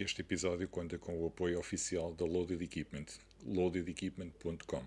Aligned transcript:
Este 0.00 0.22
episódio 0.22 0.66
conta 0.66 0.96
com 0.96 1.22
o 1.22 1.26
apoio 1.26 1.58
oficial 1.58 2.14
da 2.14 2.24
Loaded 2.24 2.64
Equipment, 2.64 3.04
loadedequipment.com. 3.44 4.82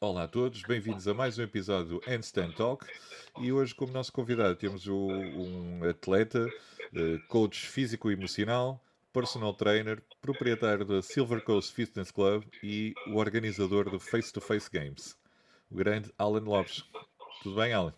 Olá 0.00 0.22
a 0.22 0.28
todos, 0.28 0.62
bem-vindos 0.62 1.06
a 1.06 1.12
mais 1.12 1.38
um 1.38 1.42
episódio 1.42 2.00
do 2.00 2.10
Handstand 2.10 2.52
Talk 2.52 2.86
e 3.38 3.52
hoje 3.52 3.74
como 3.74 3.92
nosso 3.92 4.14
convidado 4.14 4.56
temos 4.56 4.86
o, 4.86 4.96
um 4.96 5.84
atleta, 5.86 6.48
eh, 6.94 7.18
coach 7.28 7.68
físico-emocional, 7.68 8.82
personal 9.12 9.54
trainer, 9.54 10.02
proprietário 10.20 10.84
da 10.84 11.02
Silver 11.02 11.42
Coast 11.42 11.74
Fitness 11.74 12.10
Club 12.10 12.44
e 12.62 12.94
o 13.08 13.16
organizador 13.16 13.90
do 13.90 13.98
Face 13.98 14.32
to 14.32 14.40
Face 14.40 14.68
Games, 14.70 15.16
o 15.70 15.76
grande 15.76 16.12
Alan 16.18 16.40
Lopes. 16.40 16.84
Tudo 17.42 17.56
bem, 17.56 17.72
Alan? 17.72 17.94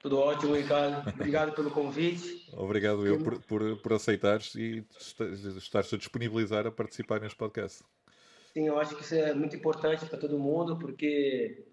Tudo 0.00 0.18
ótimo, 0.18 0.54
Ricardo. 0.54 1.08
Obrigado 1.08 1.52
pelo 1.54 1.70
convite. 1.70 2.48
Obrigado 2.52 3.06
eu 3.06 3.22
por, 3.22 3.40
por, 3.42 3.76
por 3.80 3.92
aceitares 3.92 4.54
e 4.56 4.84
estares 5.56 5.94
a 5.94 5.96
disponibilizar 5.96 6.66
a 6.66 6.72
participar 6.72 7.20
neste 7.20 7.36
podcast. 7.36 7.84
Sim, 8.52 8.66
eu 8.66 8.78
acho 8.78 8.96
que 8.96 9.02
isso 9.02 9.14
é 9.14 9.32
muito 9.32 9.54
importante 9.54 10.04
para 10.06 10.18
todo 10.18 10.38
mundo, 10.38 10.76
porque 10.76 11.66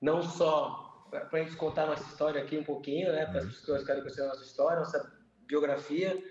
não 0.00 0.22
só 0.22 1.06
para 1.08 1.28
a 1.32 1.42
gente 1.42 1.56
contar 1.56 1.86
nossa 1.86 2.02
história 2.02 2.42
aqui 2.42 2.58
um 2.58 2.64
pouquinho, 2.64 3.12
né, 3.12 3.24
para 3.26 3.38
as 3.38 3.44
uhum. 3.44 3.50
pessoas 3.50 3.80
que 3.80 3.86
querem 3.86 4.02
conhecer 4.02 4.22
a 4.22 4.28
nossa 4.28 4.44
história, 4.44 4.80
nossa 4.80 5.18
biografia, 5.46 6.22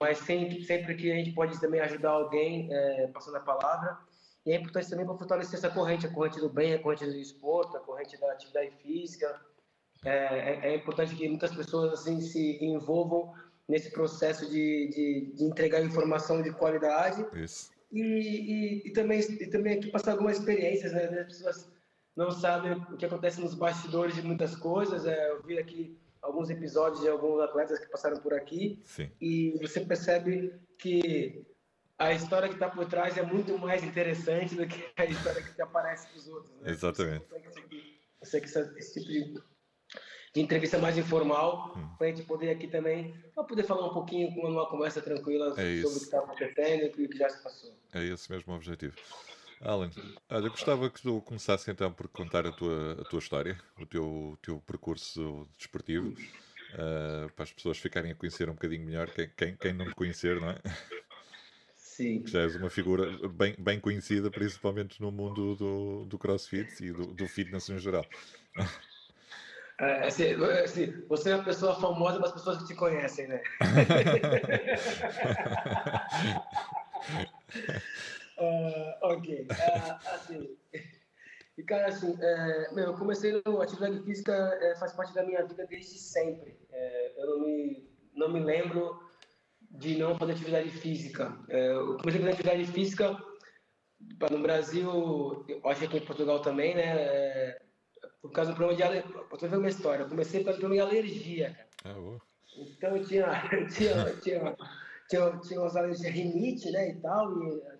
mas 0.00 0.18
sempre, 0.18 0.62
sempre 0.64 0.94
que 0.94 1.10
a 1.10 1.14
gente 1.14 1.32
pode 1.32 1.60
também 1.60 1.80
ajudar 1.80 2.10
alguém 2.10 2.68
é, 2.72 3.06
passando 3.08 3.36
a 3.36 3.40
palavra. 3.40 3.98
E 4.44 4.52
é 4.52 4.56
importante 4.56 4.88
também 4.88 5.06
para 5.06 5.16
fortalecer 5.16 5.58
essa 5.58 5.70
corrente, 5.70 6.06
a 6.06 6.12
corrente 6.12 6.40
do 6.40 6.48
bem, 6.48 6.74
a 6.74 6.78
corrente 6.78 7.04
do 7.04 7.16
esporte, 7.16 7.76
a 7.76 7.80
corrente 7.80 8.18
da 8.18 8.32
atividade 8.32 8.70
física. 8.82 9.40
É, 10.04 10.10
é, 10.10 10.60
é 10.70 10.76
importante 10.76 11.14
que 11.14 11.28
muitas 11.28 11.54
pessoas 11.54 11.92
assim 11.92 12.20
se 12.20 12.58
envolvam 12.64 13.34
nesse 13.68 13.90
processo 13.90 14.48
de, 14.48 14.88
de, 14.88 15.32
de 15.36 15.44
entregar 15.44 15.82
informação 15.82 16.40
de 16.40 16.50
qualidade. 16.52 17.26
Isso. 17.34 17.70
E, 17.92 18.00
e, 18.00 18.88
e, 18.88 18.92
também, 18.92 19.20
e 19.20 19.46
também 19.46 19.78
aqui 19.78 19.90
passar 19.90 20.12
algumas 20.12 20.38
experiências, 20.38 20.92
né? 20.92 21.04
As 21.04 21.26
pessoas 21.26 21.70
não 22.16 22.30
sabem 22.30 22.72
o 22.72 22.96
que 22.96 23.06
acontece 23.06 23.40
nos 23.40 23.54
bastidores 23.54 24.14
de 24.14 24.22
muitas 24.22 24.56
coisas. 24.56 25.06
É, 25.06 25.30
eu 25.30 25.42
vi 25.42 25.58
aqui 25.58 25.98
alguns 26.22 26.50
episódios 26.50 27.00
de 27.00 27.08
alguns 27.08 27.40
atletas 27.40 27.78
que 27.78 27.86
passaram 27.86 28.18
por 28.18 28.34
aqui 28.34 28.80
Sim. 28.84 29.10
e 29.20 29.58
você 29.60 29.80
percebe 29.80 30.52
que 30.78 31.44
a 31.98 32.12
história 32.12 32.48
que 32.48 32.54
está 32.54 32.68
por 32.68 32.86
trás 32.86 33.16
é 33.16 33.22
muito 33.22 33.58
mais 33.58 33.82
interessante 33.82 34.54
do 34.54 34.66
que 34.66 34.88
a 34.96 35.04
história 35.04 35.42
que 35.42 35.60
aparece 35.60 36.08
para 36.08 36.16
os 36.16 36.28
outros. 36.28 36.54
Né? 36.60 36.70
Exatamente. 36.70 37.26
Eu 38.20 38.26
sei 38.26 38.40
que 38.40 38.46
esse 38.46 39.00
tipo 39.00 39.06
de, 39.06 39.34
de 40.34 40.40
entrevista 40.40 40.78
mais 40.78 40.96
informal, 40.96 41.74
hum. 41.76 41.88
para 41.96 42.06
a 42.06 42.10
gente 42.10 42.22
poder 42.22 42.50
aqui 42.50 42.68
também, 42.68 43.14
para 43.34 43.44
poder 43.44 43.64
falar 43.64 43.86
um 43.86 43.94
pouquinho 43.94 44.32
com 44.34 44.48
uma 44.48 44.68
conversa 44.68 45.00
tranquila 45.00 45.54
é 45.56 45.82
sobre 45.82 45.96
o 45.96 46.00
que 46.00 46.04
está 46.04 46.18
acontecendo 46.18 47.00
e 47.00 47.04
o 47.04 47.08
que 47.08 47.18
já 47.18 47.28
se 47.28 47.42
passou. 47.42 47.74
É 47.92 48.04
esse 48.04 48.30
mesmo 48.30 48.52
o 48.52 48.56
objetivo. 48.56 48.96
Alan, 49.60 49.90
olha, 50.30 50.48
gostava 50.48 50.88
que 50.88 51.02
tu 51.02 51.20
começasse 51.22 51.68
então 51.70 51.92
por 51.92 52.06
contar 52.08 52.46
a 52.46 52.52
tua, 52.52 52.92
a 53.00 53.04
tua 53.04 53.18
história, 53.18 53.58
o 53.80 53.86
teu, 53.86 54.38
teu 54.40 54.60
percurso 54.60 55.48
desportivo, 55.56 56.08
uh, 56.08 57.28
para 57.30 57.42
as 57.42 57.52
pessoas 57.52 57.78
ficarem 57.78 58.12
a 58.12 58.14
conhecer 58.14 58.48
um 58.48 58.54
bocadinho 58.54 58.84
melhor, 58.84 59.08
quem, 59.08 59.28
quem, 59.36 59.56
quem 59.56 59.72
não 59.72 59.86
te 59.86 59.96
conhecer, 59.96 60.40
não 60.40 60.50
é? 60.50 60.58
Sim. 61.76 62.22
Já 62.24 62.42
és 62.42 62.54
uma 62.54 62.70
figura 62.70 63.10
bem, 63.28 63.56
bem 63.58 63.80
conhecida, 63.80 64.30
principalmente 64.30 65.02
no 65.02 65.10
mundo 65.10 65.56
do, 65.56 66.04
do 66.04 66.18
crossfit 66.18 66.68
e 66.80 66.92
do, 66.92 67.06
do 67.06 67.26
fitness 67.26 67.68
em 67.68 67.78
geral. 67.78 68.06
É, 69.80 70.06
assim, 70.06 70.34
assim, 70.62 70.94
você 71.08 71.30
é 71.30 71.34
uma 71.34 71.44
pessoa 71.44 71.74
famosa 71.80 72.18
para 72.18 72.28
as 72.28 72.34
pessoas 72.34 72.58
que 72.58 72.68
te 72.68 72.74
conhecem, 72.74 73.26
né? 73.26 73.42
Uh, 78.38 78.94
ok. 79.02 79.42
Uh, 79.42 80.14
assim, 80.14 80.56
e 81.58 81.62
cara, 81.64 81.88
assim, 81.88 82.16
é, 82.20 82.72
meu, 82.72 82.84
eu 82.84 82.94
comecei 82.94 83.42
no 83.44 83.60
atividade 83.60 84.00
física, 84.04 84.32
é, 84.32 84.76
faz 84.76 84.92
parte 84.92 85.12
da 85.12 85.24
minha 85.24 85.44
vida 85.44 85.66
desde 85.66 85.98
sempre. 85.98 86.56
É, 86.70 87.20
eu 87.20 87.26
não 87.26 87.40
me, 87.40 87.90
não 88.14 88.32
me 88.32 88.38
lembro 88.38 89.02
de 89.72 89.98
não 89.98 90.16
fazer 90.16 90.32
atividade 90.32 90.70
física. 90.70 91.36
É, 91.48 91.72
eu 91.72 91.96
comecei 91.96 92.20
a 92.20 92.24
fazer 92.24 92.30
atividade 92.30 92.66
física 92.66 93.18
no 94.30 94.38
Brasil, 94.38 95.44
acho 95.64 95.80
que 95.80 95.86
aqui 95.86 95.96
em 95.96 96.06
Portugal 96.06 96.40
também, 96.40 96.76
né? 96.76 96.96
É, 96.96 97.62
por 98.22 98.30
causa 98.30 98.52
do 98.52 98.56
problema 98.56 98.76
de 98.76 98.84
alergia. 98.84 99.24
Vou 99.28 99.50
ver 99.50 99.56
uma 99.56 99.68
história. 99.68 100.02
Eu 100.04 100.08
comecei 100.08 100.40
por 100.40 100.46
causa 100.46 100.60
do 100.60 100.60
problema 100.60 100.88
de 100.88 100.96
alergia. 100.96 101.58
Ah, 101.84 102.18
então 102.56 102.96
eu 102.96 103.04
tinha, 103.04 103.26
tinha, 103.74 104.16
tinha, 104.22 104.56
tinha, 105.10 105.38
tinha 105.38 105.60
umas 105.60 105.74
alergias 105.74 106.14
rinite, 106.14 106.70
né, 106.70 106.90
e 106.90 107.00
tal, 107.00 107.32
e 107.42 107.77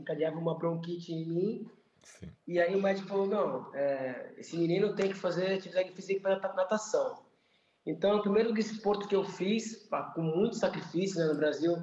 desencadeava 0.00 0.38
uma 0.38 0.56
bronquite 0.56 1.12
em 1.12 1.26
mim. 1.26 1.70
Sim. 2.02 2.30
E 2.46 2.60
aí 2.60 2.74
o 2.74 2.82
médico 2.82 3.08
falou, 3.08 3.26
não, 3.26 3.74
é, 3.74 4.34
esse 4.38 4.56
menino 4.56 4.94
tem 4.94 5.08
que 5.08 5.16
fazer 5.16 5.54
atividade 5.54 5.92
física 5.92 6.36
para 6.36 6.54
natação. 6.54 7.22
Então, 7.86 8.16
o 8.16 8.22
primeiro 8.22 8.56
esporte 8.58 9.06
que 9.06 9.16
eu 9.16 9.24
fiz, 9.24 9.88
com 10.14 10.22
muito 10.22 10.56
sacrifício 10.56 11.18
né, 11.18 11.26
no 11.26 11.36
Brasil, 11.36 11.76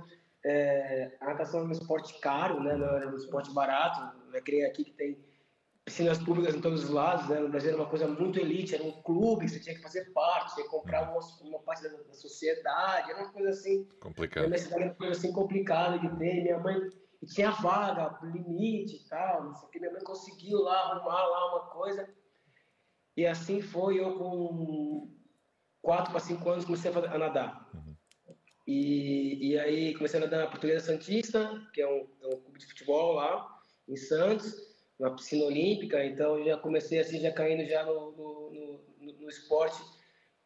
é, 0.46 1.16
a 1.20 1.28
natação 1.28 1.62
é 1.62 1.64
um 1.64 1.72
esporte 1.72 2.20
caro, 2.20 2.62
né, 2.62 2.76
não 2.76 2.88
era 2.88 3.10
um 3.10 3.18
esporte 3.18 3.52
barato. 3.52 4.16
Eu 4.34 4.44
criei 4.44 4.66
aqui 4.66 4.84
que 4.84 4.92
tem 4.92 5.18
piscinas 5.88 6.18
públicas 6.18 6.54
em 6.54 6.60
todos 6.60 6.84
os 6.84 6.90
lados, 6.90 7.30
né? 7.30 7.40
No 7.40 7.48
Brasil 7.48 7.70
era 7.70 7.82
uma 7.82 7.90
coisa 7.90 8.06
muito 8.10 8.38
elite, 8.38 8.76
era 8.76 8.84
um 8.84 8.92
clube 9.04 9.46
que 9.46 9.52
você 9.52 9.60
tinha 9.62 9.74
que 9.74 9.82
fazer 9.82 10.12
parte, 10.12 10.54
tinha 10.54 10.66
que 10.66 10.70
comprar 10.70 11.10
uma, 11.10 11.20
uma 11.42 11.60
parte 11.60 11.84
da, 11.84 11.90
da, 11.90 12.14
sociedade, 12.14 13.10
era 13.10 13.22
uma 13.22 13.32
coisa 13.32 13.50
assim... 13.50 13.88
Complicado. 14.02 14.48
Minha 14.48 14.58
cidade 14.58 14.82
era 14.84 14.92
uma 14.92 14.96
coisa 14.96 15.14
assim 15.14 15.32
complicada 15.32 15.98
de 15.98 16.10
ter, 16.18 16.44
minha 16.44 16.60
mãe 16.60 16.90
e 17.22 17.26
tinha 17.26 17.52
vaga, 17.52 18.20
limite 18.24 18.98
e 18.98 19.10
tal, 19.10 19.46
não 19.46 19.56
sei 19.56 19.68
o 19.68 19.72
que. 19.72 19.80
Minha 19.80 19.92
mãe 19.92 20.04
conseguiu 20.04 20.60
lá 20.62 20.92
arrumar 20.92 21.26
lá 21.26 21.56
uma 21.56 21.70
coisa. 21.72 22.08
E 23.16 23.26
assim 23.26 23.62
foi, 23.62 24.00
eu 24.00 24.18
com 24.18 25.12
4 25.82 26.12
para 26.12 26.20
5 26.20 26.50
anos 26.50 26.66
comecei 26.66 26.92
a 26.92 27.18
nadar. 27.18 27.70
Uhum. 27.74 27.96
E, 28.68 29.52
e 29.52 29.60
aí 29.60 29.96
comecei 29.96 30.20
a 30.20 30.24
nadar 30.24 30.42
na 30.42 30.52
Portuguesa 30.52 30.86
Santista, 30.86 31.68
que 31.74 31.82
é 31.82 31.88
um, 31.88 32.08
é 32.22 32.28
um 32.28 32.42
clube 32.42 32.60
de 32.60 32.68
futebol 32.68 33.14
lá, 33.14 33.60
em 33.88 33.96
Santos, 33.96 34.56
na 35.00 35.10
piscina 35.12 35.46
olímpica. 35.46 36.06
Então 36.06 36.44
já 36.44 36.58
comecei 36.58 37.00
assim, 37.00 37.20
já 37.20 37.32
caindo 37.32 37.66
já 37.68 37.84
no, 37.86 38.12
no, 38.12 38.82
no, 39.00 39.14
no 39.22 39.30
esporte 39.30 39.82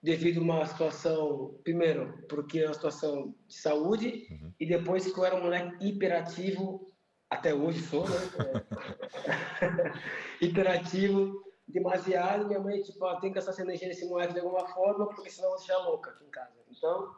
devido 0.02 0.40
a 0.40 0.44
uma 0.44 0.66
situação, 0.66 1.60
primeiro, 1.64 2.26
porque 2.28 2.60
é 2.60 2.66
uma 2.66 2.74
situação 2.74 3.36
de 3.48 3.56
saúde, 3.56 4.28
uhum. 4.32 4.54
e 4.60 4.66
depois 4.66 5.12
que 5.12 5.18
eu 5.18 5.26
era 5.26 5.36
um 5.36 5.44
moleque 5.44 5.88
hiperativo, 5.88 6.92
até 7.30 7.54
hoje 7.54 7.82
sou, 7.82 8.10
né? 8.10 8.16
Hiperativo, 10.42 11.44
demasiado, 11.68 12.48
minha 12.48 12.60
mãe, 12.60 12.82
tipo, 12.82 13.06
ah, 13.06 13.20
tem 13.20 13.30
que 13.30 13.36
gastar 13.36 13.52
essa 13.52 13.62
energia 13.62 13.88
nesse 13.88 14.08
moleque 14.08 14.34
de 14.34 14.40
alguma 14.40 14.68
forma, 14.68 15.08
porque 15.08 15.30
senão 15.30 15.50
eu 15.50 15.52
vou 15.52 15.60
deixar 15.60 15.78
louca 15.78 16.12
aqui 16.12 16.26
em 16.26 16.30
casa. 16.30 16.52
Então, 16.70 17.16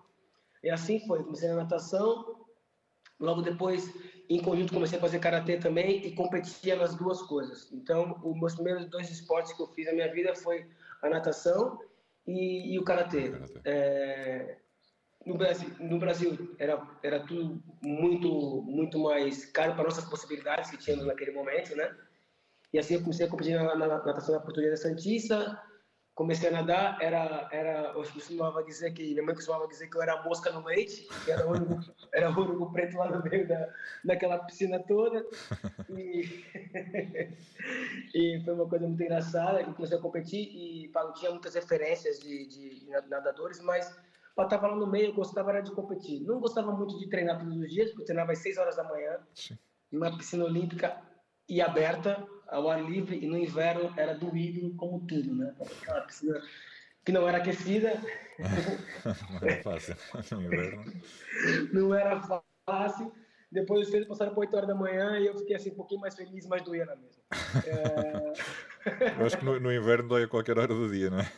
e 0.61 0.69
assim 0.69 1.00
foi, 1.07 1.23
comecei 1.23 1.50
na 1.50 1.55
natação, 1.55 2.45
logo 3.17 3.41
depois, 3.41 3.91
em 4.29 4.41
conjunto, 4.41 4.73
comecei 4.73 4.97
a 4.97 5.01
fazer 5.01 5.19
karatê 5.19 5.57
também 5.57 6.05
e 6.05 6.13
competia 6.13 6.75
nas 6.75 6.95
duas 6.95 7.21
coisas. 7.21 7.71
Então, 7.71 8.19
os 8.23 8.38
meus 8.38 8.55
primeiros 8.55 8.85
dois 8.85 9.09
esportes 9.09 9.53
que 9.53 9.61
eu 9.61 9.67
fiz 9.67 9.88
na 9.88 9.94
minha 9.94 10.11
vida 10.11 10.35
foi 10.35 10.69
a 11.01 11.09
natação 11.09 11.79
e, 12.28 12.73
e 12.73 12.79
o 12.79 12.84
karatê. 12.84 13.31
É, 13.66 14.57
no 15.25 15.38
Brasil, 15.38 15.69
no 15.79 16.00
Brasil 16.00 16.56
era, 16.59 16.81
era 17.01 17.19
tudo 17.25 17.61
muito, 17.81 18.61
muito 18.63 19.00
mais 19.00 19.45
caro 19.45 19.73
para 19.73 19.85
nossas 19.85 20.06
possibilidades 20.06 20.69
que 20.69 20.78
tínhamos 20.78 21.06
naquele 21.06 21.31
momento, 21.31 21.75
né? 21.75 21.95
E 22.73 22.79
assim 22.79 22.95
eu 22.95 23.01
comecei 23.01 23.25
a 23.25 23.29
competir 23.29 23.56
na, 23.56 23.75
na, 23.75 23.88
na 23.88 24.03
natação 24.03 24.36
da 24.36 24.42
Portuguesa 24.42 24.77
Santista, 24.77 25.62
comecei 26.15 26.50
a 26.50 26.51
nadar, 26.51 26.98
era, 27.01 27.48
era, 27.51 27.92
eu 27.95 28.04
costumava 28.04 28.63
dizer 28.63 28.92
que, 28.94 29.12
minha 29.12 29.24
mãe 29.24 29.33
costumava 29.33 29.68
dizer 29.68 29.88
que 29.89 29.98
eu 29.98 30.01
era 30.01 30.21
mosca 30.24 30.51
no 30.51 30.63
leite, 30.63 31.07
que 31.25 31.31
era 31.31 31.48
o 31.48 31.51
único, 31.51 31.80
era 32.13 32.30
o 32.30 32.39
único 32.39 32.71
preto 32.71 32.98
lá 32.98 33.10
no 33.10 33.24
meio 33.24 33.48
da, 33.48 33.68
daquela 34.04 34.38
piscina 34.39 34.80
toda. 34.80 35.25
E, 35.89 36.45
e 38.13 38.42
foi 38.45 38.54
uma 38.54 38.68
coisa 38.68 38.88
muito 38.88 39.01
engraçada, 39.01 39.62
eu 39.62 39.74
comecei 39.74 39.98
a 39.98 40.01
competir 40.01 40.50
e 40.56 40.88
pá, 40.89 41.12
tinha 41.13 41.31
muitas 41.31 41.56
referências 41.56 42.19
de, 42.19 42.45
de 42.48 42.88
nadadores, 43.09 43.59
mas 43.62 43.92
para 44.36 44.45
estar 44.45 44.62
lá 44.62 44.75
no 44.75 44.88
meio 44.88 45.07
eu 45.07 45.13
gostava 45.13 45.50
era 45.50 45.62
de 45.62 45.71
competir. 45.71 46.21
Não 46.21 46.39
gostava 46.39 46.71
muito 46.71 46.98
de 47.00 47.07
treinar 47.07 47.39
todos 47.39 47.57
os 47.57 47.71
dias, 47.71 47.89
porque 47.89 48.04
eu 48.04 48.06
treinava 48.06 48.31
às 48.33 48.39
6 48.39 48.57
horas 48.57 48.75
da 48.75 48.83
manhã, 48.83 49.18
Sim. 49.33 49.57
uma 49.92 50.16
piscina 50.16 50.45
olímpica 50.45 51.01
e 51.50 51.59
aberta, 51.59 52.24
ao 52.48 52.69
ar 52.69 52.84
livre 52.84 53.18
e 53.18 53.28
no 53.28 53.38
inverno 53.38 53.94
era 53.98 54.13
doído 54.13 54.74
como 54.75 55.00
tudo, 55.07 55.36
né? 55.36 55.54
Aquela 55.81 56.01
piscina 56.01 56.42
que 57.06 57.12
não 57.12 57.28
era 57.28 57.38
aquecida. 57.38 57.94
não 58.40 59.50
era 59.50 59.63
fácil 59.63 59.95
no 60.38 60.44
inverno. 60.44 60.94
Não 61.72 61.94
era 61.94 62.22
fácil. 62.66 63.13
Depois 63.51 63.81
os 63.84 63.90
treinos 63.90 64.10
passaram 64.10 64.31
para 64.31 64.42
8 64.42 64.56
horas 64.56 64.68
da 64.68 64.74
manhã 64.74 65.19
e 65.19 65.28
eu 65.28 65.38
fiquei 65.38 65.56
assim 65.56 65.69
um 65.69 65.75
pouquinho 65.75 66.01
mais 66.01 66.16
feliz, 66.16 66.48
mas 66.48 66.63
doía 66.63 66.86
na 66.86 66.95
mesma. 66.95 67.22
É... 67.68 68.34
eu 69.19 69.25
acho 69.28 69.38
que 69.38 69.45
no, 69.45 69.60
no, 69.60 69.72
inverno 69.72 70.10
dói 70.10 70.24
a 70.24 70.28
qualquer 70.28 70.57
hora 70.57 70.74
do 70.74 70.92
dia, 70.92 71.12
não 71.12 71.19
é? 71.19 71.31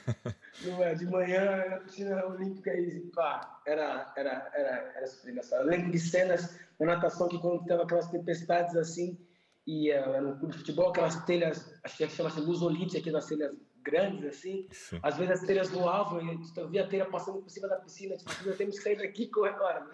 Não 0.63 0.81
é, 0.81 0.95
de 0.95 1.05
manhã 1.05 1.65
na 1.69 1.77
piscina 1.79 2.25
olímpica 2.25 2.73
e 2.73 3.01
pá, 3.13 3.59
era, 3.67 4.13
era, 4.15 4.49
era, 4.53 4.93
era 4.95 5.07
super 5.07 5.31
engraçado. 5.31 5.61
Eu 5.63 5.67
lembro 5.67 5.91
de 5.91 5.99
cenas 5.99 6.57
na 6.79 6.85
natação 6.85 7.27
que 7.27 7.37
quando 7.37 7.65
teve 7.65 7.83
aquelas 7.83 8.07
tempestades 8.07 8.77
assim, 8.77 9.19
e 9.67 9.91
uh, 9.91 10.21
no 10.21 10.37
clube 10.37 10.53
de 10.53 10.59
futebol, 10.59 10.89
aquelas 10.89 11.23
telhas, 11.25 11.79
acho 11.83 11.97
que 11.97 12.07
chama-se 12.09 12.39
luzolite, 12.39 12.97
aquelas 12.97 13.25
telhas 13.25 13.55
grandes 13.81 14.25
assim, 14.25 14.67
Sim. 14.71 14.99
às 15.01 15.15
vezes 15.17 15.41
as 15.41 15.47
telhas 15.47 15.69
voavam 15.69 16.21
e 16.21 16.39
eu 16.57 16.69
via 16.69 16.83
a 16.83 16.87
telha 16.87 17.05
passando 17.05 17.41
por 17.41 17.49
cima 17.49 17.67
da 17.67 17.77
piscina, 17.77 18.15
tipo, 18.17 18.31
nós 18.45 18.57
temos 18.57 18.77
que 18.77 18.83
sair 18.83 18.97
daqui 18.97 19.23
e 19.23 19.29
correr 19.29 19.49
agora. 19.49 19.87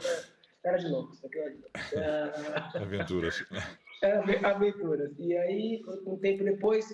Era 0.63 0.77
de 0.77 0.89
novo. 0.89 1.11
Era... 1.93 2.71
Aventuras. 2.81 3.43
Era 4.01 4.49
aventuras. 4.49 5.13
E 5.19 5.37
aí, 5.37 5.81
um 6.07 6.17
tempo 6.17 6.43
depois, 6.43 6.89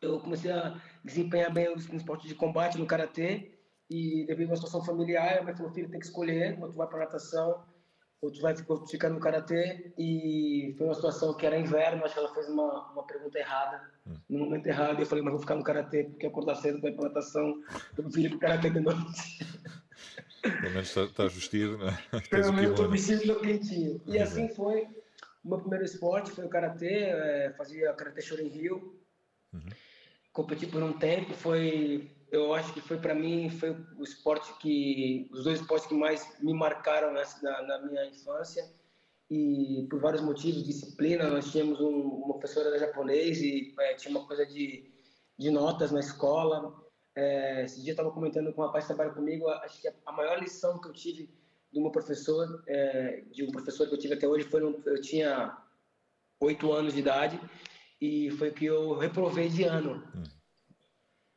eu 0.00 0.20
comecei 0.20 0.52
a 0.52 0.80
desempenhar 1.04 1.52
bem 1.52 1.74
no 1.74 1.96
esporte 1.96 2.28
de 2.28 2.34
combate, 2.36 2.78
no 2.78 2.86
karatê, 2.86 3.58
e 3.90 4.24
devido 4.24 4.46
a 4.46 4.50
uma 4.50 4.56
situação 4.56 4.84
familiar, 4.84 5.44
meu 5.44 5.70
filho 5.72 5.90
tem 5.90 5.98
que 5.98 6.06
escolher, 6.06 6.56
ou 6.62 6.70
tu 6.70 6.76
vai 6.76 6.86
para 6.86 7.00
natação, 7.00 7.64
ou 8.20 8.30
tu 8.30 8.40
vai 8.40 8.54
ficar 8.88 9.10
no 9.10 9.20
karatê, 9.20 9.92
e 9.98 10.74
foi 10.78 10.86
uma 10.86 10.94
situação 10.94 11.34
que 11.34 11.46
era 11.46 11.58
inverno, 11.58 12.04
acho 12.04 12.14
que 12.14 12.20
ela 12.20 12.34
fez 12.34 12.48
uma, 12.48 12.90
uma 12.92 13.06
pergunta 13.06 13.38
errada, 13.38 13.82
hum. 14.06 14.16
no 14.28 14.38
momento 14.40 14.66
errado, 14.66 14.98
e 14.98 15.02
eu 15.02 15.06
falei, 15.06 15.22
mas 15.22 15.32
vou 15.32 15.40
ficar 15.40 15.54
no 15.54 15.62
karatê, 15.62 16.04
porque 16.04 16.26
acordar 16.26 16.56
cedo 16.56 16.80
para 16.80 16.90
natação, 16.90 17.62
eu 17.96 18.10
filho 18.10 18.30
para 18.30 18.36
o 18.36 18.40
karatê 18.40 18.70
de 18.70 18.80
noite. 18.80 19.46
Pelo 20.42 20.74
menos 20.74 20.88
está, 20.88 21.02
está 21.02 21.24
vestido, 21.24 21.78
né? 21.78 21.98
Pelo 22.30 22.52
menos 22.52 22.70
estou 22.70 22.88
vestido 22.88 23.26
no 23.26 23.40
quentinho. 23.40 24.00
E 24.06 24.18
assim 24.18 24.48
foi. 24.48 24.84
O 25.44 25.48
meu 25.48 25.58
primeiro 25.58 25.84
esporte 25.84 26.30
foi 26.30 26.44
o 26.44 26.48
karatê, 26.48 27.04
é, 27.04 27.54
fazia 27.56 27.92
karatê 27.94 28.20
Shorin 28.20 28.48
Rio. 28.48 29.00
Uhum. 29.52 29.68
Competi 30.32 30.66
por 30.66 30.82
um 30.82 30.92
tempo, 30.92 31.32
foi, 31.34 32.10
eu 32.30 32.52
acho 32.54 32.72
que 32.72 32.80
foi 32.80 32.98
para 32.98 33.14
mim 33.14 33.48
foi 33.48 33.70
o 33.98 34.02
esporte 34.02 34.52
que 34.58 35.28
os 35.32 35.44
dois 35.44 35.60
esportes 35.60 35.86
que 35.86 35.94
mais 35.94 36.26
me 36.40 36.52
marcaram 36.52 37.12
na, 37.12 37.62
na 37.62 37.78
minha 37.86 38.06
infância 38.06 38.68
e 39.30 39.86
por 39.90 40.00
vários 40.00 40.22
motivos, 40.22 40.64
disciplina, 40.64 41.28
nós 41.28 41.50
tínhamos 41.50 41.80
um, 41.80 41.90
uma 41.90 42.38
professora 42.38 42.78
japonês 42.78 43.40
e 43.40 43.74
é, 43.80 43.94
tinha 43.94 44.16
uma 44.16 44.26
coisa 44.26 44.46
de, 44.46 44.88
de 45.36 45.50
notas 45.50 45.90
na 45.90 46.00
escola, 46.00 46.74
é, 47.14 47.64
esse 47.64 47.82
dia 47.82 47.92
estava 47.92 48.10
comentando 48.10 48.52
com 48.52 48.62
um 48.62 48.66
rapaz 48.66 48.84
que 48.84 48.94
trabalha 48.94 49.14
comigo, 49.14 49.48
acho 49.48 49.80
que 49.80 49.88
a 49.88 50.12
maior 50.12 50.38
lição 50.38 50.80
que 50.80 50.88
eu 50.88 50.92
tive 50.92 51.30
de 51.72 51.80
uma 51.80 51.90
professor, 51.90 52.62
é, 52.68 53.24
de 53.32 53.42
um 53.42 53.50
professor 53.50 53.88
que 53.88 53.94
eu 53.94 53.98
tive 53.98 54.14
até 54.14 54.28
hoje, 54.28 54.44
foi 54.44 54.60
no, 54.60 54.80
eu 54.86 55.00
tinha 55.00 55.56
oito 56.40 56.72
anos 56.72 56.94
de 56.94 57.00
idade 57.00 57.40
e 58.00 58.30
foi 58.32 58.50
que 58.50 58.66
eu 58.66 58.96
reprovei 58.96 59.48
de 59.48 59.64
ano. 59.64 60.06
Hum. 60.14 60.35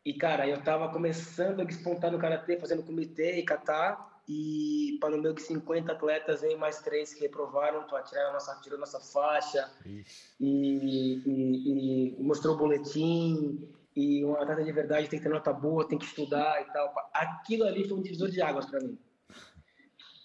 E, 0.05 0.13
cara, 0.13 0.47
eu 0.47 0.57
estava 0.57 0.89
começando 0.89 1.61
a 1.61 1.65
despontar 1.65 2.11
no 2.11 2.19
Karatê, 2.19 2.57
fazendo 2.57 2.83
comitê 2.83 3.39
e 3.39 3.43
catar, 3.43 4.21
e 4.27 4.97
para 5.01 5.09
no 5.09 5.21
meio 5.21 5.33
de 5.33 5.41
50 5.41 5.91
atletas, 5.91 6.43
em 6.43 6.55
mais 6.55 6.79
três 6.81 7.13
que 7.13 7.21
reprovaram, 7.21 7.85
tu 7.85 7.95
tirou 8.03 8.31
nossa, 8.31 8.59
tirou 8.61 8.79
nossa 8.79 8.99
faixa, 8.99 9.69
e, 9.85 10.05
e, 10.39 12.15
e, 12.17 12.23
mostrou 12.23 12.55
o 12.55 12.57
boletim, 12.57 13.67
e 13.95 14.23
um 14.23 14.35
atleta 14.35 14.63
de 14.63 14.71
verdade 14.71 15.09
tem 15.09 15.19
que 15.19 15.25
ter 15.25 15.31
nota 15.31 15.51
boa, 15.51 15.87
tem 15.87 15.97
que 15.97 16.05
estudar 16.05 16.61
e 16.61 16.71
tal. 16.71 16.93
Aquilo 17.13 17.65
ali 17.65 17.87
foi 17.87 17.97
um 17.97 18.01
divisor 18.01 18.29
de 18.29 18.41
águas 18.41 18.65
para 18.65 18.79
mim. 18.79 18.97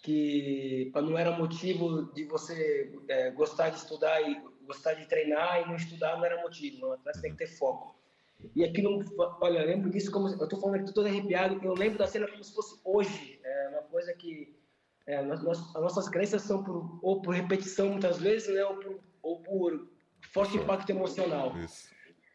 Que 0.03 0.93
não 0.95 1.19
era 1.19 1.33
motivo 1.33 2.13
de 2.13 2.25
você 2.27 2.93
é, 3.09 3.31
gostar 3.31 3.71
de 3.71 3.79
estudar 3.79 4.21
e 4.21 4.41
gostar 4.65 4.95
de 4.95 5.07
treinar 5.07 5.63
e 5.63 5.67
não 5.67 5.77
estudar 5.77 6.17
não 6.17 6.25
era 6.25 6.41
motivo. 6.43 6.87
Um 6.87 6.93
atleta 6.93 7.21
tem 7.21 7.33
que 7.33 7.39
ter 7.39 7.47
foco. 7.47 7.97
E 8.55 8.65
aquilo, 8.65 9.05
olha, 9.41 9.59
eu 9.61 9.67
lembro 9.67 9.91
disso 9.91 10.11
como 10.11 10.29
eu 10.29 10.49
tô 10.49 10.57
falando 10.59 10.77
aqui, 10.77 10.87
tô 10.87 10.93
todo 10.93 11.07
arrepiado. 11.07 11.61
Eu 11.63 11.75
lembro 11.75 11.99
da 11.99 12.07
cena 12.07 12.27
como 12.29 12.43
se 12.43 12.55
fosse 12.55 12.81
hoje. 12.85 13.41
É 13.45 13.69
uma 13.71 13.83
coisa 13.83 14.13
que 14.15 14.55
é, 15.07 15.23
nós, 15.23 15.41
as 15.47 15.83
nossas 15.83 16.09
crenças 16.09 16.43
são 16.43 16.63
por, 16.63 16.99
ou 17.03 17.21
por 17.21 17.35
repetição 17.35 17.91
muitas 17.91 18.19
vezes, 18.19 18.55
né, 18.55 18.65
ou 18.65 18.77
por, 18.77 19.01
ou 19.23 19.43
por 19.43 19.89
forte 20.33 20.57
impacto 20.57 20.91
emocional. 20.91 21.57
Isso. 21.59 21.95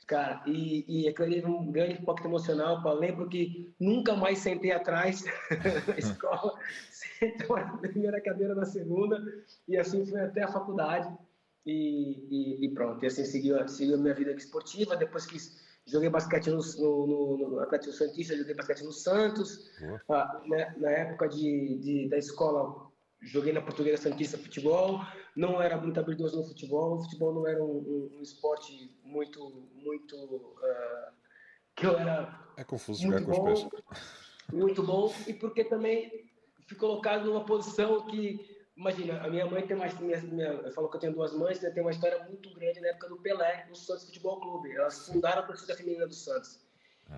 Cara, 0.09 0.41
e, 0.47 0.85
e 0.87 1.07
aquilo 1.07 1.47
um 1.47 1.71
grande 1.71 2.01
impacto 2.01 2.25
emocional. 2.27 2.81
Pô. 2.81 2.91
Lembro 2.93 3.29
que 3.29 3.71
nunca 3.79 4.15
mais 4.15 4.39
sentei 4.39 4.71
atrás 4.71 5.23
na 5.87 5.97
escola, 5.97 6.53
sentei 6.89 7.47
na 7.47 7.77
primeira 7.77 8.19
cadeira 8.19 8.55
na 8.55 8.65
segunda, 8.65 9.21
e 9.67 9.77
assim 9.77 10.03
fui 10.05 10.19
até 10.19 10.41
a 10.41 10.47
faculdade. 10.47 11.15
E, 11.63 12.25
e, 12.31 12.65
e 12.65 12.69
pronto, 12.69 13.03
e 13.03 13.07
assim 13.07 13.23
seguiu, 13.23 13.67
seguiu 13.67 13.95
a 13.95 13.99
minha 13.99 14.15
vida 14.15 14.31
esportiva. 14.31 14.95
Depois 14.95 15.27
que 15.27 15.37
joguei 15.91 16.09
basquete 16.09 16.47
no, 16.47 16.59
no, 16.77 17.07
no, 17.07 17.49
no 17.49 17.59
Atlético 17.59 17.93
Santista, 17.93 18.37
joguei 18.37 18.53
basquete 18.53 18.83
no 18.83 18.91
Santos. 18.91 19.69
Ah, 20.09 20.41
né, 20.45 20.73
na 20.77 20.89
época 20.91 21.27
de, 21.27 21.77
de, 21.79 22.09
da 22.09 22.17
escola, 22.17 22.89
joguei 23.21 23.53
na 23.53 23.61
Portuguesa 23.61 24.03
Santista 24.03 24.37
Futebol, 24.37 25.01
não 25.35 25.61
era 25.61 25.77
muito 25.77 25.99
habilidoso 25.99 26.37
no 26.37 26.43
futebol, 26.47 26.97
o 26.97 27.03
futebol 27.03 27.33
não 27.33 27.47
era 27.47 27.63
um, 27.63 27.77
um, 27.77 28.17
um 28.17 28.21
esporte 28.21 28.95
muito, 29.03 29.67
muito, 29.73 30.15
uh, 30.15 31.13
que 31.75 31.85
eu 31.85 31.97
era 31.97 32.39
É 32.57 32.63
confuso 32.63 33.01
jogar 33.01 33.21
com 33.23 33.31
bom, 33.31 33.53
os 33.53 33.63
pés. 33.63 33.83
Muito 34.51 34.83
bom, 34.83 35.13
e 35.27 35.33
porque 35.33 35.63
também 35.63 36.29
fui 36.67 36.77
colocado 36.77 37.25
numa 37.25 37.45
posição 37.45 38.05
que, 38.07 38.48
imagina, 38.79 39.21
a 39.21 39.29
minha 39.29 39.45
mãe 39.45 39.67
tem 39.67 39.75
mais, 39.75 39.97
minha, 39.99 40.21
minha, 40.21 40.71
falou 40.71 40.89
que 40.89 40.95
eu 40.95 41.01
tenho 41.01 41.13
duas 41.13 41.33
mães, 41.33 41.59
né, 41.59 41.69
tem 41.69 41.83
uma 41.83 41.91
história 41.91 42.23
muito 42.23 42.49
grande 42.53 42.79
na 42.79 42.87
época 42.87 43.09
do 43.09 43.17
Pelé, 43.17 43.65
no 43.67 43.75
Santos 43.75 44.05
Futebol 44.05 44.39
Clube, 44.39 44.71
elas 44.71 45.05
fundaram 45.05 45.41
a 45.41 45.45
torcida 45.45 45.75
feminina 45.75 46.07
do 46.07 46.13
Santos. 46.13 46.61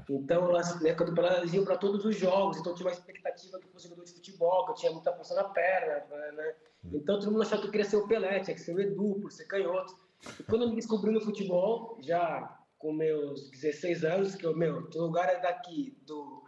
Então, 0.09 0.49
elas, 0.49 0.81
na 0.81 0.89
época 0.89 1.05
do 1.05 1.13
Pelé, 1.13 1.27
elas 1.27 1.53
iam 1.53 1.63
para 1.63 1.77
todos 1.77 2.03
os 2.03 2.15
jogos, 2.15 2.57
então 2.57 2.73
tinha 2.73 2.87
uma 2.87 2.93
expectativa 2.93 3.59
que 3.59 3.67
fosse 3.67 3.87
jogador 3.87 4.05
de 4.05 4.13
futebol, 4.13 4.65
que 4.65 4.71
eu 4.71 4.75
tinha 4.75 4.91
muita 4.91 5.13
força 5.13 5.35
na 5.35 5.43
perna, 5.43 6.31
né? 6.31 6.55
Então, 6.93 7.19
todo 7.19 7.31
mundo 7.31 7.43
achava 7.43 7.61
que 7.61 7.67
eu 7.67 7.71
queria 7.71 7.85
ser 7.85 7.97
o 7.97 8.07
Pelé, 8.07 8.39
tinha 8.39 8.55
que 8.55 8.61
ser 8.61 8.73
o 8.73 8.79
Edu, 8.79 9.19
por 9.21 9.31
ser 9.31 9.45
canhoto. 9.45 9.95
E 10.39 10.43
quando 10.43 10.63
eu 10.63 10.69
me 10.69 10.75
descobri 10.75 11.11
no 11.11 11.21
futebol, 11.21 11.97
já 12.01 12.57
com 12.79 12.93
meus 12.93 13.51
16 13.51 14.03
anos, 14.03 14.35
que 14.35 14.45
eu, 14.45 14.55
meu, 14.55 14.89
lugar 14.95 15.29
é 15.29 15.39
daqui, 15.39 15.95
do, 16.07 16.40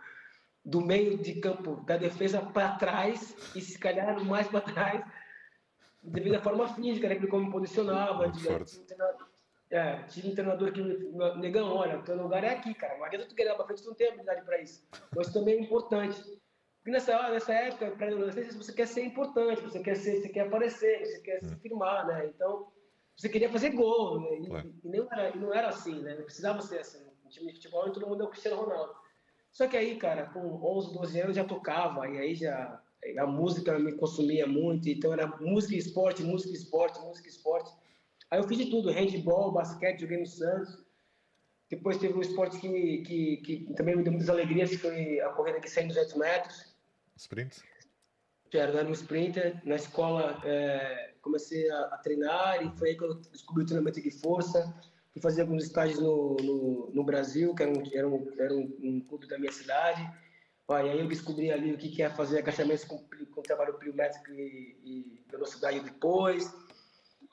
do 0.66 0.82
meio 0.82 1.18
de 1.18 1.36
campo, 1.36 1.84
da 1.86 1.98
defesa 1.98 2.42
para 2.42 2.76
trás, 2.76 3.36
e 3.56 3.62
se 3.62 3.78
calhar 3.78 4.24
mais 4.24 4.48
para 4.48 4.62
trás, 4.62 5.06
devido 6.02 6.36
à 6.36 6.42
forma 6.42 6.68
física, 6.74 7.10
né, 7.10 7.16
como 7.28 7.52
posicionava, 7.52 8.30
de, 8.30 8.48
é, 9.74 10.04
tive 10.04 10.30
um 10.30 10.36
treinador 10.36 10.72
que 10.72 10.82
negão, 11.40 11.76
olha, 11.76 11.98
teu 12.04 12.16
lugar 12.16 12.44
é 12.44 12.50
aqui, 12.50 12.76
cara. 12.76 12.96
Não 12.98 13.06
adianta 13.06 13.26
tu 13.26 13.34
querer 13.34 13.56
pra 13.56 13.66
frente, 13.66 13.82
tu 13.82 13.88
não 13.88 13.96
tem 13.96 14.08
habilidade 14.08 14.46
para 14.46 14.62
isso. 14.62 14.88
Mas 15.16 15.28
isso 15.28 15.40
também 15.40 15.56
é 15.56 15.62
importante. 15.62 16.22
Porque 16.78 16.92
nessa, 16.92 17.30
nessa 17.30 17.54
época, 17.54 17.92
para 17.92 18.08
adolescência, 18.08 18.54
você 18.54 18.72
quer 18.72 18.88
ser 18.88 19.04
importante, 19.04 19.62
você 19.62 19.80
quer 19.80 19.96
ser, 19.96 20.22
você 20.22 20.30
quer 20.30 20.42
aparecer, 20.42 21.06
você 21.06 21.20
quer 21.22 21.44
se 21.44 21.56
firmar, 21.56 22.06
né? 22.06 22.28
Então, 22.28 22.72
você 23.18 23.30
queria 23.30 23.50
fazer 23.50 23.72
gol, 23.72 24.20
né? 24.20 24.38
E, 24.38 24.56
é. 24.56 24.66
e, 24.84 24.90
não, 24.90 25.08
era, 25.12 25.30
e 25.30 25.40
não 25.40 25.54
era 25.54 25.70
assim, 25.70 26.02
né? 26.02 26.16
Não 26.16 26.24
precisava 26.24 26.62
ser 26.62 26.80
assim. 26.80 27.04
No 27.24 27.30
time 27.32 27.48
de 27.48 27.56
futebol, 27.56 27.90
todo 27.92 28.06
mundo 28.06 28.22
é 28.22 28.26
o 28.28 28.30
Cristiano 28.30 28.62
Ronaldo. 28.62 28.94
Só 29.54 29.68
que 29.68 29.78
aí, 29.78 29.96
cara, 29.98 30.26
com 30.26 30.40
11, 30.40 30.94
12 30.94 31.22
anos 31.22 31.36
já 31.36 31.46
tocava, 31.46 32.10
e 32.10 32.18
aí 32.18 32.36
já 32.36 32.82
a 33.18 33.28
música 33.28 33.78
me 33.78 33.94
consumia 33.94 34.48
muito, 34.48 34.90
então 34.90 35.14
era 35.14 35.28
música 35.28 35.76
e 35.76 35.78
esporte, 35.78 36.24
música 36.24 36.52
e 36.52 36.56
esporte, 36.56 37.00
música 37.00 37.28
e 37.28 37.32
esporte. 37.32 37.72
Aí 38.32 38.40
eu 38.40 38.48
fiz 38.48 38.58
de 38.58 38.72
tudo, 38.72 38.90
handball, 38.90 39.52
basquete, 39.52 40.02
joguei 40.02 40.18
no 40.18 40.26
Santos. 40.26 40.84
Depois 41.70 41.98
teve 41.98 42.14
um 42.14 42.22
esporte 42.22 42.60
que, 42.60 43.02
que, 43.04 43.38
que 43.38 43.74
também 43.76 43.96
me 43.96 44.04
deu 44.04 44.12
muitas 44.12 44.30
alegrias, 44.30 44.72
que 44.72 44.78
foi 44.78 45.20
a 45.22 45.30
corrida 45.30 45.60
de 45.60 45.70
100, 45.70 45.90
200 45.90 46.14
metros. 46.16 46.76
Sprint? 47.16 47.64
Era 48.52 48.84
no 48.84 48.92
sprinter. 48.92 49.62
Na 49.66 49.76
escola 49.76 50.40
é, 50.44 51.14
comecei 51.22 51.70
a, 51.70 51.80
a, 51.86 51.98
treinar 51.98 52.64
e 52.64 52.78
foi 52.78 52.90
aí 52.90 52.98
que 52.98 53.04
eu 53.04 53.16
descobri 53.16 53.64
o 53.64 53.66
treinamento 53.66 54.02
de 54.02 54.12
força. 54.12 54.74
E 55.16 55.22
fazia 55.22 55.44
alguns 55.44 55.64
estágios 55.64 56.00
no, 56.00 56.36
no, 56.42 56.92
no, 56.94 57.04
Brasil, 57.04 57.54
que 57.54 57.64
era, 57.64 57.72
um, 57.72 57.84
era, 57.94 58.08
um, 58.08 58.34
era 58.38 58.54
um, 58.54 58.78
um 58.82 59.00
clube 59.02 59.28
da 59.28 59.38
minha 59.38 59.52
cidade. 59.52 60.02
E 60.70 60.74
aí 60.74 61.00
eu 61.00 61.08
descobri 61.08 61.52
ali 61.52 61.74
o 61.74 61.78
que, 61.78 61.90
que 61.90 62.02
é 62.02 62.10
fazer 62.10 62.40
agachamentos 62.40 62.86
com, 62.86 62.98
com 63.32 63.42
trabalho 63.44 63.76
pliométrico 63.76 64.32
e, 64.32 64.78
e 64.84 65.24
velocidade 65.30 65.80
depois 65.82 66.52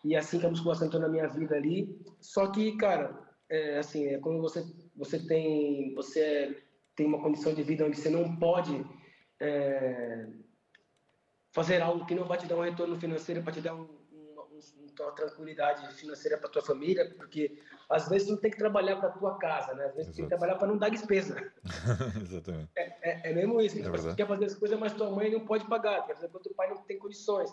e 0.04 0.16
assim 0.16 0.38
que 0.38 0.46
a 0.46 0.50
musculação 0.50 0.86
entrou 0.86 1.02
na 1.02 1.08
minha 1.08 1.28
vida 1.28 1.56
ali. 1.56 1.98
Só 2.20 2.46
que, 2.48 2.76
cara, 2.76 3.18
é, 3.48 3.78
assim, 3.78 4.06
é 4.06 4.18
quando 4.18 4.40
você, 4.40 4.64
você 4.96 5.18
tem 5.18 5.94
você 5.94 6.62
tem 6.96 7.06
uma 7.06 7.20
condição 7.20 7.54
de 7.54 7.62
vida 7.62 7.84
onde 7.84 7.96
você 7.96 8.10
não 8.10 8.36
pode 8.36 8.84
é, 9.38 10.26
fazer 11.52 11.80
algo 11.80 12.04
que 12.06 12.14
não 12.14 12.24
vai 12.24 12.38
te 12.38 12.46
dar 12.46 12.56
um 12.56 12.62
retorno 12.62 12.98
financeiro 12.98 13.42
para 13.42 13.52
te 13.52 13.60
dar 13.60 13.74
um, 13.74 13.88
uma, 14.98 15.12
tranquilidade 15.12 15.94
financeira 15.94 16.38
para 16.38 16.48
tua 16.48 16.62
família, 16.62 17.12
porque 17.16 17.62
às 17.88 18.08
vezes 18.08 18.28
não 18.28 18.36
tem 18.36 18.50
que 18.50 18.58
trabalhar 18.58 18.96
para 18.96 19.10
tua 19.10 19.38
casa, 19.38 19.74
né? 19.74 19.86
Às 19.86 19.94
vezes 19.94 20.08
Exato. 20.08 20.16
tem 20.16 20.24
que 20.24 20.28
trabalhar 20.28 20.56
para 20.56 20.68
não 20.68 20.78
dar 20.78 20.88
despesa. 20.88 21.52
Exatamente. 22.22 22.70
É, 22.76 23.10
é, 23.10 23.30
é 23.30 23.34
mesmo 23.34 23.60
isso. 23.60 23.78
É 23.78 23.88
você 23.88 24.14
quer 24.14 24.26
fazer 24.26 24.44
as 24.44 24.54
coisas, 24.54 24.78
mas 24.78 24.92
tua 24.94 25.10
mãe 25.10 25.30
não 25.30 25.46
pode 25.46 25.66
pagar, 25.66 26.06
quer 26.06 26.14
fazer 26.14 26.28
porque 26.28 26.48
teu 26.48 26.56
pai 26.56 26.70
não 26.70 26.82
tem 26.82 26.98
condições. 26.98 27.50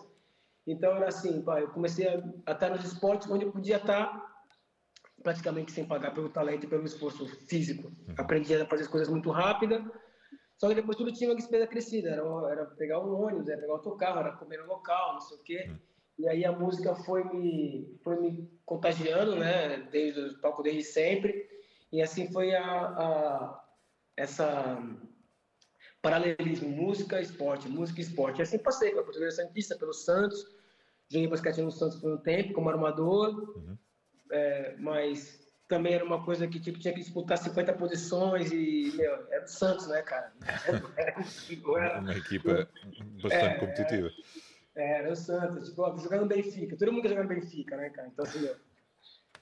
Então 0.66 0.94
era 0.96 1.08
assim, 1.08 1.42
pá, 1.42 1.60
eu 1.60 1.68
comecei 1.68 2.06
a, 2.06 2.22
a 2.46 2.52
estar 2.52 2.70
nos 2.70 2.84
esportes 2.84 3.30
onde 3.30 3.44
eu 3.44 3.52
podia 3.52 3.76
estar 3.76 4.28
praticamente 5.22 5.72
sem 5.72 5.84
pagar 5.84 6.12
pelo 6.12 6.28
talento 6.28 6.64
e 6.64 6.68
pelo 6.68 6.84
esforço 6.84 7.26
físico. 7.46 7.88
Uhum. 7.88 8.14
Aprendi 8.16 8.54
a 8.54 8.66
fazer 8.66 8.82
as 8.82 8.88
coisas 8.88 9.08
muito 9.08 9.30
rápida, 9.30 9.84
só 10.58 10.68
que 10.68 10.74
depois 10.74 10.96
tudo 10.96 11.12
tinha 11.12 11.30
uma 11.30 11.36
despesa 11.36 11.66
crescida. 11.66 12.10
Era, 12.10 12.22
era 12.50 12.64
pegar 12.66 13.00
um 13.00 13.14
ônibus, 13.14 13.48
era 13.48 13.60
pegar 13.60 13.74
outro 13.74 13.96
carro, 13.96 14.20
era 14.20 14.32
comer 14.32 14.58
no 14.58 14.66
local, 14.66 15.14
não 15.14 15.20
sei 15.20 15.36
o 15.38 15.42
quê. 15.42 15.66
Uhum. 15.68 15.78
E 16.18 16.28
aí 16.28 16.44
a 16.44 16.52
música 16.52 16.94
foi 16.96 17.22
me, 17.24 17.96
foi 18.02 18.20
me 18.20 18.50
contagiando, 18.66 19.36
né? 19.36 19.88
Desde 19.92 20.20
o 20.20 20.38
toco 20.40 20.62
desde 20.62 20.82
sempre. 20.82 21.48
E 21.92 22.02
assim 22.02 22.30
foi 22.32 22.54
a, 22.54 22.64
a 22.64 23.64
essa 24.16 24.82
paralelismo 26.02 26.68
música 26.68 27.20
esporte, 27.20 27.68
música 27.68 28.00
esporte. 28.00 28.40
E 28.40 28.42
assim 28.42 28.58
passei 28.58 28.90
pela 28.90 29.04
Portuguesa 29.04 29.42
Santista, 29.42 29.76
pelo 29.76 29.92
Santos. 29.92 30.44
Joguei 31.08 31.28
basquete 31.28 31.62
no 31.62 31.70
Santos 31.70 31.98
por 31.98 32.12
um 32.12 32.18
tempo 32.18 32.52
como 32.52 32.68
armador. 32.68 33.56
Uhum. 33.56 33.78
É, 34.30 34.76
mas 34.78 35.48
também 35.68 35.94
era 35.94 36.04
uma 36.04 36.24
coisa 36.24 36.48
que 36.48 36.58
tipo, 36.58 36.78
tinha 36.78 36.92
que 36.92 37.00
disputar 37.00 37.38
50 37.38 37.74
posições 37.74 38.50
e, 38.50 38.92
meu, 38.96 39.12
era 39.30 39.44
o 39.44 39.48
Santos, 39.48 39.86
né, 39.86 40.02
cara? 40.02 40.32
Era, 41.78 42.00
uma 42.00 42.16
equipe 42.16 42.48
bastante 43.22 43.34
é, 43.34 43.58
competitiva. 43.58 44.10
É, 44.78 45.00
era 45.00 45.12
o 45.12 45.16
Santos, 45.16 45.70
tipo, 45.70 45.98
jogando 45.98 46.20
no 46.20 46.28
Benfica, 46.28 46.76
todo 46.76 46.92
mundo 46.92 47.08
jogando 47.08 47.26
Benfica, 47.26 47.76
né, 47.76 47.90
cara? 47.90 48.06
Então, 48.06 48.24
assim, 48.24 48.48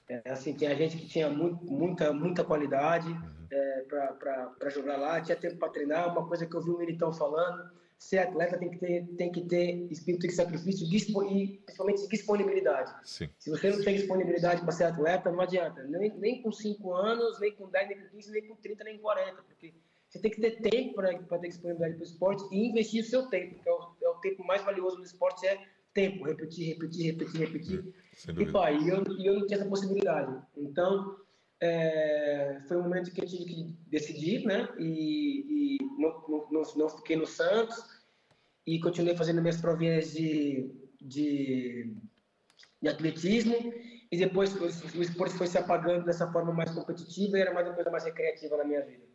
é, 0.08 0.22
assim, 0.30 0.54
tinha 0.54 0.74
gente 0.74 0.96
que 0.96 1.06
tinha 1.06 1.28
muito, 1.28 1.62
muita, 1.70 2.10
muita 2.10 2.42
qualidade 2.42 3.08
uhum. 3.08 3.46
é, 3.50 3.82
para 3.82 4.70
jogar 4.70 4.96
lá, 4.96 5.20
tinha 5.20 5.36
tempo 5.36 5.58
para 5.58 5.68
treinar, 5.68 6.10
uma 6.10 6.26
coisa 6.26 6.46
que 6.46 6.56
eu 6.56 6.62
vi 6.62 6.70
o 6.70 6.78
Militão 6.78 7.12
falando, 7.12 7.70
ser 7.98 8.18
atleta 8.18 8.58
tem 8.58 8.70
que 8.70 8.78
ter, 8.78 9.06
tem 9.16 9.30
que 9.30 9.42
ter 9.42 9.86
espírito 9.90 10.26
de 10.26 10.32
sacrifício 10.32 10.86
e 10.86 11.58
principalmente 11.58 12.08
disponibilidade. 12.08 12.94
Sim. 13.04 13.28
Se 13.38 13.50
você 13.50 13.70
não 13.70 13.82
tem 13.82 13.96
disponibilidade 13.96 14.62
para 14.62 14.72
ser 14.72 14.84
atleta, 14.84 15.30
não 15.30 15.40
adianta. 15.40 15.82
Nem, 15.84 16.10
nem 16.18 16.42
com 16.42 16.50
5 16.50 16.92
anos, 16.94 17.38
nem 17.40 17.52
com 17.52 17.68
10, 17.68 17.88
nem 17.88 18.00
com 18.00 18.08
15, 18.08 18.32
nem 18.32 18.48
com 18.48 18.56
30, 18.56 18.84
nem 18.84 18.96
com 18.96 19.02
40. 19.02 19.42
Porque 19.42 19.74
você 20.16 20.22
tem 20.22 20.30
que 20.30 20.40
ter 20.40 20.70
tempo 20.70 20.94
para 20.94 21.38
ter 21.38 21.48
disponibilidade 21.48 21.94
para 21.94 22.02
o 22.02 22.06
esporte 22.06 22.44
e 22.54 22.68
investir 22.68 23.02
o 23.02 23.06
seu 23.06 23.26
tempo. 23.28 23.62
Que 23.62 23.68
é 23.68 23.72
o, 23.72 23.96
é 24.02 24.08
o 24.08 24.14
tempo 24.14 24.44
mais 24.44 24.62
valioso 24.62 24.96
do 24.96 25.04
esporte, 25.04 25.46
é 25.46 25.58
tempo. 25.92 26.24
Repetir, 26.24 26.68
repetir, 26.68 27.06
repetir, 27.12 27.40
repetir. 27.40 27.94
E, 28.38 28.52
pá, 28.52 28.72
e, 28.72 28.88
eu, 28.88 29.04
e 29.18 29.26
eu 29.26 29.40
não 29.40 29.46
tinha 29.46 29.58
essa 29.58 29.68
possibilidade. 29.68 30.42
Então, 30.56 31.16
é, 31.60 32.60
foi 32.66 32.76
um 32.76 32.82
momento 32.82 33.12
que 33.12 33.20
eu 33.20 33.26
tive 33.26 33.44
que 33.44 33.64
decidir, 33.88 34.44
né? 34.44 34.68
E, 34.78 35.76
e 35.78 35.78
não, 35.98 36.46
não, 36.50 36.62
não, 36.76 36.88
fiquei 36.88 37.16
no 37.16 37.26
Santos 37.26 37.76
e 38.66 38.80
continuei 38.80 39.16
fazendo 39.16 39.40
minhas 39.40 39.60
provinhas 39.60 40.12
de, 40.12 40.70
de, 41.00 41.94
de 42.80 42.88
atletismo. 42.88 43.54
E 44.10 44.16
depois 44.16 44.54
o, 44.54 44.98
o 44.98 45.02
esporte 45.02 45.34
foi 45.34 45.46
se 45.46 45.58
apagando 45.58 46.04
dessa 46.04 46.30
forma 46.30 46.52
mais 46.52 46.70
competitiva 46.70 47.36
e 47.36 47.40
era 47.40 47.52
mais 47.52 47.66
uma 47.66 47.74
coisa 47.74 47.90
mais 47.90 48.04
recreativa 48.04 48.56
na 48.56 48.64
minha 48.64 48.84
vida. 48.84 49.05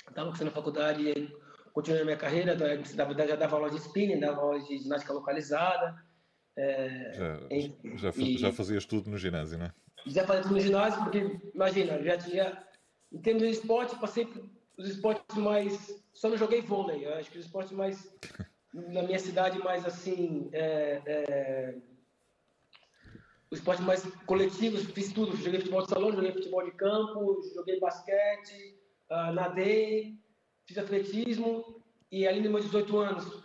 Estava 0.07 0.29
na 0.29 0.51
faculdade, 0.51 1.35
continuei 1.73 2.03
minha 2.03 2.15
carreira. 2.17 2.55
Já 2.85 3.35
dava 3.35 3.55
aula 3.55 3.71
de 3.71 3.77
spinning, 3.77 4.19
dava 4.19 4.41
aula 4.41 4.59
de 4.59 4.77
ginástica 4.77 5.13
localizada. 5.13 5.95
É, 6.55 7.11
já, 7.11 7.39
em, 7.49 7.97
já, 7.97 8.11
e, 8.15 8.37
já, 8.37 8.51
fazias 8.51 8.85
tudo 8.85 9.09
no 9.09 9.17
ginásio, 9.17 9.57
né? 9.57 9.73
Já 10.05 10.27
fazia 10.27 10.43
tudo 10.43 10.55
no 10.55 10.61
ginásio, 10.61 11.01
porque, 11.01 11.39
imagina, 11.55 12.03
já 12.03 12.15
tinha. 12.15 12.63
Em 13.11 13.19
termos 13.19 13.41
de 13.41 13.49
esporte, 13.49 13.99
passei 13.99 14.27
os 14.77 14.89
esportes 14.89 15.37
mais. 15.37 16.03
Só 16.13 16.29
não 16.29 16.37
joguei 16.37 16.61
vôlei. 16.61 17.05
Eu 17.05 17.13
acho 17.15 17.31
que 17.31 17.37
os 17.37 17.45
esportes 17.45 17.71
mais. 17.71 18.11
na 18.73 19.03
minha 19.03 19.19
cidade, 19.19 19.59
mais 19.59 19.85
assim. 19.85 20.49
É, 20.51 21.01
é, 21.05 21.75
os 23.51 23.59
esportes 23.59 23.85
mais 23.85 24.03
coletivos, 24.25 24.83
fiz 24.85 25.13
tudo. 25.13 25.37
Joguei 25.37 25.59
futebol 25.59 25.83
de 25.83 25.89
salão, 25.89 26.11
joguei 26.11 26.31
futebol 26.31 26.65
de 26.65 26.71
campo, 26.71 27.39
joguei 27.53 27.79
basquete, 27.79 28.79
uh, 29.11 29.31
nadei, 29.31 30.17
fiz 30.65 30.77
atletismo. 30.77 31.81
E 32.11 32.27
ali 32.27 32.41
nos 32.41 32.51
meus 32.51 32.65
18 32.65 32.97
anos, 32.97 33.43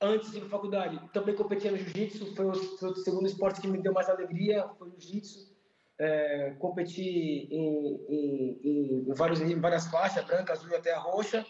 antes 0.00 0.32
de 0.32 0.38
ir 0.38 0.40
para 0.40 0.50
faculdade, 0.50 1.00
também 1.12 1.34
competia 1.34 1.70
no 1.70 1.76
jiu-jitsu. 1.76 2.34
Foi, 2.34 2.54
foi, 2.54 2.90
o 2.90 2.96
segundo 2.96 3.26
esporte 3.26 3.60
que 3.60 3.68
me 3.68 3.80
deu 3.80 3.92
mais 3.92 4.08
alegria, 4.08 4.68
foi 4.78 4.88
o 4.88 4.90
jiu-jitsu. 4.90 5.55
É, 5.98 6.50
competi 6.58 7.48
em, 7.50 8.06
em, 8.08 9.08
em, 9.08 9.14
vários, 9.14 9.40
em 9.40 9.58
várias 9.58 9.86
faixas, 9.86 10.24
branca, 10.24 10.52
azul 10.52 10.74
até 10.76 10.92
a 10.92 10.98
roxa. 10.98 11.46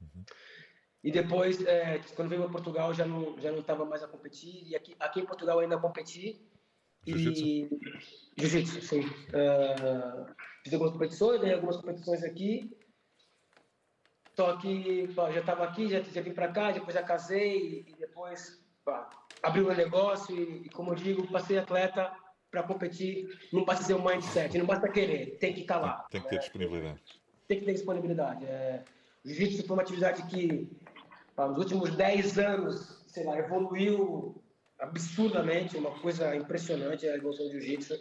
Uhum. 0.00 0.24
E 1.02 1.10
depois, 1.10 1.64
é, 1.64 2.00
quando 2.14 2.28
veio 2.28 2.42
para 2.42 2.52
Portugal, 2.52 2.92
já 2.92 3.06
não 3.06 3.38
já 3.40 3.52
não 3.52 3.60
estava 3.60 3.84
mais 3.84 4.02
a 4.02 4.08
competir. 4.08 4.68
E 4.68 4.76
aqui, 4.76 4.96
aqui 4.98 5.20
em 5.20 5.26
Portugal 5.26 5.60
ainda 5.60 5.78
competi. 5.78 6.44
E 7.06 7.68
jiu-jitsu, 8.36 8.82
sim. 8.82 9.00
Uh, 9.00 10.26
fiz 10.64 10.72
algumas 10.72 10.92
competições, 10.92 11.40
ganhei 11.40 11.54
algumas 11.54 11.76
competições 11.76 12.24
aqui. 12.24 12.76
Só 14.34 14.56
que 14.56 15.08
pá, 15.14 15.30
já 15.30 15.40
estava 15.40 15.64
aqui, 15.64 15.88
já, 15.88 16.00
já 16.00 16.20
vim 16.20 16.34
para 16.34 16.52
cá, 16.52 16.72
depois 16.72 16.94
já 16.94 17.02
casei 17.02 17.84
e, 17.86 17.94
depois 17.98 18.60
pá, 18.84 19.08
abri 19.42 19.62
o 19.62 19.66
meu 19.66 19.76
negócio 19.76 20.36
e, 20.36 20.66
e, 20.66 20.68
como 20.68 20.90
eu 20.90 20.96
digo, 20.96 21.30
passei 21.30 21.56
atleta 21.56 22.12
para 22.56 22.62
competir. 22.62 23.38
Não 23.52 23.64
basta 23.64 23.84
ser 23.84 23.94
um 23.94 24.02
mindset, 24.02 24.56
não 24.56 24.66
basta 24.66 24.88
querer, 24.88 25.36
tem 25.38 25.52
que 25.52 25.60
estar 25.60 25.74
tá 25.74 25.80
lá. 25.80 26.06
Tem 26.10 26.22
que 26.22 26.28
ter 26.28 26.38
disponibilidade. 26.38 27.00
Tem 27.46 27.58
que 27.60 27.66
ter 27.66 27.72
disponibilidade. 27.74 28.44
É, 28.46 28.82
o 29.24 29.28
jiu-jitsu 29.28 29.66
foi 29.66 29.76
uma 29.76 29.82
atividade 29.82 30.22
que, 30.24 30.70
nos 31.36 31.58
últimos 31.58 31.94
10 31.94 32.38
anos, 32.38 33.04
sei 33.06 33.24
lá, 33.24 33.38
evoluiu 33.38 34.42
absurdamente, 34.78 35.76
uma 35.76 35.90
coisa 36.00 36.34
impressionante 36.34 37.06
a 37.06 37.16
evolução 37.16 37.46
do 37.46 37.52
jiu-jitsu, 37.52 37.94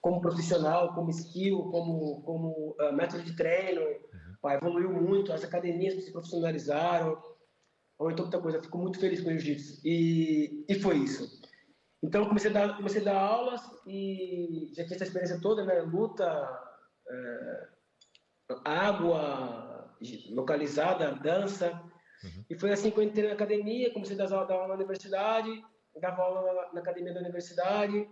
como 0.00 0.20
profissional, 0.20 0.94
como 0.94 1.10
skill, 1.10 1.64
como, 1.70 2.22
como 2.22 2.76
uh, 2.80 2.92
método 2.92 3.24
de 3.24 3.34
treino, 3.34 3.80
uhum. 3.82 4.36
pá, 4.40 4.54
evoluiu 4.54 4.92
muito, 4.92 5.32
as 5.32 5.42
academias 5.42 6.04
se 6.04 6.12
profissionalizaram, 6.12 7.20
aumentou 7.98 8.26
muita 8.26 8.40
coisa, 8.40 8.62
fico 8.62 8.78
muito 8.78 9.00
feliz 9.00 9.20
com 9.20 9.28
o 9.28 9.32
jiu-jitsu, 9.32 9.80
e, 9.84 10.64
e 10.68 10.74
foi 10.76 10.98
isso. 10.98 11.37
Então 12.02 12.26
comecei 12.26 12.50
a, 12.50 12.54
dar, 12.54 12.76
comecei 12.76 13.00
a 13.02 13.04
dar 13.04 13.18
aulas 13.20 13.60
e 13.86 14.70
já 14.74 14.84
tinha 14.84 14.94
essa 14.94 15.04
experiência 15.04 15.40
toda, 15.40 15.64
né, 15.64 15.80
luta, 15.80 16.24
é, 17.08 17.68
água 18.64 19.96
localizada, 20.30 21.12
dança, 21.16 21.72
uhum. 22.22 22.44
e 22.48 22.58
foi 22.58 22.70
assim 22.70 22.90
que 22.90 22.98
eu 22.98 23.02
entrei 23.02 23.26
na 23.26 23.34
academia, 23.34 23.92
comecei 23.92 24.14
a 24.20 24.26
dar 24.26 24.32
aula 24.32 24.68
na 24.68 24.74
universidade, 24.74 25.50
dava 26.00 26.22
aula 26.22 26.70
na 26.72 26.80
academia 26.80 27.12
da 27.12 27.20
universidade 27.20 28.08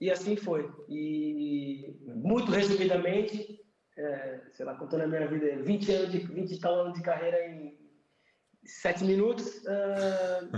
e 0.00 0.10
assim 0.10 0.34
foi. 0.36 0.68
E 0.88 1.96
muito 2.02 2.50
resumidamente, 2.50 3.60
é, 3.96 4.40
sei 4.52 4.66
lá, 4.66 4.74
contando 4.74 5.02
a 5.02 5.06
minha 5.06 5.28
vida, 5.28 5.62
20 5.62 5.92
anos 5.92 6.10
de 6.10 6.18
20 6.18 6.60
tal 6.60 6.74
anos 6.74 6.94
de 6.94 7.02
carreira 7.02 7.46
em 7.46 7.78
7 8.64 9.04
minutos. 9.04 9.62
Uh... 9.64 10.50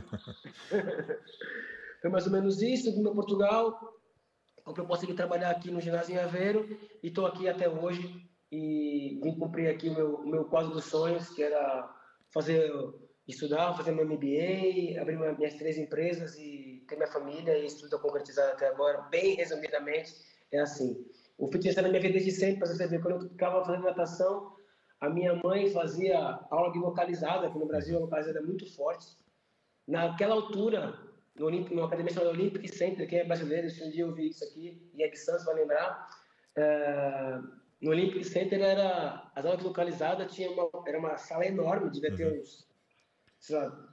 foi 2.00 2.10
mais 2.10 2.26
ou 2.26 2.32
menos 2.32 2.62
isso. 2.62 2.94
Vim 2.94 3.02
para 3.02 3.12
Portugal, 3.12 3.78
a 4.64 4.72
proposta 4.72 5.06
de 5.06 5.14
trabalhar 5.14 5.50
aqui 5.50 5.70
no 5.70 5.80
ginásio 5.80 6.14
em 6.14 6.18
Aveiro 6.18 6.68
e 7.02 7.08
estou 7.08 7.26
aqui 7.26 7.48
até 7.48 7.68
hoje 7.68 8.28
e 8.50 9.18
vim 9.22 9.38
cumprir 9.38 9.68
aqui 9.68 9.88
o 9.88 9.94
meu, 9.94 10.14
o 10.16 10.28
meu 10.28 10.44
quadro 10.44 10.72
dos 10.72 10.84
sonhos, 10.84 11.28
que 11.30 11.42
era 11.42 11.94
fazer 12.32 12.70
estudar, 13.26 13.74
fazer 13.74 13.92
meu 13.92 14.06
MBA, 14.06 15.00
abrir 15.00 15.18
minhas 15.36 15.54
três 15.54 15.76
empresas 15.76 16.36
e 16.38 16.84
ter 16.88 16.96
minha 16.96 17.10
família 17.10 17.58
e 17.58 17.66
isso 17.66 17.76
tudo 17.76 17.86
está 17.86 17.98
concretizado 17.98 18.52
até 18.52 18.68
agora. 18.68 19.02
Bem 19.10 19.34
resumidamente, 19.34 20.14
é 20.50 20.60
assim. 20.60 21.04
O 21.36 21.46
fitness 21.46 21.76
na 21.76 21.88
minha 21.88 22.00
vida 22.00 22.14
desde 22.14 22.32
sempre, 22.32 22.58
para 22.58 22.68
você 22.68 22.86
ver. 22.86 23.00
Quando 23.00 23.22
eu 23.22 23.28
ficava 23.28 23.64
fazendo 23.64 23.84
natação, 23.84 24.56
a 25.00 25.08
minha 25.08 25.34
mãe 25.34 25.70
fazia 25.70 26.18
aula 26.50 26.72
de 26.72 26.78
localizada, 26.78 27.46
aqui 27.46 27.58
no 27.58 27.66
Brasil 27.66 27.96
a 27.96 28.00
localizada 28.00 28.38
é 28.38 28.42
muito 28.42 28.66
forte. 28.74 29.06
Naquela 29.86 30.34
altura, 30.34 30.98
no, 31.38 31.46
Olímpico, 31.46 31.74
no 31.74 31.84
Academia 31.84 32.12
Nacional 32.12 32.32
Olympic 32.32 32.68
Center, 32.68 33.08
quem 33.08 33.20
é 33.20 33.24
brasileiro, 33.24 33.70
se 33.70 33.82
um 33.82 33.90
dia 33.90 34.02
eu 34.02 34.14
vi 34.14 34.28
isso 34.28 34.44
aqui, 34.44 34.90
e 34.94 35.02
é 35.02 35.08
que 35.08 35.16
Santos 35.16 35.44
vai 35.44 35.54
lembrar, 35.54 36.08
é, 36.56 37.38
no 37.80 37.90
Olympic 37.90 38.24
Center 38.24 38.60
era 38.60 39.30
as 39.34 39.44
aulas 39.44 39.62
localizadas 39.62 40.32
tinha 40.32 40.50
uma 40.50 40.68
era 40.86 40.98
uma 40.98 41.16
sala 41.16 41.46
enorme 41.46 41.90
devia 41.90 42.14
ter 42.14 42.26
uhum. 42.26 42.40
uns 42.40 42.66
lá, 43.50 43.88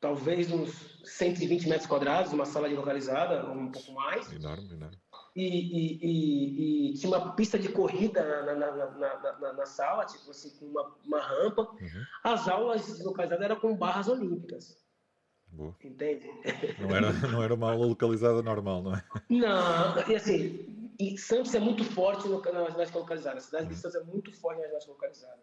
talvez 0.00 0.52
uns 0.52 1.00
120 1.04 1.68
metros 1.68 1.86
quadrados 1.86 2.32
uma 2.32 2.44
sala 2.44 2.68
de 2.68 2.74
localizada 2.74 3.50
um 3.50 3.70
pouco 3.70 3.92
mais 3.92 4.30
enorme 4.32 4.70
enorme 4.74 4.98
e, 5.34 5.42
e, 5.42 5.98
e, 6.02 6.90
e 6.90 6.94
tinha 6.94 7.16
uma 7.16 7.34
pista 7.34 7.58
de 7.58 7.70
corrida 7.70 8.22
na, 8.22 8.54
na, 8.54 8.72
na, 8.72 9.38
na, 9.40 9.52
na 9.54 9.66
sala 9.66 10.04
tipo 10.04 10.30
assim 10.30 10.50
com 10.58 10.66
uma, 10.66 10.94
uma 11.04 11.20
rampa 11.20 11.62
uhum. 11.62 12.04
as 12.22 12.46
aulas 12.46 13.02
localizadas 13.02 13.44
eram 13.44 13.56
com 13.58 13.74
barras 13.74 14.08
olímpicas 14.08 14.83
Boa. 15.54 15.74
Entende? 15.82 16.28
Não 16.80 16.94
era, 16.94 17.12
não 17.12 17.42
era 17.42 17.54
uma 17.54 17.70
aula 17.70 17.86
localizada 17.86 18.42
normal, 18.42 18.82
não 18.82 18.94
é? 18.94 19.04
Não, 19.28 20.08
e 20.08 20.16
assim, 20.16 20.92
e 20.98 21.16
Santos 21.16 21.54
é 21.54 21.60
muito 21.60 21.84
forte 21.84 22.26
no, 22.28 22.40
na 22.40 22.70
ginástica 22.70 22.98
localizada. 22.98 23.38
A 23.38 23.40
cidade 23.40 23.68
de 23.68 23.76
Santos 23.76 23.94
é 23.94 24.02
muito 24.02 24.32
forte 24.32 24.60
na 24.60 24.66
ginástica 24.66 24.92
localizada. 24.92 25.42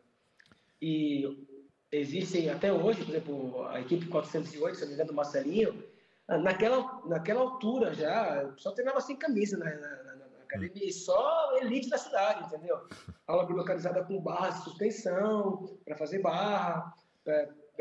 E 0.81 1.47
existem 1.91 2.49
até 2.49 2.73
hoje, 2.73 3.05
por 3.05 3.09
exemplo, 3.09 3.67
a 3.67 3.79
equipe 3.79 4.07
408, 4.07 4.75
se 4.75 4.81
não 4.81 4.87
me 4.89 4.93
engano, 4.95 5.09
do 5.09 5.15
Marcelinho, 5.15 5.83
naquela, 6.27 7.01
naquela 7.05 7.41
altura 7.41 7.93
já, 7.93 8.53
só 8.57 8.71
treinava 8.71 8.99
sem 8.99 9.15
camisa 9.15 9.57
na, 9.57 9.65
na, 9.65 10.03
na, 10.03 10.15
na 10.15 10.43
academia, 10.43 10.91
só 10.91 11.57
elite 11.61 11.89
da 11.89 11.97
cidade, 11.97 12.45
entendeu? 12.45 12.77
Aula 13.27 13.43
localizada 13.43 14.03
com 14.03 14.21
barra 14.21 14.49
de 14.49 14.63
suspensão, 14.63 15.79
para 15.85 15.95
fazer 15.95 16.19
barra, 16.19 16.93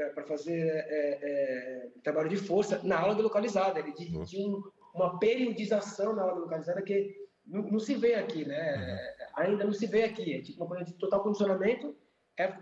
para 0.09 0.25
fazer 0.25 0.67
é, 0.67 1.19
é, 1.23 1.89
trabalho 2.03 2.29
de 2.29 2.37
força, 2.37 2.81
na 2.83 2.99
aula 2.99 3.21
localizada. 3.21 3.79
Ele 3.79 3.93
tinha 3.93 4.57
uma 4.95 5.19
periodização 5.19 6.15
na 6.15 6.23
aula 6.23 6.41
localizada 6.41 6.83
que 6.83 7.15
não, 7.47 7.63
não, 7.63 7.79
se 7.79 7.95
vê 7.95 8.15
aqui, 8.15 8.45
né? 8.45 8.77
Uhum. 8.77 9.45
Ainda 9.45 9.65
não 9.65 9.73
se 9.73 9.87
vê 9.87 10.05
aqui. 10.05 10.35
É 10.35 10.43
tipo 10.43 10.63
uma 10.63 10.69
coisa 10.69 10.85
de 10.85 10.95
total 10.95 11.23
condicionamento, 11.23 11.95
é 12.39 12.53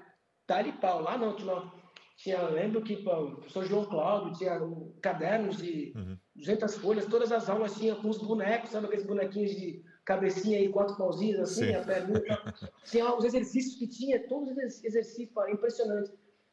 tal 0.46 0.66
e 0.66 0.72
pau. 0.72 1.02
Lá 1.02 1.16
não, 1.16 1.36
tinha, 1.36 1.72
tinha 2.16 2.42
lembro 2.48 2.82
que 2.82 2.96
pô, 2.96 3.12
o 3.12 3.36
professor 3.36 3.64
João 3.64 3.84
Cláudio 3.84 4.32
tinha 4.32 4.58
cadernos 5.02 5.58
de 5.58 5.92
uhum. 5.94 6.16
200 6.36 6.76
folhas, 6.76 7.06
todas 7.06 7.32
as 7.32 7.48
aulas 7.48 7.74
tinham 7.74 8.00
com 8.00 8.08
os 8.08 8.18
bonecos, 8.18 8.70
sabe 8.70 8.86
aqueles 8.86 9.06
bonequinhos 9.06 9.50
de 9.52 9.82
cabecinha 10.04 10.58
e 10.58 10.70
quatro 10.70 10.96
pauzinhos 10.96 11.38
assim, 11.40 11.66
Sim. 11.66 11.74
a 11.74 11.84
perninha. 11.84 12.22
tinha 12.84 13.14
os 13.14 13.24
exercícios 13.24 13.76
que 13.76 13.86
tinha, 13.86 14.26
todos 14.26 14.50
os 14.50 14.82
exercícios, 14.82 15.30
impressionante. 15.50 16.10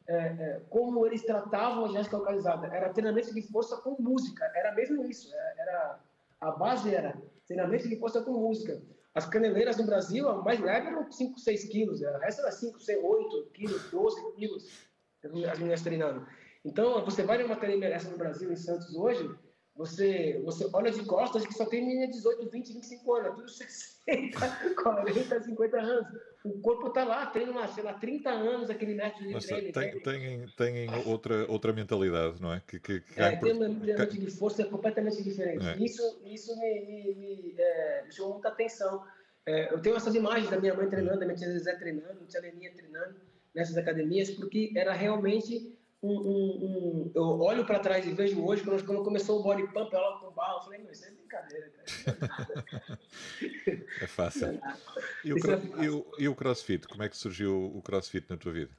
É, 0.08 0.16
é, 0.16 0.60
como 0.70 1.04
eles 1.04 1.24
tratavam 1.24 1.84
a 1.84 1.88
ginástica 1.88 2.16
localizada. 2.16 2.68
Era 2.68 2.92
treinamento 2.92 3.34
de 3.34 3.42
força 3.42 3.76
com 3.78 4.00
música, 4.00 4.44
era 4.54 4.72
mesmo 4.72 5.04
isso. 5.04 5.34
Era, 5.34 5.42
é, 5.42 5.54
era 5.62 6.00
a 6.40 6.50
base 6.52 6.94
era 6.94 7.16
treinamento 7.46 7.88
de 7.88 7.96
força 7.96 8.22
com 8.22 8.32
música. 8.32 8.80
As 9.14 9.26
caneleiras 9.26 9.78
no 9.78 9.86
Brasil, 9.86 10.28
a 10.28 10.42
mais 10.42 10.60
leve 10.60 10.88
eram 10.88 11.10
5, 11.10 11.38
6 11.40 11.64
quilos, 11.64 12.04
a 12.04 12.18
resto 12.18 12.42
era 12.42 12.52
5, 12.52 12.78
6, 12.78 13.02
8 13.02 13.50
quilos, 13.54 13.90
12 13.90 14.32
quilos, 14.34 14.88
as 15.24 15.58
meninas 15.58 15.80
treinando. 15.80 16.26
Então, 16.64 17.04
você 17.04 17.22
vai 17.22 17.38
numa 17.38 17.54
academia 17.54 17.88
dessa 17.88 18.10
no 18.10 18.18
Brasil, 18.18 18.52
em 18.52 18.56
Santos, 18.56 18.94
hoje, 18.94 19.34
você, 19.76 20.40
você 20.42 20.68
olha 20.72 20.90
de 20.90 21.04
costas 21.04 21.46
que 21.46 21.52
só 21.52 21.66
tem 21.66 21.86
menina 21.86 22.06
de 22.06 22.14
18, 22.14 22.48
20, 22.48 22.72
25 22.72 23.14
anos, 23.14 23.34
tudo 23.36 23.48
60, 23.50 24.74
40, 24.82 25.42
50 25.42 25.76
anos. 25.78 26.06
O 26.42 26.60
corpo 26.60 26.88
está 26.88 27.04
lá, 27.04 27.26
treina, 27.26 27.68
sei 27.68 27.84
lá, 27.84 27.92
30 27.94 28.30
anos 28.30 28.70
aquele 28.70 28.94
método 28.94 29.26
de 29.26 29.34
Mas, 29.34 29.44
treino. 29.44 29.72
Tem, 29.72 30.00
tem, 30.00 30.46
tem 30.56 30.88
outra, 31.04 31.50
outra 31.50 31.72
mentalidade, 31.72 32.40
não 32.40 32.54
é? 32.54 32.62
Que, 32.66 32.80
que, 32.80 33.00
que 33.00 33.20
é, 33.20 33.36
tem 33.36 33.52
uma 33.52 33.68
mentalidade 33.68 34.18
de 34.18 34.30
força 34.30 34.64
completamente 34.64 35.22
diferente. 35.22 35.66
É. 35.66 35.76
Isso, 35.76 36.22
isso 36.24 36.58
me, 36.58 36.80
me, 36.86 37.14
me, 37.14 37.54
é, 37.58 38.04
me 38.06 38.12
chamou 38.12 38.34
muita 38.34 38.48
atenção. 38.48 39.04
É, 39.44 39.72
eu 39.72 39.80
tenho 39.80 39.96
essas 39.96 40.14
imagens 40.14 40.48
da 40.48 40.58
minha 40.58 40.74
mãe 40.74 40.88
treinando, 40.88 41.20
da 41.20 41.26
minha 41.26 41.36
tia 41.36 41.58
Zé 41.58 41.74
treinando, 41.76 42.20
da 42.20 42.26
tia 42.26 42.40
Leninha 42.40 42.72
treinando 42.72 43.14
nessas 43.54 43.76
academias, 43.76 44.30
porque 44.30 44.72
era 44.74 44.92
realmente 44.92 45.75
um, 46.02 46.12
um, 46.12 46.64
um, 46.64 47.12
eu 47.14 47.40
olho 47.40 47.64
para 47.64 47.78
trás 47.78 48.06
e 48.06 48.12
vejo 48.12 48.44
hoje, 48.44 48.62
quando, 48.62 48.84
quando 48.84 49.02
começou 49.02 49.40
o 49.40 49.42
body 49.42 49.66
pump, 49.72 49.92
ela 49.94 50.18
com 50.20 50.30
barro, 50.30 50.58
eu 50.58 50.62
falei, 50.62 50.78
meu, 50.80 50.92
isso 50.92 51.06
é 51.06 51.10
brincadeira, 51.10 51.70
cara. 51.70 51.88
é 54.02 54.06
fácil. 54.06 54.60
E 55.24 55.32
o, 55.32 55.36
é 55.36 55.84
e, 55.84 55.88
o, 55.88 56.06
e 56.18 56.28
o 56.28 56.34
crossfit, 56.34 56.86
como 56.86 57.02
é 57.02 57.08
que 57.08 57.16
surgiu 57.16 57.72
o 57.74 57.82
crossfit 57.82 58.26
na 58.28 58.36
tua 58.36 58.52
vida? 58.52 58.70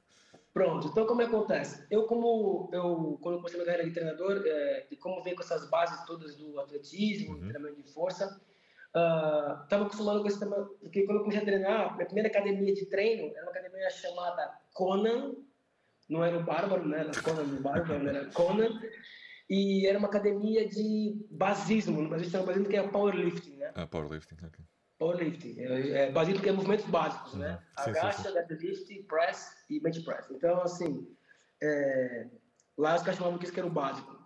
Pronto, 0.54 0.88
então 0.88 1.06
como 1.06 1.22
é 1.22 1.26
acontece? 1.26 1.86
Eu, 1.90 2.04
como 2.06 2.70
eu, 2.72 3.18
quando 3.22 3.34
eu 3.34 3.38
comecei 3.38 3.60
a 3.60 3.62
minha 3.62 3.66
carreira 3.66 3.88
de 3.88 3.94
treinador, 3.94 4.42
é, 4.44 4.86
de 4.90 4.96
como 4.96 5.22
vem 5.22 5.34
com 5.34 5.42
essas 5.42 5.68
bases 5.68 6.04
todas 6.04 6.34
do 6.36 6.58
atletismo, 6.58 7.34
uhum. 7.34 7.40
treinamento 7.40 7.76
de 7.76 7.92
força, 7.92 8.40
estava 8.88 9.82
uh, 9.82 9.86
acostumado 9.86 10.20
com 10.22 10.28
esse 10.28 10.40
tema, 10.40 10.68
porque 10.80 11.04
quando 11.04 11.18
eu 11.18 11.22
comecei 11.22 11.42
a 11.42 11.44
treinar, 11.44 11.94
minha 11.94 12.06
primeira 12.06 12.28
academia 12.28 12.74
de 12.74 12.86
treino 12.86 13.30
era 13.36 13.42
uma 13.42 13.50
academia 13.50 13.90
chamada 13.90 14.58
Conan, 14.72 15.34
não 16.08 16.24
era 16.24 16.38
o 16.38 16.42
Bárbaro, 16.42 16.86
né? 16.86 17.00
Era 17.00 17.22
Conan 17.22 17.42
o 17.42 17.60
Bárbaro, 17.60 18.08
era 18.08 18.26
Conan. 18.30 18.80
E 19.48 19.86
era 19.86 19.98
uma 19.98 20.08
academia 20.08 20.68
de 20.68 21.26
basismo, 21.30 22.02
no 22.02 22.08
Brasil 22.08 22.28
chama 22.28 22.46
basismo 22.46 22.68
que 22.68 22.76
é 22.76 22.86
powerlifting, 22.86 23.56
né? 23.56 23.72
Ah, 23.74 23.86
powerlifting, 23.86 24.36
ok. 24.44 24.64
Powerlifting. 24.98 25.58
É, 25.58 25.90
é, 26.02 26.12
basismo 26.12 26.42
que 26.42 26.48
é 26.48 26.52
movimentos 26.52 26.84
básicos, 26.86 27.34
né? 27.34 27.52
Uhum. 27.52 27.84
Sim, 27.84 27.90
Agacha, 27.90 28.32
deadlift, 28.32 29.02
press 29.04 29.56
e 29.70 29.80
bench 29.80 30.02
press. 30.02 30.30
Então, 30.30 30.60
assim, 30.60 31.08
é, 31.62 32.26
lá 32.76 32.96
os 32.96 33.02
caras 33.02 33.16
chamavam 33.16 33.38
que 33.38 33.46
isso 33.46 33.58
era 33.58 33.66
o 33.66 33.70
básico. 33.70 34.18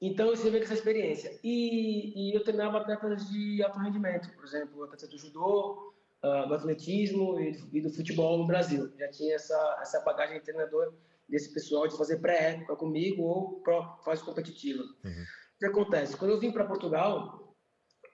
Então, 0.00 0.28
você 0.28 0.50
vê 0.50 0.58
com 0.58 0.64
essa 0.64 0.74
experiência. 0.74 1.38
E, 1.44 2.30
e 2.30 2.34
eu 2.34 2.42
treinava 2.42 2.78
atletas 2.78 3.30
de 3.30 3.62
alto 3.62 3.78
rendimento, 3.78 4.32
por 4.34 4.44
exemplo, 4.44 4.82
atletas 4.84 5.08
do 5.08 5.18
judô, 5.18 5.92
uh, 6.24 6.48
do 6.48 6.54
atletismo 6.54 7.38
e 7.38 7.52
do, 7.52 7.76
e 7.76 7.80
do, 7.80 7.90
futebol 7.90 8.38
no 8.38 8.46
Brasil. 8.46 8.90
Já 8.98 9.08
tinha 9.10 9.34
essa, 9.36 9.78
essa 9.80 10.00
bagagem 10.00 10.38
de 10.38 10.44
treinador 10.44 10.92
desse 11.28 11.52
pessoal 11.52 11.88
de 11.88 11.96
fazer 11.96 12.20
pré-época 12.20 12.76
comigo 12.76 13.22
ou 13.22 13.62
fase 14.04 14.22
competitiva. 14.24 14.82
Uhum. 14.82 15.22
O 15.22 15.58
que 15.58 15.66
acontece? 15.66 16.16
Quando 16.16 16.32
eu 16.32 16.40
vim 16.40 16.52
para 16.52 16.66
Portugal, 16.66 17.56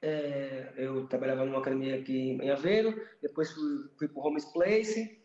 é, 0.02 0.72
eu 0.76 1.06
trabalhava 1.08 1.44
numa 1.44 1.58
academia 1.58 1.98
aqui 1.98 2.38
em 2.40 2.50
Aveiro, 2.50 2.94
depois 3.20 3.50
fui, 3.50 3.88
fui 3.98 4.08
para 4.08 4.22
o 4.22 4.26
Homes 4.26 4.44
Place 4.52 5.18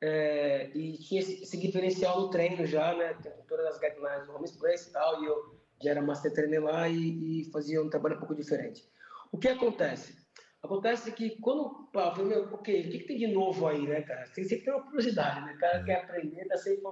é, 0.00 0.70
e 0.74 0.98
tinha 0.98 1.20
esse, 1.20 1.42
esse, 1.42 1.58
diferencial 1.58 2.20
no 2.20 2.30
treino 2.30 2.66
já, 2.66 2.94
né? 2.94 3.14
Todas 3.48 3.66
as 3.66 3.78
guidelines 3.78 4.26
do 4.26 4.34
Homes 4.34 4.52
Place 4.52 4.88
e 4.88 4.92
tal, 4.92 5.22
e 5.22 5.26
eu 5.26 5.56
já 5.82 5.90
era 5.90 6.02
master 6.02 6.32
trainer 6.32 6.62
lá 6.62 6.88
e, 6.88 7.42
e 7.42 7.50
fazia 7.50 7.82
um 7.82 7.88
trabalho 7.88 8.16
um 8.16 8.18
pouco 8.18 8.34
diferente. 8.34 8.84
O 9.30 9.38
que 9.38 9.48
acontece? 9.48 10.25
Acontece 10.66 11.12
que 11.12 11.30
quando. 11.40 11.88
Pá, 11.92 12.08
eu 12.08 12.12
falei, 12.12 12.28
meu, 12.28 12.54
ok, 12.54 12.80
o 12.80 12.90
que, 12.90 12.98
que, 12.98 13.06
tem 13.06 13.18
de 13.18 13.28
novo 13.28 13.66
aí, 13.66 13.86
né, 13.86 14.02
cara? 14.02 14.28
Tem 14.34 14.44
sempre 14.44 14.64
tem 14.64 14.74
uma 14.74 14.82
curiosidade, 14.82 15.46
né? 15.46 15.54
O 15.54 15.58
cara 15.58 15.82
quer 15.84 16.02
aprender, 16.02 16.46
tá 16.46 16.56
sempre 16.56 16.82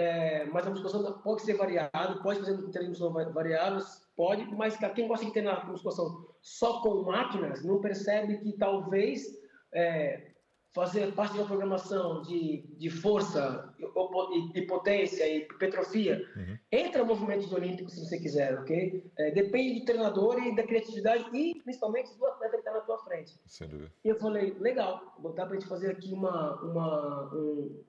é, 0.01 0.47
mas 0.47 0.67
a 0.67 0.71
musculação 0.71 1.13
pode 1.21 1.43
ser 1.43 1.55
variada, 1.55 2.23
pode 2.23 2.41
fazer 2.41 2.57
treinos 2.71 2.99
variáveis, 2.99 4.09
Pode, 4.21 4.45
mas 4.55 4.77
quem 4.95 5.09
gosta 5.09 5.25
de 5.25 5.33
treinar 5.33 5.67
musculação 5.67 6.29
só 6.43 6.83
com 6.83 7.05
máquinas 7.05 7.65
não 7.65 7.81
percebe 7.81 8.37
que 8.37 8.53
talvez 8.53 9.25
é, 9.73 10.33
fazer 10.75 11.11
parte 11.15 11.33
de 11.33 11.39
uma 11.39 11.47
programação 11.47 12.21
de, 12.21 12.63
de 12.77 12.91
força 12.91 13.75
e, 13.79 14.59
e 14.59 14.67
potência 14.67 15.27
e 15.27 15.39
hipertrofia 15.39 16.23
uhum. 16.37 16.59
entra 16.71 17.03
movimentos 17.03 17.51
olímpicos 17.51 17.95
se 17.95 18.05
você 18.05 18.19
quiser, 18.19 18.59
ok? 18.59 19.11
É, 19.17 19.31
depende 19.31 19.81
do 19.81 19.87
treinador 19.87 20.39
e 20.39 20.55
da 20.55 20.65
criatividade 20.65 21.25
e 21.33 21.55
principalmente 21.63 22.15
do 22.19 22.27
atleta 22.27 22.53
que 22.53 22.59
está 22.59 22.73
na 22.73 22.81
tua 22.81 22.99
frente. 22.99 23.41
Sem 23.47 23.69
dúvida. 23.69 23.91
E 24.05 24.09
eu 24.11 24.17
falei, 24.17 24.55
legal, 24.61 25.15
botar 25.19 25.47
para 25.47 25.57
a 25.57 25.59
gente 25.59 25.69
fazer 25.69 25.93
aqui 25.93 26.13
uma, 26.13 26.61
uma, 26.61 27.35
um, 27.35 27.83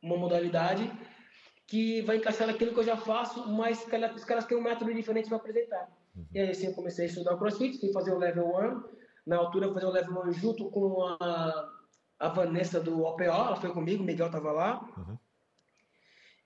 uma 0.00 0.16
modalidade 0.16 0.88
que 1.66 2.02
vai 2.02 2.16
encaixar 2.16 2.46
naquilo 2.46 2.72
que 2.72 2.80
eu 2.80 2.84
já 2.84 2.96
faço, 2.96 3.48
mas 3.52 3.84
os 4.14 4.24
caras 4.24 4.44
têm 4.44 4.56
um 4.56 4.62
método 4.62 4.92
diferente 4.92 5.28
para 5.28 5.38
apresentar. 5.38 5.88
Uhum. 6.14 6.26
E 6.32 6.38
aí 6.38 6.50
assim 6.50 6.66
eu 6.66 6.74
comecei 6.74 7.06
a 7.06 7.08
estudar 7.08 7.34
o 7.34 7.38
CrossFit, 7.38 7.78
fui 7.78 7.92
fazer 7.92 8.12
o 8.12 8.18
Level 8.18 8.46
1. 8.46 8.82
Na 9.26 9.36
altura 9.36 9.66
eu 9.66 9.74
fazer 9.74 9.86
o 9.86 9.90
Level 9.90 10.22
1 10.26 10.32
junto 10.32 10.70
com 10.70 11.02
a, 11.20 11.72
a 12.18 12.28
Vanessa 12.28 12.80
do 12.80 13.02
OPO, 13.02 13.22
ela 13.22 13.56
foi 13.56 13.72
comigo, 13.72 14.02
o 14.02 14.06
Miguel 14.06 14.26
estava 14.26 14.52
lá. 14.52 14.80
Uhum. 14.96 15.18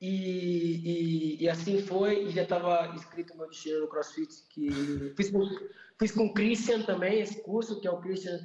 E, 0.00 1.38
e, 1.38 1.44
e, 1.44 1.48
assim 1.48 1.82
foi, 1.82 2.26
e 2.26 2.30
já 2.30 2.44
estava 2.44 2.94
escrito 2.94 3.36
meu 3.36 3.48
destino 3.48 3.80
no 3.80 3.88
CrossFit, 3.88 4.46
que 4.48 4.70
fiz 5.16 5.30
com, 5.30 5.40
fiz 5.98 6.12
com 6.12 6.26
o 6.26 6.34
Christian 6.34 6.82
também, 6.82 7.20
esse 7.20 7.42
curso, 7.42 7.80
que 7.80 7.88
é 7.88 7.90
o 7.90 7.98
Christian 7.98 8.38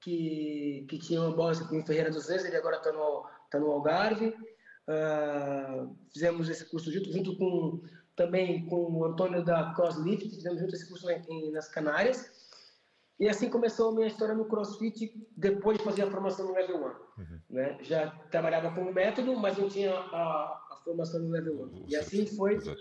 que, 0.00 0.86
que 0.88 0.98
tinha 0.98 1.22
uma 1.22 1.34
bolsa 1.34 1.64
com 1.66 1.84
Ferreira 1.84 2.10
dos 2.10 2.28
Reis, 2.28 2.44
ele 2.44 2.56
agora 2.56 2.76
está 2.76 2.92
no, 2.92 3.26
tá 3.50 3.58
no 3.58 3.70
Algarve. 3.70 4.34
Uh, 4.88 5.94
fizemos 6.10 6.48
esse 6.48 6.64
curso 6.64 6.90
junto, 6.90 7.12
junto 7.12 7.36
com 7.36 7.82
também 8.16 8.66
com 8.66 8.90
o 8.90 9.04
Antônio 9.04 9.44
da 9.44 9.72
CrossLift, 9.74 10.28
fizemos 10.30 10.58
junto 10.60 10.74
esse 10.74 10.88
curso 10.88 11.08
em, 11.10 11.52
nas 11.52 11.68
Canárias. 11.68 12.30
E 13.20 13.28
assim 13.28 13.50
começou 13.50 13.90
a 13.90 13.94
minha 13.94 14.06
história 14.06 14.34
no 14.34 14.44
CrossFit 14.44 15.12
depois 15.36 15.76
de 15.78 15.84
fazer 15.84 16.02
a 16.02 16.10
formação 16.10 16.46
no 16.46 16.54
Level 16.54 16.76
1. 16.76 16.80
Uhum. 17.20 17.40
Né? 17.50 17.78
Já 17.82 18.10
trabalhava 18.30 18.72
com 18.72 18.82
o 18.82 18.94
método, 18.94 19.36
mas 19.36 19.56
não 19.58 19.68
tinha 19.68 19.92
a, 19.92 20.66
a 20.70 20.80
formação 20.84 21.20
no 21.20 21.30
Level 21.30 21.70
1. 21.74 21.84
E 21.88 21.96
assim 21.96 22.26
foi 22.26 22.54
Exato. 22.54 22.80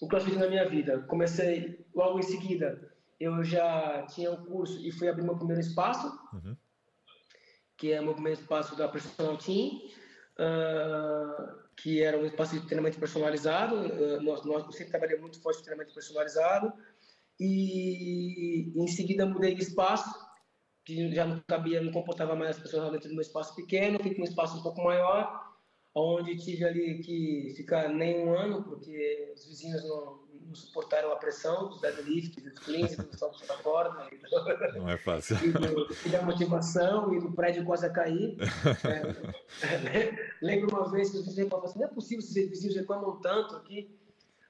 o 0.00 0.08
CrossFit 0.08 0.36
na 0.36 0.48
minha 0.48 0.68
vida. 0.68 1.00
Comecei 1.08 1.84
logo 1.94 2.18
em 2.18 2.22
seguida, 2.22 2.80
eu 3.20 3.44
já 3.44 4.06
tinha 4.06 4.30
o 4.30 4.34
um 4.34 4.44
curso 4.44 4.80
e 4.80 4.90
fui 4.92 5.08
abrir 5.08 5.24
meu 5.24 5.36
primeiro 5.36 5.60
espaço, 5.60 6.06
uhum. 6.32 6.56
que 7.76 7.92
é 7.92 8.00
o 8.00 8.04
meu 8.04 8.14
primeiro 8.14 8.40
espaço 8.40 8.76
da 8.76 8.88
Personal 8.88 9.36
Team 9.38 9.80
uh, 10.38 11.58
que 11.76 12.02
era 12.02 12.18
um 12.18 12.24
espaço 12.24 12.58
de 12.58 12.66
treinamento 12.66 12.98
personalizado. 12.98 13.76
Uh, 13.76 14.20
nós, 14.22 14.44
nós 14.44 14.64
sempre 14.74 14.90
trabalhamos 14.90 15.22
muito 15.22 15.40
forte 15.40 15.62
treinamento 15.62 15.94
personalizado. 15.94 16.72
E 17.40 18.72
em 18.74 18.86
seguida 18.88 19.26
mudei 19.26 19.54
de 19.54 19.62
espaço, 19.62 20.12
que 20.84 21.14
já 21.14 21.24
não 21.24 21.40
cabia, 21.46 21.80
não 21.80 21.92
comportava 21.92 22.34
mais 22.34 22.56
as 22.56 22.62
pessoas 22.62 22.90
dentro 22.90 23.08
do 23.08 23.14
meu 23.14 23.22
espaço 23.22 23.54
pequeno, 23.54 24.00
fui 24.00 24.14
para 24.14 24.22
um 24.22 24.26
espaço 24.26 24.58
um 24.58 24.62
pouco 24.62 24.82
maior, 24.82 25.54
onde 25.94 26.36
tive 26.36 26.64
ali 26.64 26.98
que 27.00 27.52
ficar 27.56 27.88
nem 27.90 28.26
um 28.26 28.34
ano, 28.34 28.64
porque 28.64 29.32
os 29.36 29.46
vizinhos 29.46 29.84
não, 29.84 30.27
não 30.48 30.54
suportaram 30.54 31.12
a 31.12 31.16
pressão 31.16 31.68
dos 31.68 31.80
deadlifts, 31.80 32.42
dos 32.42 32.58
cleans, 32.58 32.96
dos 32.96 33.18
saltos 33.18 33.46
da 33.46 33.56
corda. 33.58 34.08
Não 34.74 34.88
é 34.88 34.96
fácil. 34.96 35.36
E, 35.44 35.52
do, 35.52 35.88
e, 36.06 36.08
da 36.08 36.22
motivação, 36.22 37.14
e 37.14 37.20
do 37.20 37.32
prédio 37.32 37.64
quase 37.64 37.86
a 37.86 37.90
cair. 37.90 38.36
é, 39.92 40.32
lembro 40.40 40.74
uma 40.74 40.90
vez 40.90 41.10
que 41.10 41.18
os 41.18 41.26
vizinhos 41.26 41.50
falaram 41.50 41.68
assim, 41.68 41.78
não 41.78 41.86
é 41.86 41.90
possível 41.90 42.18
esses 42.20 42.48
vizinhos 42.48 42.76
reclamam 42.76 43.20
tanto 43.20 43.56
aqui. 43.56 43.94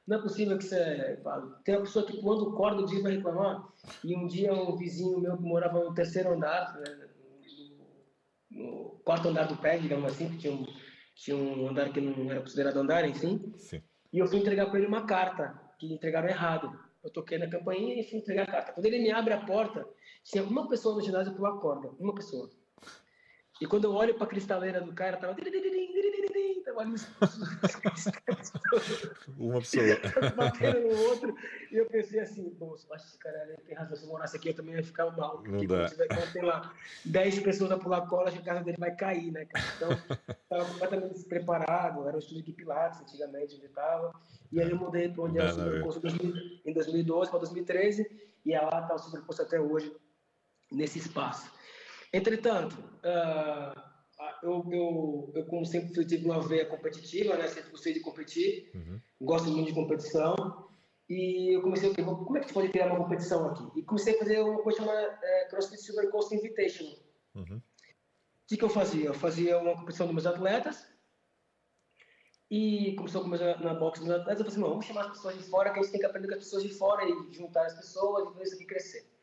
Não 0.07 0.19
é 0.19 0.23
possível 0.23 0.57
que 0.57 0.65
você... 0.65 1.21
Tem 1.65 1.77
uma 1.77 1.83
pessoa 1.83 2.07
que 2.07 2.23
quando 2.23 2.53
corda 2.53 2.83
o 2.83 2.87
dia 2.87 3.03
vai 3.03 3.17
reclamar. 3.17 3.69
E 4.03 4.17
um 4.17 4.27
dia 4.27 4.55
um 4.55 4.77
vizinho 4.77 5.21
meu 5.21 5.37
que 5.37 5.43
morava 5.43 5.85
no 5.85 5.93
terceiro 5.93 6.33
andar, 6.33 6.79
né, 6.79 7.09
no 8.51 9.01
quarto 9.05 9.29
andar 9.29 9.49
do 9.49 9.57
prédio, 9.57 9.83
digamos 9.83 10.11
assim, 10.11 10.31
que 10.31 10.39
tinha 10.39 10.53
um, 10.55 10.67
tinha 11.15 11.37
um 11.37 11.69
andar 11.69 11.93
que 11.93 12.01
não 12.01 12.31
era 12.31 12.41
considerado 12.41 12.79
andar, 12.79 13.07
enfim. 13.07 13.53
Sim. 13.59 13.83
E 14.11 14.19
eu 14.19 14.27
fui 14.27 14.39
entregar 14.39 14.67
para 14.67 14.79
ele 14.79 14.89
uma 14.89 15.05
carta 15.05 15.68
que 15.79 15.93
entregaram 15.93 16.29
errado. 16.29 16.79
Eu 17.03 17.11
toquei 17.11 17.39
na 17.39 17.49
campainha 17.49 17.99
e 17.99 18.05
fui 18.05 18.19
entregar 18.19 18.43
a 18.43 18.51
carta. 18.51 18.73
Quando 18.73 18.87
ele 18.87 18.99
me 18.99 19.11
abre 19.11 19.33
a 19.33 19.45
porta, 19.45 19.89
tinha 20.25 20.43
uma 20.43 20.69
pessoa 20.69 20.97
no 20.97 21.03
ginásio 21.03 21.35
pular 21.35 21.59
corda, 21.59 21.91
uma 21.99 22.15
pessoa. 22.15 22.51
E 23.61 23.67
quando 23.67 23.85
eu 23.85 23.93
olho 23.93 24.15
para 24.15 24.25
a 24.25 24.29
cristaleira 24.29 24.81
do 24.81 24.93
cara, 24.93 25.17
tava 25.17 25.35
uma 29.37 29.61
pessoa. 29.61 29.85
Batendo 30.37 30.81
no 30.81 30.99
outro. 31.05 31.35
E 31.71 31.77
eu 31.77 31.87
pensei 31.87 32.21
assim, 32.21 32.55
bom, 32.59 32.75
que 32.75 32.95
esse 32.95 33.19
cara 33.19 33.57
tem 33.67 33.77
razão, 33.77 33.97
se 33.97 34.05
eu 34.05 34.09
morasse 34.09 34.37
aqui 34.37 34.49
eu 34.49 34.55
também 34.55 34.75
ia 34.75 34.83
ficar 34.83 35.11
mal, 35.17 35.39
porque 35.39 35.67
quando, 35.67 35.89
tiver, 35.89 36.09
quando 36.09 36.33
tem 36.33 36.43
lá 36.43 36.75
10 37.05 37.39
pessoas 37.41 37.71
a 37.73 37.79
pular 37.79 38.07
cola, 38.07 38.31
a 38.31 38.43
casa 38.43 38.65
dele 38.65 38.77
vai 38.79 38.95
cair, 38.95 39.31
né, 39.31 39.45
cara? 39.45 39.65
Então, 39.77 39.93
estava 40.29 40.65
completamente 40.65 41.15
despreparado, 41.15 42.07
era 42.07 42.17
um 42.17 42.21
estúdio 42.21 42.45
de 42.45 42.53
Pilates 42.53 43.01
antigamente, 43.01 43.57
onde 43.57 43.67
estava, 43.67 44.13
e 44.51 44.61
aí 44.61 44.71
eu 44.71 44.77
mudei 44.77 45.09
para 45.09 45.25
onde 45.25 45.39
era 45.39 45.51
o 45.51 45.55
superposto 45.55 46.07
em 46.65 46.73
2012 46.73 47.31
para 47.31 47.41
2013, 47.41 48.29
e 48.45 48.53
lá 48.53 48.81
está 48.83 48.95
o 48.95 48.99
superposto 48.99 49.43
até 49.43 49.61
hoje, 49.61 49.95
nesse 50.71 50.99
espaço. 50.99 51.51
Entretanto, 52.13 52.73
uh, 53.05 53.88
eu, 54.43 54.65
eu, 54.71 55.33
eu, 55.35 55.47
como 55.47 55.65
sempre 55.65 56.05
tive 56.05 56.25
uma 56.25 56.41
veia 56.41 56.67
competitiva, 56.67 57.37
né? 57.37 57.49
Sempre 57.49 57.71
gostei 57.71 57.93
de 57.93 58.01
competir, 58.01 58.71
uhum. 58.75 59.01
gosto 59.21 59.49
muito 59.51 59.69
de 59.69 59.75
competição. 59.75 60.35
E 61.09 61.57
eu 61.57 61.63
comecei, 61.63 61.91
okay, 61.91 62.05
como 62.05 62.37
é 62.37 62.41
que 62.41 62.53
pode 62.53 62.69
criar 62.69 62.89
uma 62.89 63.03
competição 63.03 63.49
aqui? 63.49 63.81
E 63.81 63.83
comecei 63.83 64.15
a 64.15 64.19
fazer 64.19 64.41
uma 64.41 64.63
coisa 64.63 64.79
chamada 64.79 65.19
é, 65.23 65.45
CrossFit 65.47 65.81
Silver 65.81 66.11
Coast 66.11 66.35
Invitation. 66.35 66.85
Uhum. 67.35 67.57
O 67.57 68.49
que, 68.49 68.57
que 68.57 68.65
eu 68.65 68.69
fazia? 68.69 69.07
Eu 69.07 69.15
fazia 69.15 69.59
uma 69.59 69.77
competição 69.77 70.07
dos 70.07 70.15
meus 70.15 70.27
atletas, 70.27 70.87
e 72.51 72.95
começou 72.97 73.21
a 73.21 73.25
começar 73.25 73.61
na 73.61 73.75
box 73.75 74.01
dos 74.01 74.11
atletas, 74.11 74.41
eu 74.41 74.47
falei 74.47 74.53
assim, 74.53 74.61
vamos 74.61 74.87
chamar 74.87 75.03
as 75.03 75.11
pessoas 75.11 75.37
de 75.37 75.43
fora, 75.45 75.71
que 75.71 75.79
a 75.79 75.83
gente 75.83 75.93
tem 75.93 76.01
que 76.01 76.07
aprender 76.07 76.29
com 76.29 76.35
as 76.35 76.41
pessoas 76.41 76.63
de 76.63 76.71
fora 76.71 77.05
e 77.05 77.35
juntar 77.35 77.67
as 77.67 77.75
pessoas 77.75 78.25
e 78.25 78.33
fazer 78.33 78.43
isso 78.45 78.55
aqui 78.55 78.65
crescer. 78.65 79.18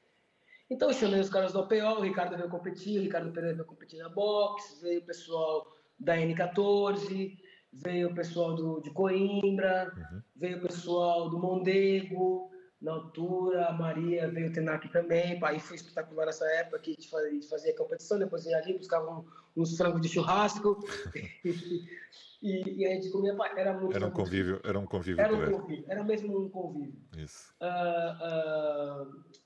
Então 0.69 0.89
eu 0.89 0.93
chamei 0.93 1.19
os 1.19 1.30
caras 1.30 1.54
do 1.54 1.60
OPO, 1.60 1.75
o 1.75 2.01
Ricardo 2.01 2.36
veio 2.36 2.49
competir, 2.49 2.99
o 2.99 3.04
Ricardo 3.04 3.32
Pereira 3.32 3.56
veio 3.56 3.67
competir 3.67 3.99
na 3.99 4.10
box, 4.10 4.82
veio 4.82 5.01
o 5.01 5.06
pessoal 5.06 5.71
da 5.99 6.17
N14, 6.17 7.38
veio 7.71 8.10
o 8.10 8.15
pessoal 8.15 8.56
do, 8.56 8.82
de 8.82 8.91
Coimbra, 8.91 9.93
uhum. 9.95 10.21
veio 10.36 10.58
o 10.58 10.62
pessoal 10.62 11.30
do 11.30 11.38
Mondego, 11.38 12.49
na 12.82 12.91
altura, 12.91 13.67
a 13.67 13.73
Maria 13.73 14.30
veio 14.30 14.51
treinar 14.51 14.75
aqui 14.75 14.89
também, 14.89 15.39
aí 15.43 15.60
foi 15.60 15.75
espetacular 15.75 16.25
nessa 16.25 16.45
época 16.54 16.80
que 16.80 16.91
a 16.91 16.93
gente 16.93 17.49
fazia, 17.49 17.73
a 17.73 17.78
competição, 17.78 18.19
depois 18.19 18.45
ia 18.45 18.58
ali, 18.58 18.78
buscava 18.78 19.10
um, 19.10 19.25
uns 19.58 19.75
frangos 19.75 20.01
de 20.01 20.10
churrasco, 20.10 20.80
e, 21.43 22.82
e, 22.82 22.86
a 22.86 22.89
gente 22.91 23.10
comia, 23.12 23.36
era 23.56 23.73
muito... 23.73 23.95
Era 23.95 24.06
um 24.06 24.12
convívio, 24.12 24.62
era 24.63 24.78
um 24.78 24.86
convívio. 24.86 25.21
Era 25.21 25.34
um 25.34 25.51
convívio, 25.51 25.86
era 25.88 26.04
mesmo 26.04 26.45
um 26.45 26.49
convívio. 26.49 27.01
Isso. 27.17 27.54
Uh, 27.62 29.04
uh, 29.04 29.10
o 29.10 29.44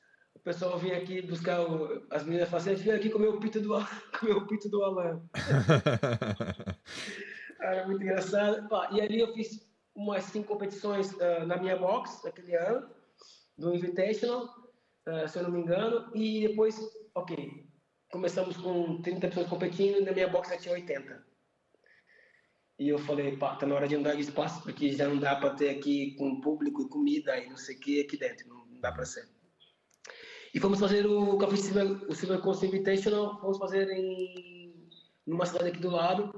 pessoal 0.50 0.80
vinha 0.80 0.98
aqui 0.98 1.22
buscar 1.22 1.62
o, 1.62 2.04
as 2.10 2.24
meninas 2.24 2.50
falavam 2.50 2.74
assim, 2.74 2.90
aqui 2.90 3.12
comer 3.12 3.28
o 3.28 3.40
pito 3.40 3.62
do, 3.62 3.70
comer 4.20 4.34
o 4.34 4.48
pito 4.48 4.68
do 4.68 4.84
Alan. 4.84 5.22
Era 7.62 7.86
muito 7.86 8.02
engraçado. 8.02 8.68
E 8.92 9.00
ali 9.00 9.20
eu 9.20 9.32
fiz 9.34 9.72
umas 9.94 10.24
cinco 10.24 10.48
competições 10.48 11.14
uh, 11.14 11.46
na 11.46 11.58
minha 11.58 11.78
box, 11.78 12.24
naquele 12.24 12.56
ano, 12.56 12.90
do 13.60 13.76
Invitational, 13.76 14.46
uh, 15.08 15.28
se 15.28 15.38
eu 15.38 15.44
não 15.44 15.52
me 15.52 15.60
engano, 15.60 16.10
e 16.16 16.48
depois, 16.48 16.80
ok, 17.14 17.68
começamos 18.12 18.58
com 18.58 19.04
30 19.04 19.28
pessoas 19.28 19.48
competindo 19.48 20.00
e 20.00 20.04
na 20.04 20.14
minha 20.14 20.30
box 20.30 20.50
já 20.50 20.58
tinha 20.58 20.74
80. 20.74 21.28
E 22.80 22.90
eu 22.90 22.98
falei, 22.98 23.38
pá, 23.38 23.56
tá 23.56 23.68
na 23.68 23.76
hora 23.76 23.88
de 23.88 23.96
andar 23.96 24.16
de 24.16 24.22
espaço, 24.22 24.64
porque 24.64 24.94
já 24.94 25.08
não 25.08 25.20
dá 25.20 25.36
para 25.36 25.54
ter 25.54 25.70
aqui 25.70 26.16
com 26.16 26.42
público 26.42 26.82
e 26.82 26.90
comida 26.90 27.38
e 27.38 27.48
não 27.48 27.58
sei 27.58 27.76
o 27.76 27.80
que 27.80 28.02
aqui 28.02 28.18
dentro, 28.18 28.48
não 28.48 28.80
dá 28.80 28.92
para 28.92 29.06
ser. 29.06 29.39
E 30.54 30.60
fomos 30.60 30.80
fazer 30.80 31.06
o 31.06 31.38
Café 31.38 31.56
Silver, 31.56 32.10
o 32.10 32.16
Silver 32.16 32.40
Coast 32.42 32.66
Invitational, 32.66 33.40
fomos 33.40 33.58
fazer 33.58 33.90
em 33.90 34.70
numa 35.30 35.46
cidade 35.46 35.70
aqui 35.70 35.80
do 35.80 35.92
lado. 35.92 36.34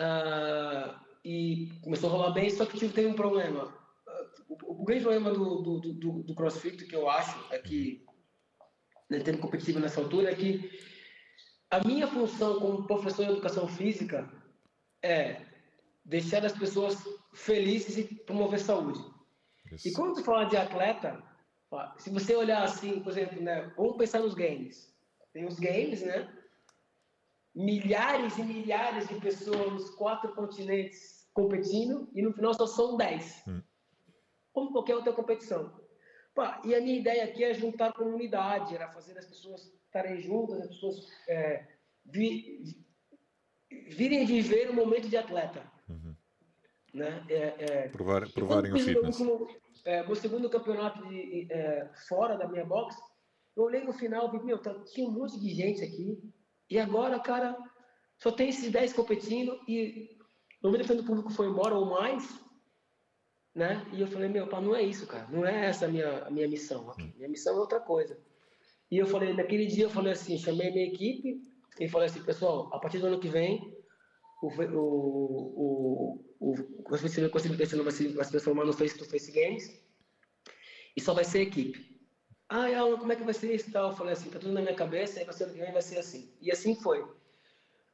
Uh, 0.00 0.98
e 1.24 1.68
começou 1.82 2.08
a 2.08 2.12
rolar 2.12 2.30
bem, 2.30 2.50
só 2.50 2.66
que 2.66 2.78
tive, 2.78 3.06
um 3.06 3.14
problema. 3.14 3.66
Uh, 4.48 4.54
o, 4.54 4.82
o, 4.82 4.84
grande 4.84 5.02
problema 5.02 5.30
do, 5.30 5.62
do, 5.62 5.80
do, 5.80 6.22
do, 6.22 6.34
CrossFit, 6.34 6.86
que 6.86 6.96
eu 6.96 7.08
acho, 7.08 7.38
é 7.52 7.58
que, 7.58 8.04
né, 9.10 9.20
tendo 9.20 9.38
competitivo 9.38 9.78
nessa 9.78 10.00
altura, 10.00 10.30
é 10.30 10.34
que 10.34 10.70
a 11.70 11.80
minha 11.86 12.06
função 12.06 12.58
como 12.58 12.86
professor 12.86 13.26
de 13.26 13.32
educação 13.32 13.68
física 13.68 14.30
é 15.02 15.42
deixar 16.04 16.44
as 16.44 16.52
pessoas 16.52 16.96
felizes 17.34 17.98
e 17.98 18.04
promover 18.04 18.58
saúde. 18.58 19.00
Isso. 19.72 19.88
E 19.88 19.92
quando 19.92 20.14
tu 20.14 20.24
fala 20.24 20.44
de 20.44 20.56
atleta, 20.56 21.22
se 21.98 22.10
você 22.10 22.34
olhar 22.34 22.62
assim, 22.62 23.00
por 23.00 23.12
exemplo, 23.12 23.40
né, 23.40 23.72
vamos 23.76 23.96
pensar 23.96 24.20
nos 24.20 24.34
games. 24.34 24.94
Tem 25.32 25.46
os 25.46 25.58
games, 25.58 26.02
né? 26.02 26.32
Milhares 27.54 28.36
e 28.38 28.42
milhares 28.42 29.08
de 29.08 29.14
pessoas 29.20 29.72
nos 29.72 29.90
quatro 29.90 30.34
continentes 30.34 31.28
competindo 31.32 32.08
e 32.14 32.22
no 32.22 32.32
final 32.32 32.54
só 32.54 32.66
são 32.66 32.96
dez. 32.96 33.42
Hum. 33.46 33.60
Como 34.52 34.72
qualquer 34.72 34.94
outra 34.94 35.12
competição. 35.12 35.72
Pá, 36.34 36.60
e 36.64 36.74
a 36.74 36.80
minha 36.80 36.98
ideia 36.98 37.24
aqui 37.24 37.44
é 37.44 37.54
juntar 37.54 37.92
comunidade, 37.92 38.74
era 38.74 38.88
fazer 38.88 39.16
as 39.18 39.26
pessoas 39.26 39.72
estarem 39.86 40.20
juntas, 40.20 40.60
as 40.60 40.68
pessoas 40.68 41.08
é, 41.28 41.66
vi, 42.04 42.76
virem 43.88 44.24
viver 44.24 44.70
o 44.70 44.74
momento 44.74 45.08
de 45.08 45.16
atleta. 45.16 45.64
Uhum. 45.88 46.14
Né? 46.92 47.24
É, 47.28 47.54
é, 47.58 47.88
Provar, 47.88 48.28
provarem 48.30 48.72
o 48.72 48.78
fitness. 48.78 49.20
Meu, 49.20 49.48
é, 49.84 50.02
meu 50.02 50.14
segundo 50.14 50.50
campeonato 50.50 51.06
de, 51.08 51.46
é, 51.50 51.90
fora 52.08 52.36
da 52.36 52.48
minha 52.48 52.64
box, 52.64 52.96
eu 53.56 53.64
olhei 53.64 53.84
no 53.84 53.92
final 53.92 54.28
e 54.28 54.38
vi, 54.38 54.44
meu, 54.44 54.58
tá, 54.58 54.74
tinha 54.84 55.08
um 55.08 55.12
monte 55.12 55.38
de 55.38 55.50
gente 55.54 55.82
aqui, 55.82 56.18
e 56.68 56.78
agora, 56.78 57.20
cara, 57.20 57.56
só 58.18 58.32
tem 58.32 58.48
esses 58.48 58.70
10 58.70 58.92
competindo 58.92 59.60
e 59.68 60.18
90% 60.62 60.96
do 60.96 61.04
público 61.04 61.30
foi 61.30 61.46
embora 61.46 61.74
ou 61.74 61.86
mais, 61.86 62.42
né? 63.54 63.86
E 63.92 64.00
eu 64.00 64.08
falei, 64.08 64.28
meu, 64.28 64.48
pá, 64.48 64.60
não 64.60 64.74
é 64.74 64.82
isso, 64.82 65.06
cara, 65.06 65.28
não 65.28 65.46
é 65.46 65.66
essa 65.66 65.84
a 65.84 65.88
minha, 65.88 66.24
a 66.24 66.30
minha 66.30 66.48
missão 66.48 66.90
aqui. 66.90 67.12
Minha 67.16 67.28
missão 67.28 67.56
é 67.56 67.60
outra 67.60 67.78
coisa. 67.78 68.18
E 68.90 68.98
eu 68.98 69.06
falei, 69.06 69.34
naquele 69.34 69.66
dia 69.66 69.84
eu 69.84 69.90
falei 69.90 70.12
assim, 70.12 70.38
chamei 70.38 70.70
minha 70.70 70.86
equipe, 70.86 71.40
e 71.78 71.88
falei 71.88 72.08
assim, 72.08 72.22
pessoal, 72.22 72.72
a 72.72 72.78
partir 72.78 72.98
do 72.98 73.06
ano 73.06 73.20
que 73.20 73.28
vem, 73.28 73.76
o, 74.42 74.48
o, 74.48 74.80
o, 75.56 76.23
o 76.40 76.82
Conselho 76.82 77.30
Conselho 77.30 77.56
vai 77.84 77.92
se, 77.92 78.08
vai 78.08 78.24
se 78.24 78.30
transformar 78.30 78.64
no 78.64 78.72
Face 78.72 78.96
to 78.96 79.04
Face 79.04 79.30
Games 79.30 79.82
e 80.96 81.00
só 81.00 81.14
vai 81.14 81.24
ser 81.24 81.42
equipe. 81.42 81.94
Ah, 82.48 82.66
Alan, 82.78 82.98
como 82.98 83.12
é 83.12 83.16
que 83.16 83.24
vai 83.24 83.34
ser 83.34 83.54
isso 83.54 83.68
e 83.68 83.72
tal? 83.72 83.90
Eu 83.90 83.96
falei 83.96 84.12
assim, 84.12 84.30
tá 84.30 84.38
tudo 84.38 84.52
na 84.52 84.60
minha 84.60 84.74
cabeça, 84.74 85.18
aí 85.18 85.26
vem 85.52 85.72
vai 85.72 85.82
ser 85.82 85.98
assim. 85.98 86.32
E 86.40 86.52
assim 86.52 86.74
foi. 86.74 87.04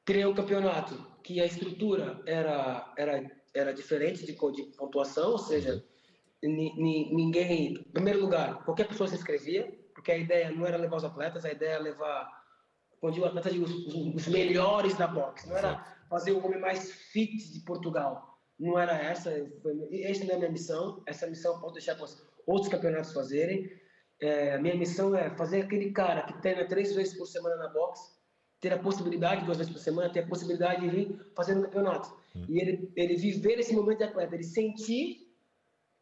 Criei 0.05 0.26
um 0.26 0.35
campeonato 0.35 0.94
que 1.22 1.40
a 1.40 1.46
estrutura 1.46 2.20
era, 2.26 2.92
era, 2.96 3.31
era 3.55 3.72
diferente 3.72 4.26
de, 4.26 4.33
de 4.33 4.62
pontuação, 4.76 5.33
ou 5.33 5.38
seja, 5.38 5.85
ninguém, 6.42 7.74
em 7.74 7.83
primeiro 7.92 8.20
lugar, 8.20 8.64
qualquer 8.64 8.88
pessoa 8.88 9.09
se 9.09 9.14
inscrevia, 9.14 9.72
porque 9.94 10.11
a 10.11 10.18
ideia 10.18 10.50
não 10.50 10.66
era 10.66 10.76
levar 10.76 10.96
os 10.96 11.05
atletas, 11.05 11.44
a 11.44 11.53
ideia 11.53 11.72
era 11.72 11.83
levar 11.83 12.40
onde 13.03 13.20
o 13.20 13.24
atleta 13.24 13.50
os, 13.50 13.70
os, 14.14 14.29
melhores 14.29 14.96
da 14.96 15.07
boxe. 15.07 15.48
Não 15.48 15.57
era 15.57 15.79
fazer 16.09 16.33
o 16.33 16.44
homem 16.44 16.61
mais 16.61 16.90
fit 16.90 17.53
de 17.53 17.61
Portugal. 17.61 18.30
Não 18.61 18.79
era 18.79 18.92
essa. 18.92 19.31
Foi, 19.62 19.88
essa 20.05 20.25
não 20.25 20.33
é 20.33 20.35
a 20.35 20.38
minha 20.38 20.53
missão. 20.53 21.03
Essa 21.07 21.27
missão 21.27 21.55
eu 21.55 21.61
posso 21.61 21.75
deixar 21.75 21.96
para 21.96 22.07
outros 22.46 22.70
campeonatos 22.70 23.12
fazerem. 23.12 23.73
É, 24.20 24.55
a 24.55 24.59
minha 24.61 24.77
missão 24.77 25.16
é 25.16 25.31
fazer 25.31 25.62
aquele 25.62 25.90
cara 25.90 26.23
que 26.25 26.40
treina 26.42 26.68
três 26.68 26.94
vezes 26.94 27.16
por 27.16 27.27
semana 27.27 27.57
na 27.57 27.68
boxe 27.68 28.20
ter 28.61 28.73
a 28.75 28.79
possibilidade, 28.79 29.44
duas 29.46 29.57
vezes 29.57 29.73
por 29.73 29.79
semana, 29.79 30.12
ter 30.12 30.20
a 30.20 30.27
possibilidade 30.27 30.83
de 30.83 30.88
vir 30.88 31.33
fazer 31.35 31.57
um 31.57 31.62
campeonato. 31.62 32.14
Hum. 32.37 32.44
E 32.49 32.61
ele, 32.61 32.92
ele 32.94 33.16
viver 33.16 33.59
esse 33.59 33.75
momento 33.75 33.99
de 33.99 34.05
atleta, 34.05 34.35
ele 34.35 34.44
sentir 34.44 35.35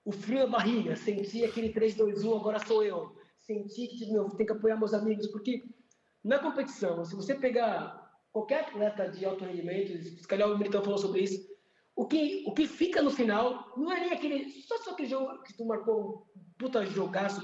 o 0.05 0.11
frio 0.11 0.41
na 0.41 0.47
barriga, 0.47 0.97
sentir 0.97 1.45
aquele 1.45 1.71
3, 1.71 1.95
2, 1.95 2.25
1, 2.25 2.37
agora 2.37 2.59
sou 2.59 2.83
eu. 2.83 3.17
Sentir 3.39 3.89
que 3.89 4.11
meu, 4.13 4.29
tem 4.31 4.45
que 4.45 4.53
apoiar 4.53 4.77
meus 4.77 4.93
amigos, 4.93 5.29
porque 5.29 5.63
na 6.25 6.39
competição, 6.39 7.05
se 7.05 7.15
você 7.15 7.35
pegar 7.35 8.07
qualquer 8.33 8.65
atleta 8.65 9.09
de 9.09 9.25
alto 9.25 9.45
rendimento, 9.45 10.03
se 10.03 10.27
calhar 10.27 10.51
o 10.51 10.59
Militão 10.59 10.83
falou 10.83 10.99
sobre 10.99 11.21
isso, 11.23 11.48
o 11.99 12.07
que, 12.07 12.45
o 12.47 12.53
que 12.55 12.69
fica 12.69 13.03
no 13.03 13.11
final 13.11 13.73
não 13.77 13.93
é 13.93 13.99
nem 13.99 14.13
aquele. 14.13 14.49
Só, 14.63 14.79
só 14.79 14.93
aquele 14.93 15.09
jogo 15.09 15.43
que 15.43 15.53
tu 15.53 15.65
marcou 15.65 16.25
um 16.37 16.41
puta 16.57 16.87
jogaço, 16.87 17.43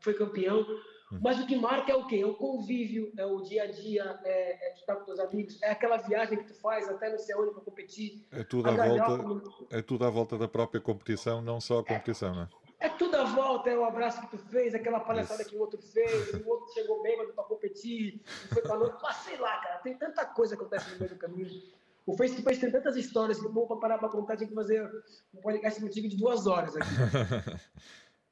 foi 0.00 0.12
campeão. 0.12 0.66
Hum. 1.12 1.20
Mas 1.22 1.38
o 1.38 1.46
que 1.46 1.54
marca 1.54 1.92
é 1.92 1.94
o 1.94 2.04
quê? 2.04 2.16
É 2.16 2.26
o 2.26 2.34
convívio, 2.34 3.12
é 3.16 3.24
o 3.24 3.40
dia 3.42 3.62
a 3.62 3.66
dia, 3.66 4.18
é, 4.24 4.66
é 4.66 4.70
tu 4.72 4.80
estar 4.80 4.96
com 4.96 5.04
teus 5.04 5.20
amigos, 5.20 5.62
é 5.62 5.70
aquela 5.70 5.98
viagem 5.98 6.36
que 6.36 6.52
tu 6.52 6.54
faz 6.60 6.88
até 6.88 7.12
no 7.12 7.18
céu 7.20 7.48
para 7.52 7.62
competir. 7.62 8.26
É 8.32 8.42
tudo, 8.42 8.68
à 8.68 8.72
volta, 8.72 9.50
é 9.70 9.82
tudo 9.82 10.04
à 10.04 10.10
volta 10.10 10.36
da 10.36 10.48
própria 10.48 10.80
competição, 10.80 11.40
não 11.40 11.60
só 11.60 11.78
a 11.78 11.84
competição, 11.84 12.32
é, 12.32 12.34
não 12.34 12.42
é? 12.42 12.48
É 12.80 12.88
tudo 12.88 13.14
à 13.14 13.22
volta, 13.22 13.70
é 13.70 13.78
o 13.78 13.84
abraço 13.84 14.20
que 14.22 14.36
tu 14.36 14.38
fez, 14.38 14.74
aquela 14.74 14.98
palhaçada 14.98 15.42
Isso. 15.42 15.50
que 15.52 15.56
o 15.56 15.60
outro 15.60 15.80
fez, 15.80 16.34
o 16.34 16.48
outro 16.48 16.74
chegou 16.74 17.00
bêbado 17.04 17.32
para 17.34 17.44
competir, 17.44 18.20
foi 18.52 18.62
pra 18.62 18.76
noite. 18.76 18.96
Mas 19.00 19.16
sei 19.18 19.36
lá, 19.36 19.58
cara, 19.58 19.78
tem 19.78 19.96
tanta 19.96 20.26
coisa 20.26 20.56
que 20.56 20.62
acontece 20.62 20.90
no 20.90 20.98
meio 20.98 21.10
do 21.10 21.18
caminho. 21.18 21.62
O 22.06 22.16
Face 22.16 22.36
to 22.36 22.42
Face 22.42 22.60
tem 22.60 22.70
tantas 22.70 22.96
histórias 22.96 23.40
que, 23.40 23.48
bom, 23.48 23.66
para 23.66 23.76
parar 23.76 23.98
para 23.98 24.08
contar, 24.08 24.36
tinha 24.36 24.48
que 24.48 24.54
fazer 24.54 24.88
um 25.34 25.40
podcast 25.40 25.80
contigo 25.80 26.08
de 26.08 26.16
duas 26.16 26.46
horas 26.46 26.76
aqui. 26.76 26.88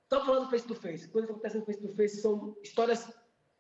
Estamos 0.05 0.27
falando 0.27 0.45
do 0.45 0.51
Face 0.51 0.67
to 0.67 0.75
Face. 0.77 1.09
Coisas 1.09 1.29
que 1.29 1.33
acontecem 1.33 1.61
no 1.61 1.67
Face 1.67 1.81
to 1.81 1.95
Face 1.97 2.21
são 2.21 2.57
histórias 2.63 3.13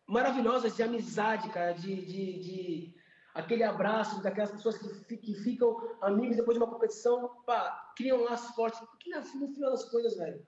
maravilhosas 0.07 0.77
de 0.77 0.83
amizade, 0.83 1.51
cara, 1.51 1.73
de, 1.73 1.97
de, 2.07 2.39
de 2.39 2.95
aquele 3.35 3.65
abraço 3.65 4.23
daquelas 4.23 4.53
pessoas 4.53 4.79
que, 4.79 5.17
que, 5.17 5.35
ficam 5.35 5.77
amigos 6.01 6.37
depois 6.37 6.57
de 6.57 6.63
uma 6.63 6.73
competição, 6.73 7.43
pá, 7.45 7.93
criam 7.97 8.23
laços 8.23 8.55
fortes. 8.55 8.79
Porque 8.79 9.11
no 9.11 9.53
final 9.53 9.71
das 9.73 9.85
coisas, 9.91 10.17
velho, 10.17 10.47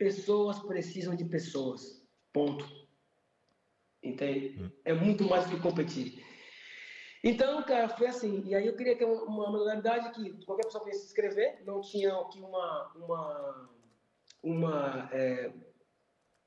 Pessoas 0.00 0.58
precisam 0.60 1.14
de 1.14 1.26
pessoas. 1.26 2.02
Ponto. 2.32 2.66
Entende? 4.02 4.56
Hum. 4.58 4.70
É 4.82 4.94
muito 4.94 5.24
mais 5.24 5.44
do 5.44 5.56
que 5.56 5.62
competir. 5.62 6.24
Então, 7.22 7.62
cara, 7.62 7.88
foi 7.88 8.06
assim. 8.06 8.42
E 8.46 8.54
aí 8.54 8.66
eu 8.66 8.76
queria 8.76 8.96
ter 8.96 9.04
uma 9.04 9.50
modalidade 9.50 10.10
que 10.12 10.44
qualquer 10.44 10.64
pessoa 10.64 10.84
podia 10.84 10.98
se 10.98 11.06
inscrever. 11.06 11.62
Não 11.66 11.80
tinha 11.80 12.14
aqui 12.14 12.40
uma 12.40 12.92
uma 12.96 13.70
uma 14.42 15.10
é, 15.12 15.52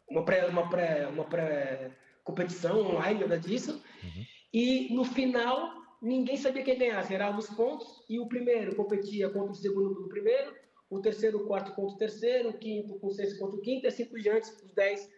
uma 0.09 0.25
pré 0.25 0.47
uma 0.47 0.69
pré 0.69 1.07
uma 1.07 1.25
pré 1.25 1.91
competição 2.23 2.79
online 2.79 3.19
nada 3.19 3.39
disso. 3.39 3.83
Uhum. 4.03 4.25
E 4.51 4.93
no 4.93 5.05
final 5.05 5.73
ninguém 6.01 6.37
sabia 6.37 6.63
quem 6.63 6.77
ganhasse. 6.77 7.13
Era 7.13 7.35
os 7.37 7.49
pontos 7.49 8.03
e 8.09 8.19
o 8.19 8.27
primeiro 8.27 8.75
competia 8.75 9.29
contra 9.29 9.51
o 9.51 9.55
segundo 9.55 9.93
do 9.93 10.09
primeiro 10.09 10.63
o 10.93 11.01
terceiro, 11.01 11.39
o 11.39 11.47
quarto 11.47 11.73
contra 11.73 11.95
o 11.95 11.97
terceiro, 11.97 12.49
o 12.49 12.57
quinto 12.57 12.99
com 12.99 13.07
o 13.07 13.11
sexto 13.11 13.39
contra 13.39 13.57
o 13.57 13.61
quinto, 13.61 13.85
e 13.85 13.87
assim 13.87 14.05
por 14.05 14.19
diante, 14.19 14.49
os 14.49 14.73
dez 14.75 15.09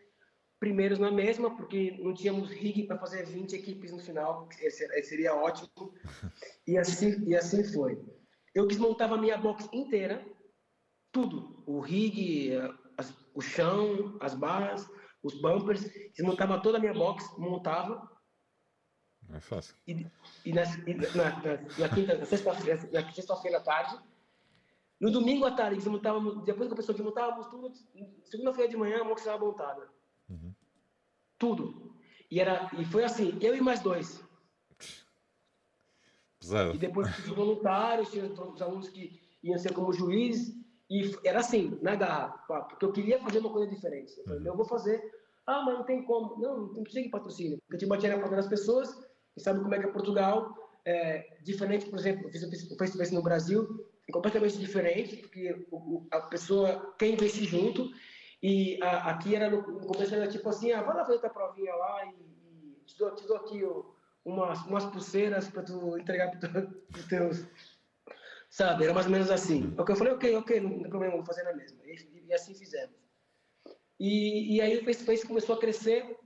primeiros 0.60 1.00
na 1.00 1.12
mesma, 1.12 1.56
porque 1.56 1.98
não 2.00 2.14
tínhamos 2.14 2.50
rig 2.50 2.84
para 2.88 2.98
fazer 2.98 3.26
20 3.26 3.56
equipes 3.56 3.92
no 3.92 4.00
final, 4.00 4.48
seria 5.04 5.36
ótimo. 5.36 5.94
E 6.68 6.78
assim, 6.78 7.24
e 7.28 7.36
assim 7.36 7.64
foi. 7.64 8.02
Eu 8.54 8.68
desmontava 8.68 9.16
a 9.16 9.18
minha 9.18 9.38
box 9.38 9.68
inteira, 9.74 10.26
tudo, 11.12 11.64
o 11.66 11.80
rig, 11.80 12.52
as, 12.98 13.14
o 13.34 13.42
chão, 13.42 14.18
as 14.20 14.34
barras, 14.34 14.90
os 15.22 15.34
bumpers, 15.42 15.84
desmontava 16.16 16.62
toda 16.62 16.78
a 16.78 16.82
minha 16.82 16.94
box, 16.94 17.38
montava. 17.38 18.10
É 19.34 19.40
fácil. 19.40 19.76
E, 19.88 20.06
e, 20.46 20.54
na, 20.54 20.64
na, 20.64 21.30
na, 21.42 21.62
na 21.80 21.90
quinta, 21.90 22.18
na 22.18 22.26
sexta-feira 22.26 22.80
sexta 23.12 23.58
à 23.58 23.60
tarde, 23.60 24.00
no 25.00 25.12
domingo 25.12 25.46
à 25.46 25.52
tarde, 25.52 25.78
desmontávamos, 25.78 26.44
depois 26.46 26.68
que 26.68 26.74
a 26.74 26.78
pessoa 26.78 26.96
desmontávamos 26.96 27.48
tudo, 27.48 27.74
segunda-feira 28.24 28.70
de 28.70 28.78
manhã 28.78 29.02
a 29.02 29.04
moto 29.04 29.18
estava 29.18 29.44
montada. 29.44 29.95
Uhum. 30.30 30.54
Tudo. 31.38 31.96
E, 32.30 32.40
era, 32.40 32.70
e 32.78 32.86
foi 32.86 33.04
assim, 33.04 33.38
eu 33.42 33.56
e 33.56 33.62
mais 33.62 33.80
dois. 33.80 34.24
Pesado. 36.40 36.76
E 36.76 36.78
depois 36.78 37.08
os 37.20 37.28
voluntários, 37.28 38.12
tinha 38.12 38.26
os 38.26 38.62
alunos 38.62 38.90
que 38.90 39.20
iam 39.44 39.58
ser 39.58 39.74
como 39.74 39.94
juízes, 39.94 40.56
e 40.90 41.16
era 41.24 41.40
assim, 41.40 41.80
na 41.82 41.96
garra, 41.96 42.30
porque 42.70 42.86
eu 42.86 42.92
queria 42.92 43.20
fazer 43.20 43.40
uma 43.40 43.52
coisa 43.52 43.70
diferente. 43.70 44.14
Eu 44.18 44.24
falei, 44.24 44.40
uhum. 44.40 44.48
eu 44.48 44.56
vou 44.56 44.66
fazer. 44.66 45.02
Ah, 45.48 45.64
mas 45.64 45.76
não 45.76 45.84
tem 45.84 46.04
como. 46.04 46.40
Não, 46.40 46.68
não 46.68 46.84
precisa 46.84 47.04
de 47.04 47.10
patrocínio. 47.10 47.58
Porque 47.60 47.76
eu 47.76 47.80
tinha 47.80 47.90
batia 47.90 48.16
na 48.16 48.28
das 48.28 48.48
pessoas, 48.48 48.90
e 49.36 49.42
sabe 49.42 49.60
como 49.62 49.74
é 49.74 49.80
que 49.80 49.86
é 49.86 49.92
Portugal, 49.92 50.56
é, 50.86 51.38
diferente, 51.44 51.88
por 51.88 51.98
exemplo, 51.98 52.28
eu 52.28 52.32
fiz 52.32 52.72
o 52.72 52.78
Face 52.78 53.14
no 53.14 53.24
Brasil, 53.24 53.86
é 54.08 54.12
completamente 54.12 54.60
diferente, 54.60 55.18
porque 55.18 55.68
a 56.12 56.22
pessoa 56.22 56.94
quer 56.98 57.08
investir 57.10 57.46
junto, 57.46 57.90
e 58.46 58.80
a, 58.82 59.10
aqui 59.12 59.36
era 59.36 59.50
no, 59.50 59.62
no, 59.62 59.88
começo 59.88 60.14
era 60.14 60.28
tipo 60.28 60.48
assim, 60.50 60.72
ah, 60.72 60.82
vai 60.82 60.96
lá 60.96 61.06
fazer 61.06 61.20
tua 61.20 61.30
provinha 61.30 61.74
lá 61.76 62.06
e, 62.06 62.10
e 62.12 62.84
te, 62.86 62.98
dou, 62.98 63.16
te 63.16 63.26
dou 63.26 63.38
aqui 63.38 63.64
umas, 64.24 64.64
umas 64.66 64.86
pulseiras 64.86 65.50
para 65.50 65.64
tu 65.64 65.98
entregar 65.98 66.30
para 66.32 66.68
os 66.96 67.06
teus 67.06 67.48
Sabe? 68.56 68.86
Era 68.86 68.94
mais 68.94 69.06
ou 69.08 69.12
menos 69.12 69.30
assim. 69.30 69.70
Porque 69.72 69.92
eu 69.92 69.96
falei, 69.98 70.14
ok, 70.14 70.36
ok, 70.38 70.60
não 70.62 70.80
tem 70.80 70.90
problema, 70.90 71.16
vou 71.16 71.26
fazer 71.26 71.44
na 71.44 71.54
mesma. 71.54 71.78
E, 71.86 72.24
e 72.28 72.34
assim 72.34 72.54
fizemos. 72.54 72.96
E, 74.00 74.56
e 74.56 74.62
aí 74.62 74.78
o 74.78 74.86
face-to-face 74.86 75.28
começou 75.28 75.56
a 75.56 75.60
crescer 75.60 76.18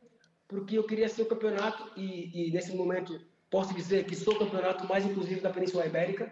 porque 0.48 0.78
eu 0.78 0.84
queria 0.84 1.08
ser 1.08 1.24
o 1.24 1.28
campeonato 1.28 1.92
e, 1.96 2.50
e, 2.50 2.52
nesse 2.52 2.76
momento 2.76 3.20
posso 3.50 3.74
dizer 3.74 4.06
que 4.06 4.16
sou 4.16 4.36
o 4.36 4.40
campeonato 4.40 4.88
mais 4.88 5.06
inclusivo 5.06 5.42
da 5.42 5.50
Península 5.50 5.86
Ibérica. 5.86 6.32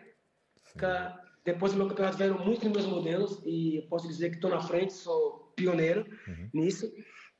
Depois 1.43 1.71
do 1.71 1.77
meu 1.79 1.87
campeonato 1.87 2.17
vieram 2.17 2.45
muitos 2.45 2.69
meus 2.69 2.85
modelos 2.85 3.41
e 3.45 3.85
posso 3.89 4.07
dizer 4.07 4.29
que 4.29 4.35
estou 4.35 4.51
na 4.51 4.61
frente, 4.61 4.93
sou 4.93 5.46
pioneiro 5.57 6.05
uhum. 6.27 6.49
nisso. 6.53 6.89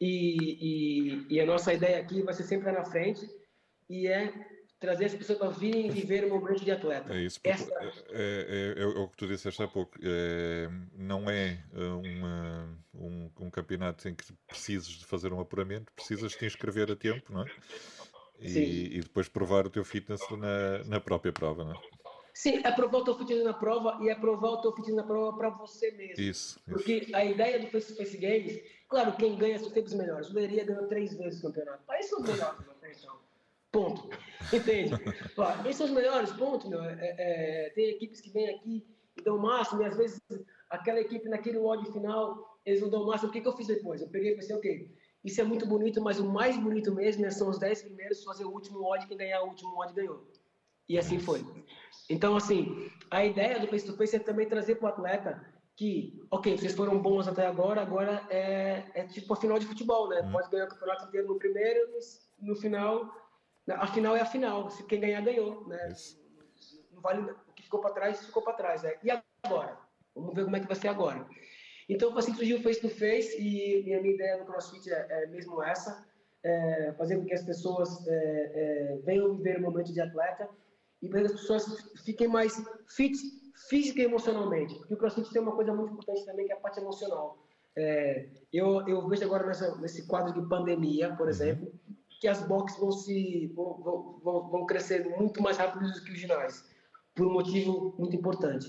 E, 0.01 0.38
e, 1.30 1.36
e, 1.36 1.39
a 1.39 1.45
nossa 1.45 1.73
ideia 1.73 1.99
aqui 1.99 2.21
vai 2.21 2.34
ser 2.34 2.43
sempre 2.43 2.71
na 2.71 2.84
frente 2.84 3.27
e 3.89 4.08
é 4.08 4.32
trazer 4.80 5.06
as 5.06 5.15
pessoas 5.15 5.39
para 5.39 5.49
virem 5.49 5.89
viver 5.89 6.25
o 6.25 6.30
momento 6.30 6.63
de 6.63 6.71
atleta. 6.71 7.13
É 7.13 7.21
isso, 7.21 7.39
Essa... 7.43 7.71
é, 8.10 8.75
é, 8.75 8.75
é, 8.77 8.84
é, 8.84 8.86
o 8.86 9.08
que 9.08 9.17
tu 9.17 9.27
disseste 9.27 9.63
há 9.63 9.67
pouco. 9.67 9.97
É, 10.03 10.69
não 10.93 11.27
é 11.30 11.63
uma, 11.73 12.80
um, 12.93 13.32
um, 13.39 13.49
campeonato 13.49 14.08
em 14.08 14.13
que 14.13 14.23
precisas 14.47 14.88
de 14.88 15.06
fazer 15.06 15.34
um 15.34 15.39
apuramento, 15.39 15.91
precisas 15.95 16.34
te 16.34 16.45
inscrever 16.45 16.91
a 16.91 16.95
tempo, 16.95 17.34
não 17.34 17.41
é? 17.41 17.51
E, 18.39 18.97
e 18.97 18.99
depois 18.99 19.27
provar 19.27 19.65
o 19.65 19.69
teu 19.69 19.84
fitness 19.84 20.21
na, 20.30 20.84
na 20.84 20.99
própria 20.99 21.34
prova, 21.34 21.63
não 21.63 21.71
é? 21.71 21.80
Sim, 22.38 22.62
é 22.63 22.71
provar 22.71 23.00
o 23.00 23.04
teu 23.04 23.17
fitness 23.17 23.43
na 23.43 23.54
prova 23.54 23.97
e 24.00 24.10
é 24.10 24.13
provar 24.13 24.50
o 24.50 24.62
teu 24.62 24.71
fitness 24.71 24.95
na 24.95 25.02
prova 25.02 25.36
para 25.36 25.50
você 25.50 25.89
mesmo. 25.89 26.23
Isso. 26.23 26.62
Porque 26.69 26.97
isso. 26.97 27.15
a 27.15 27.26
ideia 27.26 27.60
do 27.60 27.65
Face 27.65 27.95
Face 27.95 28.15
Games, 28.15 28.62
claro, 28.88 29.12
quem 29.13 29.36
ganha 29.36 29.58
são 29.58 29.69
sempre 29.69 29.88
os 29.88 29.95
melhores. 29.95 30.30
O 30.30 30.36
Leria 30.36 30.63
ganhou 30.63 30.86
três 30.88 31.17
vezes 31.17 31.39
o 31.39 31.47
campeonato. 31.47 31.84
Aí 31.89 32.04
são 32.04 32.19
os 32.21 32.30
melhores, 32.30 32.60
então. 32.95 33.17
Ponto. 33.71 34.08
Entende? 34.54 34.93
Ó, 35.36 35.52
esses 35.62 35.78
são 35.78 35.88
os 35.88 35.91
melhores, 35.91 36.32
ponto, 36.34 36.69
meu. 36.69 36.80
É, 36.84 37.15
é, 37.17 37.69
tem 37.71 37.89
equipes 37.89 38.21
que 38.21 38.30
vêm 38.30 38.50
aqui 38.50 38.86
e 39.17 39.23
dão 39.23 39.38
o 39.38 39.41
máximo, 39.41 39.82
e 39.82 39.86
às 39.86 39.97
vezes 39.97 40.21
aquela 40.69 41.00
equipe 41.00 41.28
naquele 41.28 41.58
odd 41.58 41.91
final, 41.91 42.60
eles 42.63 42.82
não 42.82 42.89
dão 42.91 43.02
o 43.02 43.08
máximo. 43.08 43.30
O 43.30 43.34
que, 43.34 43.41
que 43.41 43.47
eu 43.47 43.58
fiz 43.58 43.65
depois? 43.65 44.00
Eu 44.00 44.10
peguei 44.10 44.34
e 44.34 44.36
pensei, 44.36 44.56
ok, 44.56 44.95
isso 45.26 45.41
é 45.41 45.43
muito 45.43 45.65
bonito, 45.65 46.00
mas 46.04 46.19
o 46.19 46.30
mais 46.30 46.56
bonito 46.56 46.93
mesmo 46.93 47.23
né, 47.23 47.32
são 47.32 47.50
os 47.50 47.58
dez 47.58 47.82
primeiros 47.82 48.23
fazer 48.23 48.45
o 48.45 48.52
último 48.52 48.84
odd, 48.84 49.08
quem 49.08 49.17
ganhar 49.17 49.41
o 49.41 49.47
último 49.47 49.76
odd 49.82 49.91
ganhou. 49.91 50.23
E 50.89 50.97
assim 50.97 51.19
foi. 51.19 51.43
Então, 52.10 52.36
assim, 52.36 52.89
a 53.12 53.26
ideia 53.26 53.60
do 53.60 53.67
face-to-face 53.67 54.15
é 54.15 54.20
também 54.20 54.48
trazer 54.48 54.76
para 54.76 54.86
o 54.86 54.89
atleta 54.89 55.46
que, 55.76 56.20
ok, 56.32 56.58
vocês 56.58 56.74
foram 56.74 57.00
bons 57.00 57.28
até 57.28 57.46
agora, 57.46 57.82
agora 57.82 58.26
é, 58.30 58.84
é 58.96 59.04
tipo 59.06 59.32
a 59.34 59.38
final 59.38 59.60
de 59.60 59.67
futebol, 59.67 60.10
né? 60.10 60.22
Uhum. 60.22 60.32
Pode 60.32 60.50
ganhar 60.50 60.65
o 60.65 60.70
campeonato 60.70 61.06
inteiro 61.06 61.28
no 61.28 61.38
primeiro, 61.38 61.88
no 62.39 62.56
final, 62.56 63.13
a 63.67 63.88
final 63.88 64.15
é 64.15 64.22
a 64.22 64.26
final. 64.26 64.70
Se 64.72 64.84
quem 64.86 65.00
ganhar, 65.00 65.22
ganhou, 65.22 65.67
né? 65.67 65.93
Não 66.91 67.02
vale, 67.02 67.22
o 67.48 67.54
que 67.54 67.63
ficou 67.63 67.80
para 67.80 67.93
trás, 67.93 68.26
ficou 68.26 68.41
para 68.41 68.54
trás, 68.54 68.82
né? 68.82 68.96
E 69.04 69.12
agora? 69.43 69.78
Vamos 70.15 70.34
ver 70.34 70.46
como 70.46 70.56
é 70.56 70.60
que 70.60 70.67
vai 70.67 70.76
ser 70.76 70.88
agora. 70.88 71.28
Então, 71.88 72.17
assim 72.17 72.34
surgiu 72.34 72.58
o 72.58 72.63
face-to-face 72.63 73.39
e, 73.39 73.93
a 73.93 74.02
minha 74.02 74.15
ideia 74.15 74.38
no 74.38 74.46
CrossFit 74.46 74.91
é, 74.91 75.06
é 75.10 75.28
mesmo 75.28 75.62
essa, 75.62 76.06
é 76.43 76.93
fazer 76.98 77.17
com 77.17 77.26
que 77.26 77.34
as 77.34 77.43
pessoas 77.43 78.06
é, 78.08 78.13
é 78.13 79.00
venham 79.06 79.36
viver 79.36 79.60
o 79.60 79.62
momento 79.62 79.93
de 79.93 80.02
atleta 80.02 80.50
e 81.01 81.10
para 81.10 81.21
que 81.21 81.27
as 81.27 81.31
pessoas 81.33 81.65
fiquem 82.03 82.27
mais 82.27 82.53
fit 82.88 83.17
física 83.69 84.01
e 84.01 84.05
emocionalmente. 84.05 84.75
Porque 84.75 84.93
o 84.93 84.97
CrossFit 84.97 85.31
tem 85.31 85.41
uma 85.41 85.55
coisa 85.55 85.73
muito 85.73 85.93
importante 85.93 86.25
também, 86.25 86.45
que 86.45 86.53
é 86.53 86.55
a 86.55 86.60
parte 86.60 86.79
emocional. 86.79 87.38
É, 87.75 88.27
eu, 88.51 88.88
eu 88.88 89.07
vejo 89.07 89.23
agora 89.23 89.45
nessa, 89.45 89.75
nesse 89.77 90.07
quadro 90.07 90.33
de 90.33 90.47
pandemia, 90.47 91.15
por 91.15 91.23
uhum. 91.23 91.29
exemplo, 91.29 91.71
que 92.19 92.27
as 92.27 92.41
boxes 92.47 92.79
vão, 92.79 92.91
se, 92.91 93.51
vão, 93.55 94.19
vão, 94.23 94.49
vão 94.49 94.65
crescer 94.65 95.07
muito 95.17 95.41
mais 95.41 95.57
rápido 95.57 95.91
do 95.91 96.03
que 96.03 96.12
os 96.12 96.19
ginásios, 96.19 96.65
por 97.15 97.27
um 97.27 97.33
motivo 97.33 97.95
muito 97.97 98.15
importante. 98.15 98.67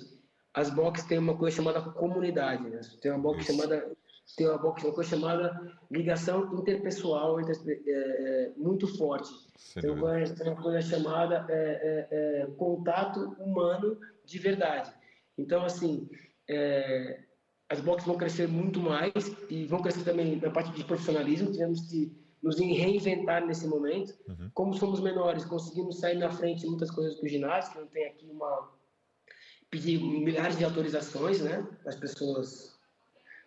As 0.53 0.71
boxes 0.71 1.07
têm 1.07 1.19
uma 1.19 1.37
coisa 1.37 1.57
chamada 1.57 1.81
comunidade, 1.81 2.69
né? 2.69 2.81
tem 3.01 3.11
uma 3.13 3.21
box 3.21 3.45
chamada 3.45 3.97
tem 4.37 4.47
uma 4.47 4.59
coisa 4.59 5.03
chamada 5.05 5.79
ligação 5.91 6.55
interpessoal 6.55 7.41
é, 7.41 7.45
é, 7.47 8.53
muito 8.57 8.87
forte 8.97 9.31
tem 9.75 9.91
uma, 9.91 10.15
uma 10.17 10.63
coisa 10.63 10.81
chamada 10.81 11.47
é, 11.49 12.09
é, 12.11 12.43
é, 12.43 12.47
contato 12.57 13.37
humano 13.41 13.99
de 14.25 14.39
verdade. 14.39 14.93
Então, 15.37 15.65
assim, 15.65 16.09
é, 16.49 17.21
as 17.69 17.81
boxes 17.81 18.07
vão 18.07 18.17
crescer 18.17 18.49
muito 18.49 18.81
mais 18.81 19.13
e 19.51 19.67
vão 19.67 19.83
crescer 19.83 20.05
também 20.05 20.37
na 20.37 20.51
parte 20.51 20.73
de 20.73 20.85
profissionalismo. 20.85 21.53
Tivemos 21.53 21.81
que 21.89 22.17
nos 22.43 22.59
reinventar 22.59 23.45
nesse 23.45 23.67
momento. 23.67 24.17
Uhum. 24.29 24.51
Como 24.55 24.75
somos 24.75 25.01
menores, 25.01 25.45
conseguimos 25.45 25.99
sair 25.99 26.17
na 26.17 26.31
frente 26.31 26.61
de 26.61 26.69
muitas 26.69 26.91
coisas 26.91 27.21
do 27.21 27.29
ginásio, 27.29 27.73
que 27.73 27.79
não 27.81 27.87
tem 27.89 28.07
aqui 28.07 28.27
uma 28.27 28.71
pedir 29.71 29.99
milhares 30.01 30.57
de 30.57 30.65
autorizações, 30.65 31.43
né, 31.43 31.67
das 31.85 31.97
pessoas 31.97 32.78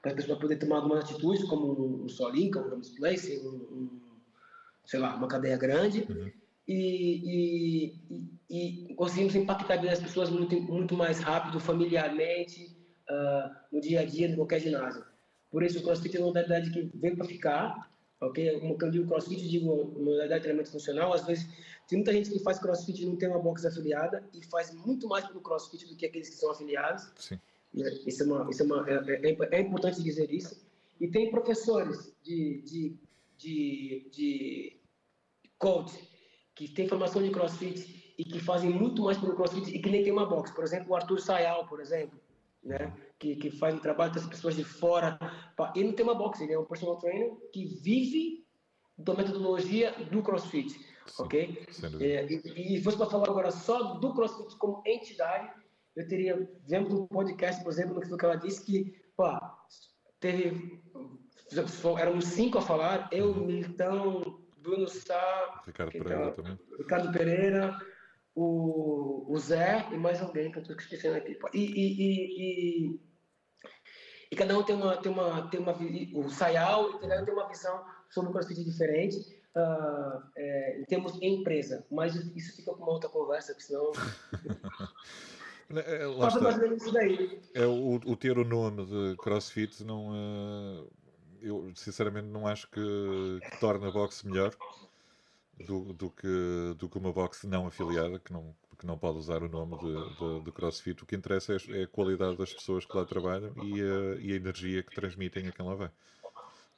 para 0.01 0.11
as 0.11 0.15
pessoas 0.15 0.39
poderem 0.39 0.59
tomar 0.59 0.77
algumas 0.77 1.03
atitudes, 1.03 1.43
como 1.45 2.03
um 2.03 2.09
solinka, 2.09 2.59
um 2.59 2.69
Ramos 2.69 2.89
Place, 2.89 3.39
um, 3.45 3.49
um 3.49 4.01
sei 4.83 4.99
lá, 4.99 5.15
uma 5.15 5.27
cadeia 5.27 5.57
grande 5.57 6.05
uhum. 6.09 6.31
e, 6.67 7.93
e, 8.49 8.89
e, 8.89 8.95
conseguimos 8.95 9.35
impactar 9.35 9.75
a 9.75 9.77
das 9.77 9.99
pessoas 9.99 10.29
muito, 10.29 10.59
muito 10.59 10.95
mais 10.95 11.19
rápido, 11.19 11.59
familiarmente, 11.59 12.75
uh, 13.09 13.55
no 13.71 13.79
dia 13.79 14.01
a 14.01 14.05
dia 14.05 14.27
de 14.27 14.35
qualquer 14.35 14.59
ginásio. 14.59 15.05
Por 15.51 15.63
isso, 15.63 15.79
o 15.79 15.83
CrossFit 15.83 16.17
é 16.17 16.19
uma 16.19 16.27
modalidade 16.27 16.71
que 16.71 16.89
veio 16.95 17.15
para 17.15 17.25
ficar, 17.25 17.91
ok? 18.21 18.59
Como 18.59 18.77
eu 18.81 18.91
digo 18.91 19.07
CrossFit, 19.07 19.47
digo 19.47 19.67
modalidade 19.99 20.35
de 20.35 20.41
treinamento 20.41 20.71
funcional. 20.71 21.13
Às 21.13 21.25
vezes, 21.25 21.47
tem 21.87 21.97
muita 21.99 22.13
gente 22.13 22.29
que 22.29 22.39
faz 22.39 22.57
CrossFit 22.57 23.03
e 23.03 23.05
não 23.05 23.17
tem 23.17 23.29
uma 23.29 23.39
box 23.39 23.65
afiliada 23.65 24.23
e 24.33 24.43
faz 24.45 24.73
muito 24.73 25.07
mais 25.07 25.27
pelo 25.27 25.41
CrossFit 25.41 25.85
do 25.87 25.95
que 25.95 26.05
aqueles 26.05 26.29
que 26.29 26.35
são 26.35 26.51
afiliados. 26.51 27.11
Sim. 27.17 27.39
Isso 27.73 28.23
é, 28.23 28.25
uma, 28.25 28.49
isso 28.49 28.63
é, 28.63 28.65
uma, 28.65 28.89
é, 28.89 29.31
é, 29.31 29.49
é 29.51 29.61
importante 29.61 30.03
dizer 30.03 30.31
isso. 30.31 30.61
E 30.99 31.07
tem 31.07 31.31
professores 31.31 32.13
de, 32.23 32.61
de 32.61 32.99
de, 33.41 34.07
de 34.11 34.79
coach 35.57 35.91
que 36.53 36.67
tem 36.67 36.87
formação 36.87 37.23
de 37.23 37.31
crossfit 37.31 38.13
e 38.17 38.23
que 38.23 38.39
fazem 38.39 38.69
muito 38.69 39.03
mais 39.03 39.17
pelo 39.17 39.35
crossfit 39.35 39.75
e 39.75 39.81
que 39.81 39.89
nem 39.89 40.03
tem 40.03 40.13
uma 40.13 40.27
box. 40.27 40.51
Por 40.51 40.63
exemplo, 40.63 40.91
o 40.91 40.95
Arthur 40.95 41.19
Sayal, 41.19 41.65
por 41.67 41.79
exemplo, 41.79 42.19
né? 42.63 42.93
que, 43.17 43.35
que 43.35 43.49
faz 43.49 43.73
um 43.73 43.79
trabalho 43.79 44.13
com 44.13 44.19
as 44.19 44.27
pessoas 44.27 44.55
de 44.55 44.63
fora. 44.63 45.17
Ele 45.75 45.87
não 45.87 45.93
tem 45.93 46.05
uma 46.05 46.15
box, 46.15 46.41
ele 46.41 46.53
é 46.53 46.59
um 46.59 46.65
personal 46.65 46.97
trainer 46.97 47.33
que 47.51 47.65
vive 47.65 48.45
da 48.97 49.13
metodologia 49.15 49.91
do 50.11 50.21
crossfit. 50.21 50.69
Sim, 51.07 51.23
ok? 51.23 51.65
É, 51.99 52.27
e, 52.31 52.77
e 52.77 52.83
fosse 52.83 52.97
para 52.97 53.07
falar 53.07 53.27
agora 53.27 53.51
só 53.51 53.95
do 53.95 54.13
crossfit 54.13 54.55
como 54.57 54.83
entidade, 54.85 55.51
eu 55.95 56.07
teria, 56.07 56.49
vemos 56.67 56.93
um 56.93 57.07
podcast, 57.07 57.63
por 57.63 57.71
exemplo, 57.71 57.95
no 57.95 58.17
que 58.17 58.25
ela 58.25 58.35
disse, 58.35 58.65
que 58.65 59.01
pá, 59.15 59.57
teve 60.19 60.81
éramos 61.99 62.25
cinco 62.25 62.57
a 62.57 62.61
falar, 62.61 63.09
eu, 63.11 63.31
uhum. 63.31 63.45
Milton, 63.45 64.41
Bruno 64.57 64.87
Sá, 64.87 65.63
Ricardo 65.65 65.91
Pereira 65.91 66.25
tá, 66.29 66.31
também. 66.31 66.59
Ricardo 66.77 67.11
Pereira, 67.11 67.77
o, 68.35 69.25
o 69.27 69.37
Zé 69.37 69.87
e 69.91 69.97
mais 69.97 70.21
alguém 70.21 70.51
que 70.51 70.59
eu 70.59 70.61
estou 70.61 70.77
esquecendo 70.77 71.17
aqui. 71.17 71.37
E, 71.53 71.59
e, 71.59 72.91
e, 72.91 72.99
e, 74.31 74.35
cada 74.35 74.57
um 74.57 74.63
tem 74.63 74.75
uma, 74.75 74.97
tem 74.97 75.11
uma, 75.11 75.49
tem 75.49 75.59
uma 75.59 75.75
o 76.13 76.29
Sayal, 76.29 76.99
cada 76.99 77.21
um 77.21 77.25
tem 77.25 77.33
uma 77.33 77.49
visão 77.49 77.83
sobre 78.09 78.29
o 78.29 78.33
CrossFit 78.33 78.63
diferente. 78.63 79.41
Uh, 79.53 80.23
é, 80.37 80.79
em 80.79 80.85
termos 80.85 81.11
de 81.11 81.27
empresa, 81.27 81.85
mas 81.91 82.15
isso 82.15 82.55
fica 82.55 82.71
com 82.71 82.83
uma 82.83 82.93
outra 82.93 83.09
conversa, 83.09 83.51
porque 83.53 83.67
senão 83.67 83.91
É, 85.79 86.03
é 86.03 86.05
lá 86.07 86.27
está. 86.27 86.49
É, 87.53 87.65
o, 87.65 87.95
o, 87.95 88.15
ter 88.15 88.37
o 88.37 88.43
nome 88.43 88.85
de 88.85 89.15
CrossFit 89.17 89.83
não, 89.83 90.09
uh, 90.09 90.91
eu 91.41 91.71
sinceramente 91.75 92.27
não 92.27 92.47
acho 92.47 92.69
que, 92.69 93.39
que 93.49 93.59
torne 93.59 93.87
a 93.87 93.91
boxe 93.91 94.27
melhor 94.27 94.55
do, 95.65 95.93
do, 95.93 96.09
que, 96.09 96.75
do 96.77 96.89
que 96.89 96.97
uma 96.97 97.11
boxe 97.11 97.47
não 97.47 97.67
afiliada, 97.67 98.19
que 98.19 98.31
não, 98.31 98.55
que 98.77 98.85
não 98.85 98.97
pode 98.97 99.17
usar 99.17 99.43
o 99.43 99.49
nome 99.49 99.77
de, 99.77 100.17
de, 100.17 100.43
de 100.43 100.51
CrossFit. 100.51 101.03
O 101.03 101.05
que 101.05 101.15
interessa 101.15 101.53
é, 101.53 101.79
é, 101.79 101.83
a 101.83 101.87
qualidade 101.87 102.37
das 102.37 102.53
pessoas 102.53 102.85
que 102.85 102.95
lá 102.95 103.05
trabalham 103.05 103.53
e 103.63 103.81
a, 103.81 104.21
e 104.21 104.33
a 104.33 104.35
energia 104.35 104.83
que 104.83 104.93
transmitem 104.93 105.47
a 105.47 105.51
quem 105.51 105.65
lá 105.65 105.75
vai. 105.75 105.91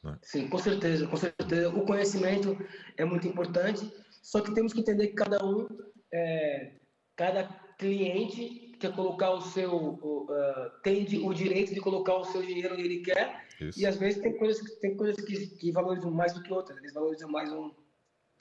É? 0.05 0.17
Sim, 0.21 0.47
com 0.49 0.57
certeza, 0.57 1.07
com 1.07 1.15
certeza. 1.15 1.69
O 1.69 1.85
conhecimento 1.85 2.57
é 2.97 3.05
muito 3.05 3.27
importante, 3.27 3.89
só 4.21 4.41
que 4.41 4.53
temos 4.53 4.73
que 4.73 4.81
entender 4.81 5.07
que 5.07 5.13
cada 5.13 5.43
um, 5.43 5.67
é, 6.11 6.73
cada 7.15 7.45
cliente 7.77 8.62
quer 8.83 8.93
colocar 8.93 9.31
o 9.31 9.41
seu, 9.41 9.73
uh, 9.73 10.69
tem 10.81 11.03
o 11.25 11.33
direito 11.33 11.73
de 11.73 11.79
colocar 11.79 12.15
o 12.17 12.25
seu 12.25 12.41
dinheiro 12.41 12.73
onde 12.73 12.83
ele 12.83 12.99
quer, 12.99 13.45
Isso. 13.61 13.79
e 13.79 13.85
às 13.85 13.95
vezes 13.95 14.21
tem 14.21 14.37
coisas, 14.37 14.75
tem 14.79 14.97
coisas 14.97 15.23
que, 15.23 15.47
que 15.47 15.71
valorizam 15.71 16.11
mais 16.11 16.33
do 16.33 16.43
que 16.43 16.51
outras. 16.51 16.77
Eles 16.79 16.93
valorizam 16.93 17.29
mais 17.29 17.49
um, 17.51 17.71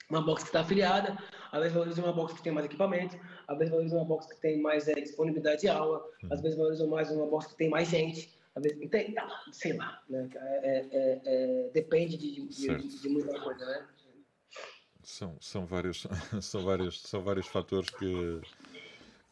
uma 0.09 0.21
box 0.21 0.43
que 0.43 0.49
está 0.49 0.59
afiliada, 0.59 1.17
às 1.49 1.59
vezes 1.59 1.73
valorizam 1.73 2.03
uma 2.03 2.13
box 2.13 2.33
que 2.33 2.43
tem 2.43 2.51
mais 2.51 2.65
equipamento, 2.65 3.17
às 3.47 3.57
vezes 3.57 3.71
valorizam 3.71 3.99
uma 3.99 4.05
box 4.05 4.27
que 4.27 4.41
tem 4.41 4.61
mais 4.61 4.87
é, 4.89 4.93
disponibilidade 4.95 5.61
de 5.61 5.69
aula, 5.69 6.03
uhum. 6.23 6.33
às 6.33 6.41
vezes 6.41 6.57
valorizam 6.57 6.87
mais 6.87 7.09
uma 7.09 7.25
box 7.25 7.47
que 7.47 7.55
tem 7.55 7.69
mais 7.69 7.87
gente, 7.87 8.37
às 8.53 8.63
vezes 8.63 8.89
tem, 8.89 9.15
sei 9.53 9.77
lá, 9.77 10.03
né? 10.09 10.29
É, 10.35 10.87
é, 10.91 11.21
é, 11.25 11.69
depende 11.73 12.17
de, 12.17 12.47
de, 12.47 12.67
de, 12.67 13.01
de, 13.01 13.09
muita 13.09 13.39
coisa, 13.39 13.65
né? 13.65 13.87
São, 15.01 15.37
são, 15.39 15.65
vários, 15.65 16.05
são, 16.41 16.63
vários, 16.63 17.01
são 17.01 17.21
vários 17.21 17.47
fatores 17.47 17.89
que 17.89 18.41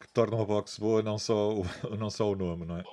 que 0.02 0.12
tornam 0.12 0.42
a 0.42 0.44
boxe 0.44 0.80
boa, 0.80 1.02
não 1.02 1.16
só 1.16 1.54
o, 1.54 1.62
não 1.96 2.10
só 2.10 2.30
o 2.30 2.34
nome, 2.34 2.66
não 2.66 2.78
é? 2.78 2.84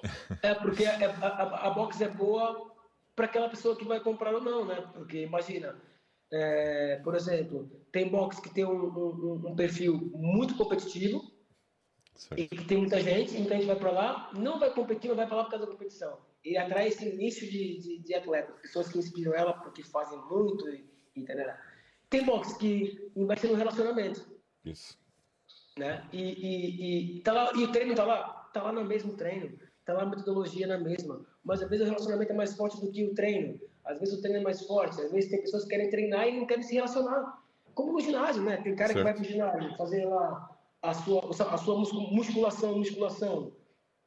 É, 0.43 0.53
porque 0.53 0.85
a, 0.85 1.09
a, 1.09 1.67
a 1.67 1.69
boxe 1.71 2.03
é 2.03 2.07
boa 2.07 2.71
para 3.15 3.25
aquela 3.25 3.49
pessoa 3.49 3.75
que 3.75 3.85
vai 3.85 3.99
comprar 3.99 4.33
ou 4.33 4.41
não, 4.41 4.63
né? 4.63 4.75
Porque 4.93 5.23
imagina, 5.23 5.75
é, 6.31 7.01
por 7.03 7.15
exemplo, 7.15 7.69
tem 7.91 8.07
boxe 8.07 8.41
que 8.41 8.53
tem 8.53 8.63
um, 8.63 8.71
um, 8.71 9.49
um 9.49 9.55
perfil 9.55 10.11
muito 10.13 10.55
competitivo 10.55 11.29
certo. 12.15 12.39
e 12.39 12.47
que 12.47 12.65
tem 12.65 12.77
muita 12.77 13.01
gente, 13.01 13.33
muita 13.33 13.55
gente 13.55 13.65
vai 13.65 13.75
para 13.75 13.91
lá, 13.91 14.31
não 14.37 14.59
vai 14.59 14.71
competir, 14.71 15.09
mas 15.09 15.17
vai 15.17 15.27
para 15.27 15.37
lá 15.37 15.43
por 15.45 15.51
causa 15.51 15.65
da 15.65 15.71
competição. 15.71 16.17
E 16.45 16.55
atrai 16.57 16.87
esse 16.87 17.13
nicho 17.15 17.45
de, 17.45 17.79
de, 17.79 17.99
de 17.99 18.13
atletas, 18.13 18.55
pessoas 18.61 18.89
que 18.89 18.99
inspiram 18.99 19.33
ela 19.33 19.53
porque 19.53 19.83
fazem 19.83 20.17
muito 20.29 20.69
e, 20.69 20.87
e 21.15 21.25
Tem 22.09 22.23
boxe 22.23 22.57
que 22.57 23.11
investe 23.15 23.47
no 23.47 23.55
relacionamento. 23.55 24.25
Isso. 24.63 24.97
Né? 25.79 26.03
E, 26.11 26.21
e, 26.21 27.17
e, 27.17 27.21
tá 27.21 27.31
lá, 27.31 27.51
e 27.55 27.63
o 27.63 27.71
treino 27.71 27.95
tá 27.95 28.03
lá, 28.03 28.49
tá 28.53 28.61
lá 28.61 28.73
no 28.73 28.83
mesmo 28.83 29.13
treino, 29.13 29.57
tá 29.85 29.93
lá 29.93 30.03
a 30.03 30.05
metodologia 30.05 30.67
na 30.67 30.77
mesma, 30.77 31.25
mas 31.43 31.61
às 31.61 31.69
vezes 31.69 31.85
o 31.85 31.89
relacionamento 31.89 32.33
é 32.33 32.35
mais 32.35 32.53
forte 32.55 32.81
do 32.81 32.91
que 32.91 33.05
o 33.05 33.15
treino. 33.15 33.57
Às 33.85 33.99
vezes 33.99 34.15
o 34.17 34.21
treino 34.21 34.39
é 34.39 34.43
mais 34.43 34.61
forte, 34.67 35.01
às 35.01 35.11
vezes 35.11 35.31
tem 35.31 35.41
pessoas 35.41 35.63
que 35.63 35.69
querem 35.69 35.89
treinar 35.89 36.27
e 36.27 36.37
não 36.37 36.45
querem 36.45 36.63
se 36.63 36.75
relacionar. 36.75 37.41
Como 37.73 37.93
no 37.93 38.01
ginásio, 38.01 38.43
né? 38.43 38.57
Tem 38.57 38.75
cara 38.75 38.93
certo. 38.93 38.97
que 38.97 39.03
vai 39.03 39.13
pro 39.13 39.23
ginásio 39.23 39.77
fazer 39.77 40.05
lá 40.05 40.49
a 40.81 40.93
sua, 40.93 41.29
a 41.29 41.57
sua 41.57 41.79
musculação, 42.11 42.77
musculação, 42.77 43.53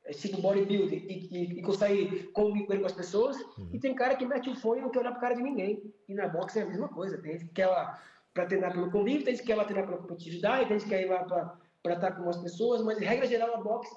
é 0.05 0.13
tipo 0.13 0.41
bodybuilding, 0.43 0.97
e, 0.97 1.29
e, 1.31 1.59
e 1.59 1.63
consegue 1.63 2.25
conviver 2.33 2.81
com 2.81 2.87
as 2.87 2.93
pessoas. 2.93 3.37
Uhum. 3.57 3.71
E 3.73 3.79
tem 3.79 3.95
cara 3.95 4.15
que 4.15 4.27
mete 4.27 4.51
o 4.51 4.55
fone 4.55 4.81
e 4.81 4.83
não 4.83 4.91
quer 4.91 5.01
olhar 5.01 5.13
pro 5.13 5.21
cara 5.21 5.35
de 5.35 5.43
ninguém. 5.43 5.83
E 6.09 6.15
na 6.15 6.29
boxe 6.29 6.59
é 6.59 6.63
a 6.63 6.67
mesma 6.67 6.89
coisa. 6.89 7.19
Tem 7.19 7.33
gente 7.33 7.47
que 7.47 7.55
quer 7.55 7.67
lá 7.67 7.99
para 8.35 8.47
treinar 8.47 8.73
pelo 8.73 8.91
convívio, 8.91 9.25
tem 9.25 9.35
gente 9.35 9.43
que 9.43 9.49
quer 9.49 9.57
lá 9.57 9.65
treinar 9.65 9.87
pela 9.87 9.99
competitividade, 9.99 10.69
tem 10.69 10.79
gente 10.79 10.89
que 10.89 10.95
quer 10.95 11.03
ir 11.03 11.09
lá 11.09 11.25
para 11.25 11.57
estar 11.91 12.13
com 12.13 12.29
as 12.29 12.37
pessoas, 12.37 12.83
mas, 12.83 12.99
regra 12.99 13.27
geral, 13.27 13.55
a 13.55 13.61
boxe 13.61 13.95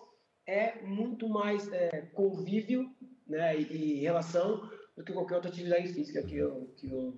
é 0.48 0.82
muito 0.82 1.30
mais 1.30 1.72
é, 1.72 2.02
convívio 2.14 2.90
né, 3.28 3.60
e, 3.60 3.98
e 3.98 4.00
relação 4.00 4.70
do 4.98 5.04
que 5.04 5.14
qualquer 5.14 5.36
outra 5.36 5.50
atividade 5.50 5.94
física 5.94 6.24
que 6.24 6.38
eu, 6.38 6.74
que 6.78 6.88
eu, 6.88 7.14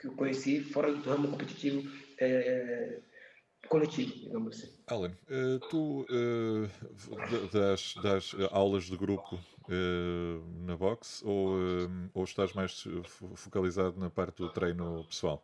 que 0.00 0.06
eu 0.08 0.12
conheci, 0.14 0.60
fora 0.60 0.92
do 0.92 1.08
ramo 1.08 1.28
competitivo 1.28 1.88
é, 2.18 3.00
coletivo, 3.68 4.12
digamos 4.14 4.56
assim. 4.56 4.72
Alan, 4.86 5.12
uh, 5.30 5.58
tu 5.70 6.02
uh, 6.02 7.50
das, 7.52 7.94
das 8.02 8.34
aulas 8.50 8.84
de 8.84 8.96
grupo 8.96 9.38
na 10.66 10.76
box 10.76 11.22
ou, 11.24 11.56
ou 12.12 12.24
estás 12.24 12.52
mais 12.52 12.84
focalizado 13.34 13.98
na 13.98 14.10
parte 14.10 14.36
do 14.36 14.50
treino 14.50 15.04
pessoal? 15.04 15.42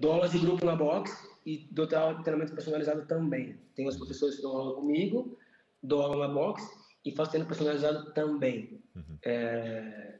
Dou 0.00 0.12
aulas 0.12 0.32
de 0.32 0.38
grupo 0.38 0.64
na 0.64 0.74
box 0.74 1.28
e 1.44 1.68
dou 1.70 1.86
treinamento 1.86 2.54
personalizado 2.54 3.06
também. 3.06 3.58
Tenho 3.74 3.88
os 3.88 3.96
professores 3.96 4.36
que 4.36 4.42
dão 4.42 4.56
aula 4.56 4.74
comigo, 4.74 5.38
dou 5.82 6.00
aula 6.00 6.26
na 6.26 6.34
box 6.34 6.66
e 7.04 7.14
faço 7.14 7.32
treino 7.32 7.46
personalizado 7.46 8.10
também. 8.12 8.82
Uhum. 8.96 9.18
É, 9.22 10.18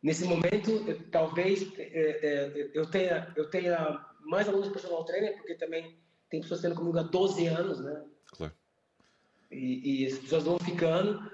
nesse 0.00 0.24
momento, 0.24 0.70
eu, 0.86 1.10
talvez 1.10 1.68
é, 1.76 1.82
é, 1.82 2.70
eu, 2.72 2.86
tenha, 2.86 3.32
eu 3.34 3.50
tenha 3.50 4.06
mais 4.20 4.48
alunos 4.48 4.68
de 4.68 4.72
personal 4.72 5.04
trainer, 5.04 5.36
porque 5.38 5.56
também 5.56 5.98
tem 6.30 6.40
pessoas 6.40 6.60
tendo 6.60 6.76
comigo 6.76 6.96
há 6.96 7.02
12 7.02 7.46
anos, 7.48 7.80
né? 7.80 8.04
Claro. 8.26 8.52
E, 9.50 10.04
e 10.04 10.06
as 10.06 10.18
pessoas 10.20 10.44
vão 10.44 10.58
ficando, 10.60 11.30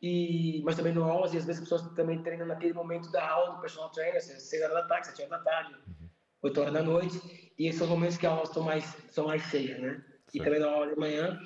e, 0.00 0.62
mas 0.64 0.76
também 0.76 0.94
no 0.94 1.04
aulas, 1.04 1.34
e 1.34 1.36
às 1.36 1.44
vezes 1.44 1.60
as 1.60 1.68
pessoas 1.68 1.94
também 1.94 2.22
treinam 2.22 2.46
naquele 2.46 2.72
momento 2.72 3.10
da 3.12 3.28
aula 3.28 3.54
do 3.54 3.60
personal 3.60 3.90
trainer, 3.90 4.22
6 4.22 4.62
horas 4.62 4.74
da 4.74 4.88
tarde, 4.88 5.06
7 5.08 5.22
horas 5.22 5.30
da 5.30 5.38
tarde, 5.50 5.74
uhum. 5.86 6.01
8 6.42 6.60
horas 6.60 6.72
da 6.72 6.82
noite, 6.82 7.52
e 7.58 7.66
esses 7.66 7.78
são 7.78 7.86
os 7.86 7.92
momentos 7.92 8.16
que 8.16 8.26
as 8.26 8.32
aulas 8.32 8.48
estão 8.48 8.62
mais, 8.62 8.84
são 9.10 9.26
mais 9.26 9.42
cheias, 9.42 9.80
né? 9.80 9.92
Certo. 9.92 10.34
E 10.34 10.38
também 10.38 10.60
dou 10.60 10.70
aula 10.70 10.88
de 10.88 10.98
manhã, 10.98 11.40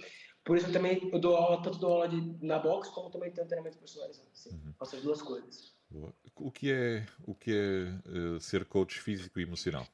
por 0.47 0.57
isso 0.57 0.68
eu 0.68 0.72
também 0.72 1.11
eu 1.12 1.18
dou 1.18 1.36
aula, 1.36 1.61
tanto 1.61 1.78
dou 1.78 1.92
aula 1.92 2.09
de, 2.09 2.47
na 2.47 2.59
box, 2.61 2.88
como 2.90 3.11
também 3.11 3.32
tenho 3.32 3.49
treinamento 3.49 3.78
personalizado. 3.78 4.28
Assim, 4.32 4.51
uhum. 4.51 4.72
Faço 4.78 4.97
as 4.97 5.03
duas 5.03 5.20
coisas. 5.20 5.74
Boa. 5.90 6.14
O 6.36 6.53
que 6.53 6.72
é, 6.72 7.05
o 7.24 7.34
que 7.34 7.53
é 7.53 8.11
uh, 8.11 8.40
ser 8.40 8.64
coach 8.64 9.01
físico 9.01 9.40
e 9.40 9.42
emocional? 9.42 9.86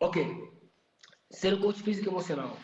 Ok. 0.00 0.22
Ser 1.30 1.58
coach 1.58 1.82
físico 1.82 2.08
e 2.08 2.10
emocional. 2.10 2.58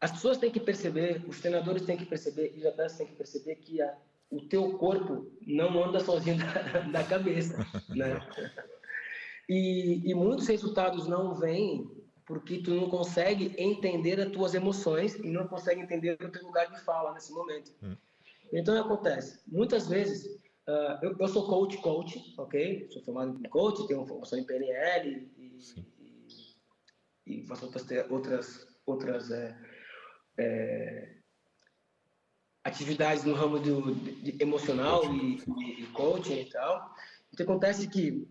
As 0.00 0.10
pessoas 0.12 0.38
têm 0.38 0.50
que 0.50 0.60
perceber, 0.60 1.22
os 1.28 1.40
treinadores 1.40 1.84
têm 1.84 1.98
que 1.98 2.06
perceber, 2.06 2.54
e 2.54 2.60
os 2.60 2.66
atletas 2.66 2.96
têm 2.96 3.06
que 3.06 3.16
perceber 3.16 3.56
que 3.56 3.82
a, 3.82 3.94
o 4.30 4.40
teu 4.48 4.78
corpo 4.78 5.30
não 5.46 5.84
anda 5.84 6.00
sozinho 6.00 6.36
da, 6.72 6.80
da 6.80 7.04
cabeça, 7.04 7.58
né? 7.90 8.20
E, 9.48 10.10
e 10.10 10.14
muitos 10.14 10.46
resultados 10.46 11.06
não 11.06 11.34
vêm 11.34 11.90
porque 12.26 12.62
tu 12.62 12.70
não 12.70 12.88
consegue 12.88 13.54
entender 13.58 14.18
as 14.20 14.30
tuas 14.30 14.54
emoções 14.54 15.14
e 15.16 15.30
não 15.30 15.46
consegue 15.46 15.82
entender 15.82 16.12
o 16.22 16.30
teu 16.30 16.42
lugar 16.42 16.70
de 16.70 16.80
fala 16.80 17.12
nesse 17.12 17.32
momento. 17.32 17.72
Hum. 17.82 17.96
Então, 18.52 18.80
acontece, 18.80 19.40
muitas 19.46 19.88
vezes, 19.88 20.26
uh, 20.66 20.98
eu, 21.02 21.16
eu, 21.18 21.28
sou 21.28 21.46
coach, 21.46 21.76
coach, 21.78 22.34
ok? 22.38 22.88
Sou 22.90 23.02
formado 23.02 23.38
em 23.38 23.48
coach, 23.48 23.86
tenho 23.86 24.00
uma 24.00 24.06
formação 24.06 24.38
em 24.38 24.44
PNL 24.44 25.30
e, 25.36 25.58
e, 27.26 27.38
e 27.40 27.46
faço 27.46 27.66
outras, 27.66 28.10
outras, 28.10 28.66
outras 28.86 29.30
é, 29.30 29.58
é, 30.38 31.16
atividades 32.62 33.24
no 33.24 33.34
ramo 33.34 33.58
do, 33.58 33.94
de, 33.94 34.32
de 34.32 34.42
emocional 34.42 35.02
e, 35.14 35.42
e, 35.80 35.86
coaching 35.88 36.40
e 36.40 36.50
tal. 36.50 36.94
Então, 37.32 37.44
acontece 37.44 37.88
que 37.88 38.26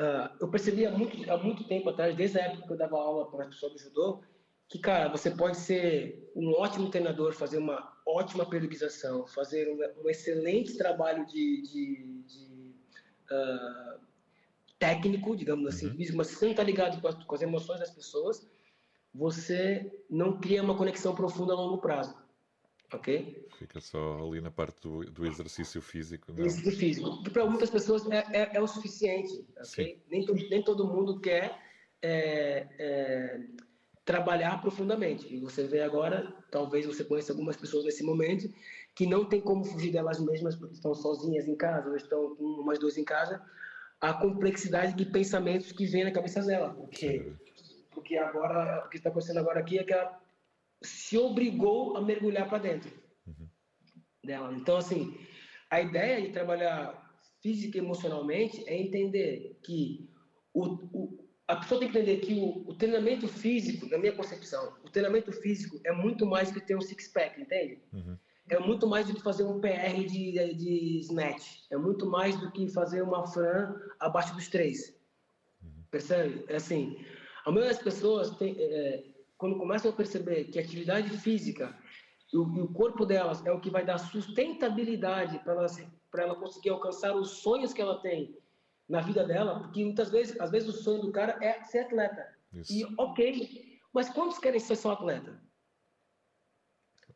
Uh, 0.00 0.32
eu 0.40 0.48
percebi 0.48 0.86
há 0.86 0.90
muito, 0.90 1.30
há 1.30 1.36
muito 1.36 1.62
tempo 1.64 1.90
atrás, 1.90 2.16
desde 2.16 2.38
a 2.38 2.44
época 2.44 2.66
que 2.66 2.72
eu 2.72 2.76
dava 2.78 2.96
aula 2.96 3.30
para 3.30 3.44
as 3.44 3.50
pessoas 3.50 3.72
do 3.74 3.78
judô, 3.78 4.22
que, 4.66 4.78
cara, 4.78 5.10
você 5.10 5.30
pode 5.30 5.58
ser 5.58 6.32
um 6.34 6.52
ótimo 6.52 6.88
treinador, 6.88 7.34
fazer 7.34 7.58
uma 7.58 7.92
ótima 8.06 8.48
periodização, 8.48 9.26
fazer 9.26 9.68
um, 9.68 10.02
um 10.02 10.08
excelente 10.08 10.78
trabalho 10.78 11.26
de, 11.26 11.60
de, 11.62 12.22
de 12.26 12.74
uh, 13.30 14.00
técnico, 14.78 15.36
digamos 15.36 15.66
assim, 15.66 15.88
uhum. 15.88 16.16
mas 16.16 16.28
se 16.28 16.34
você 16.36 16.46
não 16.46 16.52
está 16.52 16.62
ligado 16.62 16.98
com 16.98 17.08
as, 17.08 17.22
com 17.22 17.34
as 17.34 17.42
emoções 17.42 17.80
das 17.80 17.90
pessoas, 17.90 18.48
você 19.14 19.92
não 20.08 20.40
cria 20.40 20.62
uma 20.62 20.78
conexão 20.78 21.14
profunda 21.14 21.52
a 21.52 21.56
longo 21.56 21.76
prazo 21.76 22.14
ok? 22.92 23.48
Fica 23.58 23.80
só 23.80 24.18
ali 24.26 24.40
na 24.40 24.50
parte 24.50 24.80
do, 24.80 25.04
do 25.04 25.26
exercício 25.26 25.80
físico. 25.80 26.32
Não? 26.32 26.44
Exercício 26.44 26.78
físico, 26.78 27.30
para 27.30 27.46
muitas 27.46 27.70
pessoas 27.70 28.08
é, 28.10 28.24
é, 28.32 28.56
é, 28.56 28.60
o 28.60 28.66
suficiente, 28.66 29.44
ok? 29.56 30.02
Nem, 30.10 30.24
nem 30.48 30.62
todo 30.62 30.86
mundo 30.86 31.20
quer 31.20 31.58
é, 32.02 32.66
é, 32.78 33.40
trabalhar 34.04 34.60
profundamente. 34.60 35.32
E 35.32 35.38
você 35.38 35.64
vê 35.64 35.82
agora, 35.82 36.32
talvez 36.50 36.86
você 36.86 37.04
conheça 37.04 37.32
algumas 37.32 37.56
pessoas 37.56 37.84
nesse 37.84 38.02
momento 38.02 38.52
que 38.94 39.06
não 39.06 39.24
tem 39.24 39.40
como 39.40 39.64
fugir 39.64 39.92
delas 39.92 40.18
mesmas 40.20 40.56
porque 40.56 40.74
estão 40.74 40.94
sozinhas 40.94 41.46
em 41.46 41.54
casa 41.54 41.88
ou 41.88 41.96
estão 41.96 42.34
com 42.34 42.44
umas 42.44 42.78
duas 42.78 42.98
em 42.98 43.04
casa, 43.04 43.40
a 44.00 44.12
complexidade 44.12 44.94
de 44.94 45.04
pensamentos 45.04 45.72
que 45.72 45.86
vem 45.86 46.04
na 46.04 46.10
cabeça 46.10 46.42
dela, 46.42 46.74
porque 46.74 47.32
porque 47.90 48.16
agora 48.16 48.84
o 48.86 48.88
que 48.88 48.96
está 48.96 49.10
acontecendo 49.10 49.38
agora 49.38 49.60
aqui 49.60 49.78
é 49.78 49.84
que 49.84 49.92
ela 49.92 50.18
se 50.82 51.16
obrigou 51.18 51.96
a 51.96 52.00
mergulhar 52.00 52.48
para 52.48 52.58
dentro 52.58 52.90
uhum. 53.26 53.48
dela. 54.24 54.52
Então, 54.54 54.76
assim, 54.76 55.16
a 55.70 55.80
ideia 55.80 56.20
de 56.22 56.32
trabalhar 56.32 57.10
física 57.42 57.78
e 57.78 57.80
emocionalmente 57.80 58.62
é 58.68 58.76
entender 58.76 59.58
que 59.62 60.08
o, 60.52 60.66
o, 60.66 61.28
a 61.46 61.56
pessoa 61.56 61.80
tem 61.80 61.90
que 61.90 61.98
entender 61.98 62.20
que 62.20 62.34
o, 62.34 62.68
o, 62.68 62.74
treinamento 62.74 63.28
físico, 63.28 63.86
na 63.88 63.98
minha 63.98 64.12
concepção, 64.12 64.74
o 64.84 64.90
treinamento 64.90 65.32
físico 65.32 65.80
é 65.84 65.92
muito 65.92 66.26
mais 66.26 66.50
que 66.50 66.60
ter 66.60 66.76
um 66.76 66.80
six-pack, 66.80 67.40
entende? 67.40 67.82
Uhum. 67.92 68.16
É 68.48 68.58
muito 68.58 68.86
mais 68.86 69.06
do 69.06 69.14
que 69.14 69.22
fazer 69.22 69.44
um 69.44 69.60
PR 69.60 70.04
de, 70.06 70.54
de 70.54 70.98
snatch. 71.00 71.60
É 71.70 71.76
muito 71.76 72.04
mais 72.04 72.38
do 72.40 72.50
que 72.50 72.68
fazer 72.68 73.00
uma 73.02 73.24
fran 73.26 73.74
abaixo 74.00 74.34
dos 74.34 74.48
três. 74.48 74.98
Percebe? 75.88 76.44
É 76.48 76.56
assim, 76.56 76.96
a 77.44 77.50
maioria 77.50 77.72
das 77.72 77.82
pessoas 77.82 78.30
tem, 78.36 78.56
é, 78.58 79.04
quando 79.40 79.56
começam 79.56 79.90
a 79.90 79.94
perceber 79.94 80.44
que 80.44 80.58
a 80.58 80.62
atividade 80.62 81.08
física 81.16 81.74
e 82.30 82.36
o, 82.36 82.68
corpo 82.68 83.06
delas 83.06 83.44
é 83.46 83.50
o 83.50 83.58
que 83.58 83.70
vai 83.70 83.84
dar 83.84 83.96
sustentabilidade 83.96 85.38
para 85.40 85.54
ela, 85.54 85.66
ela 86.18 86.36
conseguir 86.36 86.68
alcançar 86.68 87.16
os 87.16 87.38
sonhos 87.38 87.72
que 87.72 87.80
ela 87.80 88.00
tem 88.02 88.38
na 88.86 89.00
vida 89.00 89.24
dela, 89.24 89.60
porque 89.60 89.82
muitas 89.82 90.10
vezes, 90.10 90.38
às 90.38 90.50
vezes 90.50 90.68
o 90.68 90.82
sonho 90.82 91.00
do 91.00 91.10
cara 91.10 91.38
é 91.42 91.64
ser 91.64 91.80
atleta. 91.80 92.36
Isso. 92.52 92.72
E 92.72 92.94
ok, 92.98 93.80
mas 93.94 94.10
quantos 94.10 94.38
querem 94.38 94.60
ser 94.60 94.76
só 94.76 94.92
atleta? 94.92 95.40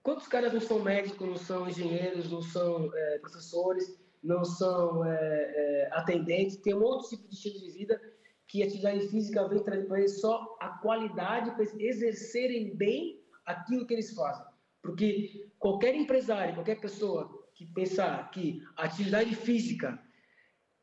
Quantos 0.03 0.27
caras 0.27 0.53
não 0.53 0.61
são 0.61 0.79
médicos, 0.81 1.29
não 1.29 1.37
são 1.37 1.69
engenheiros, 1.69 2.31
não 2.31 2.41
são 2.41 2.91
é, 2.95 3.19
professores, 3.19 4.01
não 4.23 4.45
são 4.45 5.05
é, 5.05 5.15
é, 5.15 5.89
atendentes, 5.93 6.57
tem 6.57 6.75
um 6.75 6.83
outro 6.83 7.11
tipo 7.11 7.29
de 7.29 7.35
estilo 7.35 7.59
de 7.61 7.71
vida 7.71 8.14
que 8.55 8.63
a 8.63 8.67
atividade 8.67 9.09
física 9.09 9.49
vem 9.49 9.65
trazer 9.65 9.85
para 9.87 9.99
eles 9.99 10.21
só 10.21 10.57
a 10.61 10.69
qualidade 10.79 11.51
para 11.51 11.65
eles 11.65 11.75
exercerem 11.77 12.77
bem 12.77 13.21
aquilo 13.45 13.85
que 13.85 13.93
eles 13.93 14.15
fazem. 14.15 14.47
Porque 14.81 15.51
qualquer 15.59 15.97
empresário, 15.97 16.55
qualquer 16.55 16.81
pessoa 16.81 17.49
que 17.53 17.67
pensar 17.67 18.31
que 18.31 18.63
a 18.77 18.85
atividade 18.85 19.35
física 19.35 20.01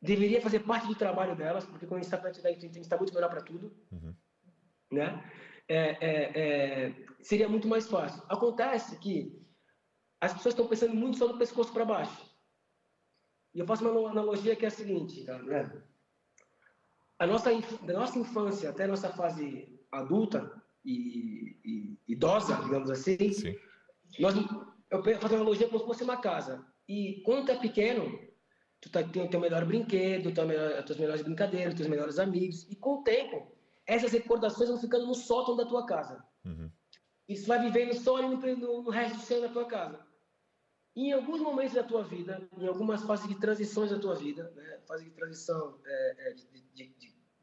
deveria 0.02 0.42
fazer 0.42 0.60
parte 0.60 0.86
do 0.86 0.94
trabalho 0.94 1.34
delas, 1.34 1.64
porque 1.64 1.86
quando 1.86 2.00
a 2.00 2.02
gente 2.02 2.12
está 2.12 2.18
com 2.18 2.26
atividade 2.26 2.56
física, 2.56 2.72
a 2.72 2.74
gente 2.74 2.84
está 2.84 2.98
muito 2.98 3.14
melhor 3.14 3.30
para 3.30 3.40
tudo, 3.40 3.74
uhum. 3.90 4.14
né? 4.90 5.32
É, 5.66 5.78
é, 5.78 6.40
é, 6.40 7.06
seria 7.22 7.48
muito 7.48 7.66
mais 7.66 7.88
fácil. 7.88 8.22
Acontece 8.28 8.98
que 8.98 9.42
as 10.20 10.34
pessoas 10.34 10.52
estão 10.52 10.68
pensando 10.68 10.94
muito 10.94 11.16
só 11.16 11.26
do 11.26 11.38
pescoço 11.38 11.72
para 11.72 11.86
baixo. 11.86 12.30
E 13.54 13.60
eu 13.60 13.66
faço 13.66 13.88
uma 13.88 14.10
analogia 14.10 14.54
que 14.54 14.66
é 14.66 14.68
a 14.68 14.70
seguinte, 14.70 15.24
né? 15.24 15.82
A 17.22 17.26
nossa, 17.26 17.50
da 17.86 17.92
nossa 17.92 18.18
infância 18.18 18.70
até 18.70 18.82
a 18.82 18.88
nossa 18.88 19.08
fase 19.10 19.68
adulta 19.92 20.50
e, 20.84 21.56
e 21.64 21.98
idosa, 22.08 22.56
digamos 22.56 22.90
assim, 22.90 23.32
Sim. 23.32 23.56
nós, 24.18 24.34
eu 24.90 25.02
faço 25.20 25.34
uma 25.34 25.42
analogia 25.42 25.68
como 25.68 25.78
se 25.78 25.86
fosse 25.86 26.02
uma 26.02 26.16
casa. 26.16 26.66
E 26.88 27.22
quando 27.24 27.46
tu 27.46 27.52
é 27.52 27.56
pequeno, 27.56 28.18
tu 28.80 28.90
tá, 28.90 29.04
tem 29.04 29.22
o 29.22 29.30
teu 29.30 29.38
melhor 29.38 29.64
brinquedo, 29.64 30.34
tu 30.34 30.44
melhor, 30.44 30.72
as 30.72 30.84
tuas 30.84 30.98
melhores 30.98 31.22
brincadeiras, 31.22 31.74
os 31.74 31.78
teus 31.78 31.88
melhores 31.88 32.18
amigos. 32.18 32.68
E 32.68 32.74
com 32.74 32.94
o 32.94 33.04
tempo, 33.04 33.52
essas 33.86 34.10
recordações 34.10 34.68
vão 34.68 34.78
ficando 34.78 35.06
no 35.06 35.14
sótão 35.14 35.56
da 35.56 35.64
tua 35.64 35.86
casa. 35.86 36.24
Uhum. 36.44 36.68
Isso 37.28 37.46
vai 37.46 37.60
vivendo 37.60 37.94
só 37.94 38.20
no, 38.20 38.36
no, 38.36 38.82
no 38.82 38.90
resto 38.90 39.18
do 39.18 39.22
céu 39.22 39.40
da 39.40 39.48
tua 39.48 39.66
casa. 39.66 40.04
E 40.94 41.08
em 41.08 41.12
alguns 41.12 41.40
momentos 41.40 41.74
da 41.74 41.82
tua 41.82 42.02
vida, 42.02 42.46
em 42.58 42.66
algumas 42.66 43.02
fases 43.02 43.26
de 43.26 43.36
transições 43.36 43.90
da 43.90 43.98
tua 43.98 44.14
vida, 44.14 44.52
né, 44.54 44.78
fase 44.86 45.04
de 45.04 45.10
transição 45.12 45.78
é, 45.86 46.30
é, 46.30 46.32
de, 46.34 46.46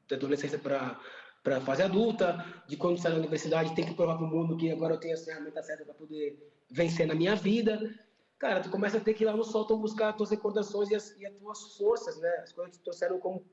de 0.09 0.15
adolescência 0.15 0.57
para 0.57 0.99
para 1.41 1.57
a 1.57 1.61
fase 1.61 1.81
adulta, 1.81 2.45
de 2.67 2.75
quando 2.75 2.97
sai 2.97 3.13
da 3.13 3.17
universidade 3.17 3.73
tem 3.73 3.85
que 3.85 3.93
provar 3.93 4.17
para 4.17 4.25
o 4.25 4.29
mundo 4.29 4.57
que 4.57 4.69
agora 4.69 4.95
eu 4.95 4.99
tenho 4.99 5.13
as 5.13 5.23
ferramentas 5.23 5.65
certas 5.65 5.85
para 5.85 5.95
poder 5.95 6.37
vencer 6.69 7.07
na 7.07 7.15
minha 7.15 7.33
vida. 7.33 7.97
Cara, 8.37 8.61
tu 8.61 8.69
começa 8.69 8.97
a 8.97 8.99
ter 8.99 9.13
que 9.13 9.23
ir 9.23 9.25
lá 9.25 9.35
no 9.35 9.43
sótão 9.43 9.79
buscar 9.79 10.09
as 10.09 10.17
tuas 10.17 10.31
recordações 10.31 10.89
e 10.89 10.95
as, 10.95 11.17
e 11.17 11.25
as 11.25 11.33
tuas 11.35 11.77
forças, 11.77 12.19
né? 12.19 12.29
As 12.43 12.51
coisas 12.51 12.73
que 12.73 12.79
te 12.79 12.83
trouxeram 12.83 13.19
como 13.19 13.45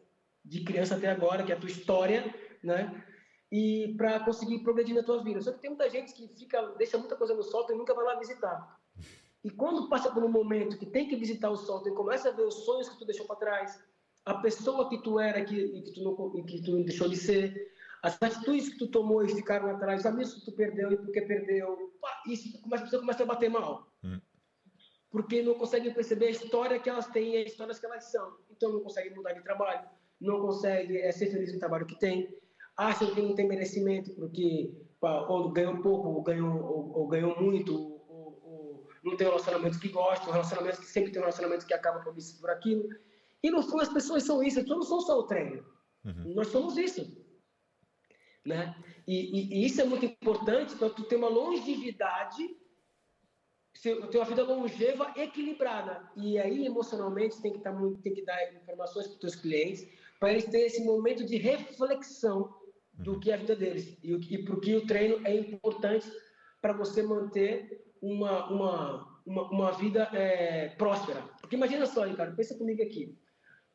de 0.45 0.65
criança 0.65 0.97
até 0.97 1.09
agora, 1.09 1.43
que 1.43 1.53
é 1.53 1.55
a 1.57 1.59
tua 1.59 1.71
história, 1.71 2.35
né? 2.63 3.05
E 3.51 3.95
para 3.97 4.21
conseguir 4.21 4.61
progredir 4.61 4.95
na 4.95 5.03
tua 5.03 5.23
vida. 5.23 5.41
Só 5.41 5.53
que 5.53 5.61
tem 5.61 5.71
muita 5.71 5.89
gente 5.89 6.13
que 6.13 6.29
fica, 6.37 6.61
deixa 6.77 6.99
muita 6.99 7.17
coisa 7.17 7.35
no 7.35 7.43
sótão 7.43 7.75
e 7.75 7.79
nunca 7.79 7.95
vai 7.95 8.05
lá 8.05 8.17
visitar. 8.17 8.81
E 9.45 9.51
quando 9.51 9.89
passa 9.89 10.11
por 10.11 10.25
um 10.25 10.29
momento 10.29 10.77
que 10.77 10.87
tem 10.87 11.09
que 11.09 11.15
visitar 11.15 11.51
o 11.51 11.57
sótão 11.57 11.93
e 11.93 11.95
começa 11.95 12.29
a 12.29 12.33
ver 12.33 12.43
os 12.43 12.65
sonhos 12.65 12.89
que 12.89 12.99
tu 12.99 13.05
deixou 13.05 13.27
para 13.27 13.37
trás, 13.37 13.81
a 14.27 14.35
pessoa 14.35 14.89
que 14.89 14.99
tu 15.03 15.21
era 15.21 15.45
que, 15.45 15.55
e 15.55 15.83
que 15.83 15.93
tu 15.93 16.03
não, 16.03 16.45
que 16.45 16.61
tu 16.61 16.83
deixou 16.83 17.09
de 17.09 17.17
ser, 17.17 17.73
as 18.03 18.21
atitudes 18.21 18.69
que 18.69 18.79
tu 18.79 18.89
tomou 18.89 19.25
e 19.25 19.29
ficaram 19.29 19.71
atrás, 19.71 20.01
os 20.01 20.07
amigos 20.07 20.35
que 20.35 20.45
tu 20.45 20.53
perdeu 20.53 20.93
e 20.93 20.97
porque 20.97 21.23
perdeu, 21.23 21.93
isso 22.27 22.61
começa, 22.61 22.83
a 22.83 22.87
pessoa 22.87 23.01
começa 23.01 23.23
a 23.23 23.27
bater 23.27 23.49
mal. 23.49 23.89
Hum. 24.03 24.21
Porque 25.11 25.43
não 25.43 25.55
conseguem 25.55 25.95
perceber 25.95 26.27
a 26.27 26.31
história 26.31 26.79
que 26.81 26.91
elas 26.91 27.07
têm 27.07 27.37
e 27.37 27.43
as 27.45 27.53
histórias 27.53 27.79
que 27.79 27.87
elas 27.87 28.05
são. 28.11 28.37
Então 28.51 28.73
não 28.73 28.81
conseguem 28.81 29.15
mudar 29.15 29.33
de 29.33 29.43
trabalho, 29.43 29.89
não 30.21 30.41
conseguem 30.41 30.99
é, 30.99 31.13
ser 31.13 31.31
feliz 31.31 31.53
no 31.53 31.61
trabalho 31.61 31.87
que 31.87 31.99
tem, 31.99 32.37
acham 32.77 33.15
que 33.15 33.23
não 33.23 33.35
tem 33.35 33.47
merecimento 33.47 34.13
porque 34.15 34.75
pá, 35.01 35.21
ou 35.29 35.51
ganham 35.51 35.81
pouco, 35.81 36.09
ou 36.09 36.23
ganham, 36.23 36.65
ou, 36.65 36.99
ou 36.99 37.07
ganham 37.07 37.35
muito, 37.41 37.75
ou, 37.75 38.41
ou, 38.43 38.89
não 39.05 39.17
tem 39.17 39.27
relacionamentos 39.29 39.79
que 39.79 39.89
gostam, 39.89 40.33
relacionamentos 40.33 40.81
que 40.81 40.87
sempre 40.87 41.13
tem 41.13 41.21
relacionamentos 41.21 41.65
que 41.65 41.73
acabam 41.73 42.03
por 42.03 42.19
isso 42.19 42.41
por 42.41 42.51
aquilo. 42.51 42.89
E 43.47 43.51
no 43.51 43.63
fundo 43.63 43.83
as 43.83 43.93
pessoas 43.93 44.25
são 44.25 44.43
isso, 44.43 44.59
as 44.59 44.65
pessoas 44.65 44.81
não 44.81 44.87
são 44.87 45.01
só 45.01 45.21
o 45.21 45.23
treino. 45.23 45.65
Uhum. 46.05 46.35
Nós 46.35 46.49
somos 46.49 46.77
isso. 46.77 47.07
Né? 48.45 48.75
E, 49.07 49.15
e, 49.15 49.55
e, 49.55 49.67
isso 49.67 49.81
é 49.81 49.85
muito 49.85 50.05
importante 50.05 50.75
para 50.75 50.91
tu 50.91 51.05
ter 51.05 51.15
uma 51.15 51.29
longevidade, 51.29 52.43
ter 53.81 54.19
uma 54.19 54.25
vida 54.25 54.43
longeva 54.43 55.13
equilibrada. 55.17 56.11
E 56.17 56.37
aí, 56.41 56.67
emocionalmente, 56.67 57.41
tem 57.41 57.53
que, 57.53 57.61
tá, 57.61 57.73
tem 58.03 58.15
que 58.15 58.25
dar 58.25 58.53
informações 58.53 59.07
para 59.07 59.15
os 59.15 59.21
teus 59.21 59.37
clientes, 59.37 59.87
para 60.19 60.33
eles 60.33 60.47
terem 60.47 60.67
esse 60.67 60.85
momento 60.85 61.25
de 61.25 61.37
reflexão 61.37 62.53
do 62.95 63.13
uhum. 63.13 63.21
que 63.21 63.31
é 63.31 63.35
a 63.35 63.39
vida 63.39 63.55
deles. 63.55 63.97
E, 64.03 64.13
e 64.13 64.45
porque 64.45 64.75
o 64.75 64.89
treino 64.89 65.25
é 65.25 65.37
importante 65.37 66.11
para 66.61 66.73
você 66.73 67.01
manter 67.01 67.95
uma, 68.03 68.51
uma, 68.51 69.21
uma, 69.25 69.51
uma 69.53 69.71
vida 69.71 70.11
é, 70.13 70.71
próspera. 70.71 71.23
Porque 71.41 71.55
imagina 71.55 71.87
só, 71.87 72.13
cara, 72.13 72.33
pensa 72.33 72.59
comigo 72.59 72.83
aqui. 72.83 73.17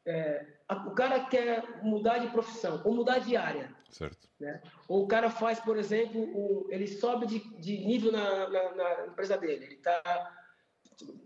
É, 0.05 0.45
o 0.87 0.91
cara 0.91 1.25
quer 1.25 1.83
mudar 1.83 2.17
de 2.17 2.27
profissão 2.29 2.81
ou 2.83 2.93
mudar 2.93 3.19
de 3.19 3.35
área. 3.37 3.75
Certo. 3.89 4.27
Né? 4.39 4.61
Ou 4.87 5.03
o 5.03 5.07
cara 5.07 5.29
faz, 5.29 5.59
por 5.59 5.77
exemplo, 5.77 6.21
o, 6.21 6.67
ele 6.71 6.87
sobe 6.87 7.27
de, 7.27 7.39
de 7.59 7.77
nível 7.85 8.11
na, 8.11 8.49
na, 8.49 8.75
na, 8.75 9.07
empresa 9.07 9.37
dele. 9.37 9.65
Ele 9.65 9.75
tá, 9.77 10.01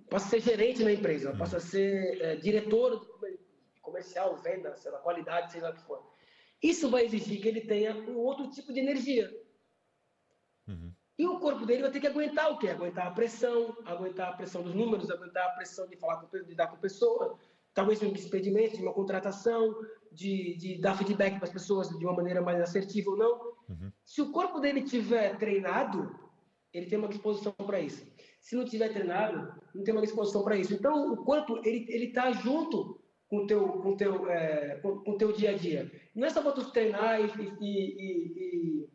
passa 0.09 0.26
a 0.26 0.30
ser 0.30 0.41
gerente 0.41 0.84
na 0.84 0.91
empresa, 0.91 1.32
hum. 1.32 1.38
passa 1.38 1.57
a 1.57 1.61
ser 1.61 2.21
é, 2.21 2.36
diretor 2.36 3.05
comercial, 3.82 4.36
venda, 4.38 4.76
sei 4.76 4.91
lá, 4.91 4.99
qualidade, 4.99 5.51
sei 5.51 5.61
lá 5.61 5.69
o 5.69 5.73
que 5.73 5.84
for. 5.84 6.15
Isso 6.61 6.89
vai 6.89 7.05
exigir 7.05 7.41
que 7.41 7.47
ele 7.47 7.61
tenha 7.61 7.95
um 7.95 8.17
outro 8.17 8.49
tipo 8.49 8.73
de 8.73 8.80
energia. 8.80 9.32
Uhum. 10.67 10.91
E 11.17 11.26
o 11.28 11.39
corpo 11.39 11.65
dele 11.65 11.84
vai 11.84 11.91
ter 11.91 12.01
que 12.01 12.07
aguentar 12.07 12.51
o 12.51 12.57
quê? 12.57 12.69
Aguentar 12.69 13.07
a 13.07 13.11
pressão, 13.11 13.78
aguentar 13.86 14.30
a 14.30 14.36
pressão 14.36 14.63
dos 14.63 14.73
números, 14.73 15.09
aguentar 15.09 15.47
a 15.47 15.51
pressão 15.51 15.88
de 15.88 15.95
falar 15.95 16.17
com, 16.17 16.28
de 16.28 16.43
lidar 16.43 16.67
com 16.67 16.78
pessoa, 16.78 17.38
talvez 17.76 18.01
um 18.01 18.11
despedimento, 18.11 18.78
de 18.78 18.82
uma 18.82 18.93
contratação, 18.93 19.76
de, 20.11 20.55
de 20.55 20.80
dar 20.80 20.97
feedback 20.97 21.36
para 21.36 21.43
as 21.43 21.53
pessoas 21.53 21.89
de 21.89 22.05
uma 22.05 22.15
maneira 22.15 22.41
mais 22.41 22.59
assertiva 22.59 23.11
ou 23.11 23.17
não. 23.17 23.34
Uhum. 23.69 23.91
Se 24.03 24.21
o 24.21 24.32
corpo 24.32 24.59
dele 24.59 24.82
tiver 24.82 25.38
treinado, 25.38 26.17
ele 26.73 26.88
tem 26.88 26.97
uma 26.97 27.09
disposição 27.09 27.51
para 27.51 27.80
isso. 27.80 28.07
Se 28.39 28.55
não 28.55 28.63
tiver 28.63 28.89
treinado, 28.89 29.53
não 29.73 29.84
tem 29.84 29.93
uma 29.93 30.01
disposição 30.01 30.43
para 30.43 30.55
isso. 30.55 30.73
Então, 30.73 31.13
o 31.13 31.17
corpo 31.17 31.57
ele 31.65 31.86
ele 31.89 32.05
está 32.05 32.32
junto 32.32 33.01
com 33.28 33.43
o 33.43 33.47
teu 33.47 33.67
com 33.67 33.97
teu 33.97 34.30
é, 34.30 34.80
com, 34.82 34.99
com 34.99 35.17
teu 35.17 35.34
dia 35.34 35.51
a 35.51 35.57
dia. 35.57 35.91
Não 36.15 36.26
é 36.26 36.30
só 36.30 36.41
para 36.41 36.53
tu 36.53 36.71
treinar 36.71 37.19
e, 37.19 37.26
e, 37.59 38.86
e, 38.86 38.89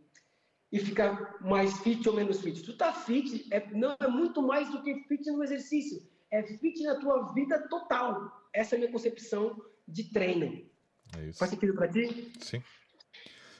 e, 0.73 0.79
ficar 0.79 1.39
mais 1.43 1.79
fit 1.81 2.09
ou 2.09 2.15
menos 2.15 2.41
fit. 2.41 2.63
Tu 2.63 2.77
tá 2.77 2.93
fit 2.95 3.47
é 3.51 3.69
não 3.75 3.95
é 4.01 4.09
muito 4.09 4.41
mais 4.41 4.71
do 4.71 4.83
que 4.83 5.03
fit 5.05 5.31
no 5.31 5.45
exercício. 5.45 6.01
É 6.31 6.43
fit 6.43 6.83
na 6.83 6.95
tua 6.95 7.33
vida 7.35 7.69
total. 7.69 8.40
Essa 8.53 8.75
é 8.75 8.77
a 8.77 8.79
minha 8.81 8.93
concepção 8.93 9.61
de 9.87 10.05
treino. 10.05 10.69
É 11.17 11.33
Faz 11.33 11.51
sentido 11.51 11.75
para 11.75 11.89
ti? 11.89 12.33
Sim. 12.41 12.63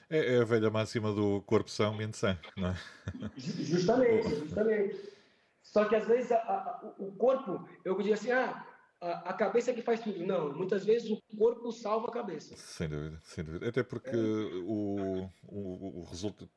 É, 0.09 0.35
é, 0.35 0.41
a 0.41 0.43
velha 0.43 0.69
máxima 0.69 1.13
do 1.13 1.41
corpo 1.43 1.69
são, 1.69 1.95
mente 1.95 2.17
sã, 2.17 2.37
não 2.57 2.69
é? 2.69 2.75
Justamente, 3.37 4.29
justamente. 4.29 5.09
Só 5.63 5.85
que 5.85 5.95
às 5.95 6.05
vezes 6.05 6.31
a, 6.33 6.37
a, 6.37 6.93
o 6.99 7.13
corpo, 7.13 7.67
eu 7.85 7.97
digo 8.01 8.13
assim, 8.13 8.31
ah, 8.31 8.67
a, 8.99 9.29
a, 9.29 9.33
cabeça 9.33 9.71
é 9.71 9.73
que 9.73 9.81
faz 9.81 10.01
tudo. 10.01 10.25
Não, 10.25 10.53
muitas 10.53 10.83
vezes 10.83 11.09
o 11.09 11.21
corpo 11.37 11.71
salva 11.71 12.09
a 12.09 12.11
cabeça. 12.11 12.55
Sem 12.57 12.89
dúvida, 12.89 13.19
sem 13.23 13.43
dúvida. 13.43 13.69
Até 13.69 13.83
porque 13.83 14.09
é. 14.09 14.15
o, 14.65 15.29
o, 15.43 16.01
o 16.01 16.03
resultado, 16.03 16.49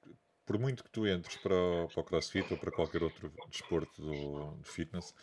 por 0.45 0.59
muito 0.59 0.82
que 0.82 0.91
tu 0.91 1.07
entres 1.07 1.37
para, 1.37 1.55
o, 1.55 1.89
para 1.89 2.01
o 2.01 2.05
CrossFit 2.05 2.53
ou 2.53 2.59
para 2.59 2.72
qualquer 2.72 3.05
outro 3.05 3.32
desporto 3.49 4.03
do, 4.03 4.57
de 4.62 4.68
fitness, 4.68 5.14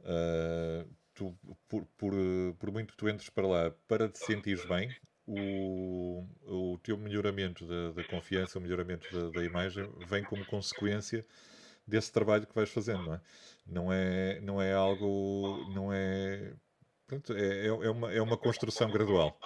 uh, 0.00 0.88
tu, 1.18 1.36
por, 1.68 1.84
por, 1.96 2.12
por 2.58 2.70
muito 2.70 2.92
que 2.92 2.96
tu 2.96 3.08
entres 3.08 3.28
para 3.28 3.46
lá 3.46 3.70
para 3.88 4.08
te 4.08 4.18
sentires 4.18 4.64
bem, 4.64 4.88
o, 5.26 6.24
o 6.46 6.78
teu 6.78 6.96
melhoramento 6.96 7.66
da, 7.66 7.90
da 7.90 8.04
confiança, 8.04 8.58
o 8.58 8.62
melhoramento 8.62 9.12
da, 9.12 9.30
da, 9.30 9.44
imagem 9.44 9.90
vem 10.06 10.22
como 10.22 10.46
consequência 10.46 11.26
desse 11.86 12.12
trabalho 12.12 12.46
que 12.46 12.54
vais 12.54 12.70
fazendo, 12.70 13.02
não 13.02 13.14
é? 13.14 13.20
Não 13.66 13.92
é, 13.92 14.40
não 14.40 14.62
é 14.62 14.72
algo, 14.72 15.66
não 15.74 15.92
é, 15.92 16.54
pronto, 17.06 17.34
é, 17.34 17.66
é, 17.66 17.66
é 17.66 17.90
uma, 17.90 18.12
é 18.12 18.22
uma 18.22 18.36
construção 18.38 18.90
gradual. 18.90 19.38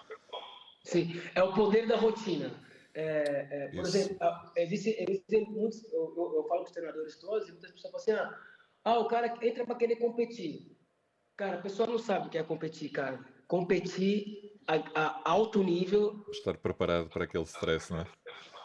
Sim, 0.84 1.20
é 1.34 1.42
o 1.42 1.54
poder 1.54 1.88
da 1.88 1.96
rotina. 1.96 2.52
É, 2.94 3.48
é, 3.50 3.68
por 3.68 3.86
Isso. 3.86 3.96
exemplo, 3.96 4.18
existe, 4.56 4.96
existe 4.98 5.40
muitos, 5.50 5.82
eu, 5.92 6.14
eu, 6.16 6.34
eu, 6.36 6.44
falo 6.46 6.60
com 6.60 6.66
os 6.66 6.72
treinadores 6.72 7.16
todos 7.16 7.48
e 7.48 7.52
muitas 7.52 7.70
pessoas 7.72 7.90
falam 7.90 7.96
assim, 7.96 8.12
ah, 8.12 8.38
ah 8.84 8.98
o 8.98 9.08
cara 9.08 9.34
entra 9.42 9.64
para 9.64 9.76
querer 9.76 9.96
competir. 9.96 10.76
Cara, 11.42 11.56
a 11.56 11.60
pessoa 11.60 11.88
não 11.88 11.98
sabe 11.98 12.28
o 12.28 12.30
que 12.30 12.38
é 12.38 12.42
competir, 12.44 12.88
cara. 12.90 13.18
Competir 13.48 14.60
a, 14.64 14.76
a 14.94 15.28
alto 15.28 15.60
nível. 15.60 16.24
Estar 16.30 16.56
preparado 16.56 17.08
para 17.08 17.24
aquele 17.24 17.42
stress, 17.42 17.92
não 17.92 18.02
é? 18.02 18.06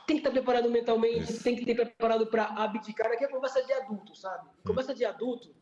Tem 0.05 0.17
que 0.17 0.21
estar 0.21 0.29
preparado 0.29 0.69
mentalmente, 0.69 1.23
Isso. 1.23 1.43
tem 1.43 1.55
que 1.55 1.71
estar 1.71 1.85
preparado 1.85 2.27
para 2.27 2.43
abdicar. 2.45 3.11
Aqui 3.11 3.23
é 3.23 3.27
conversa 3.27 3.63
de 3.63 3.73
adulto, 3.73 4.15
sabe? 4.15 4.47
Hum. 4.47 4.61
Conversa 4.63 4.93
de 4.93 5.03
adulto, 5.03 5.55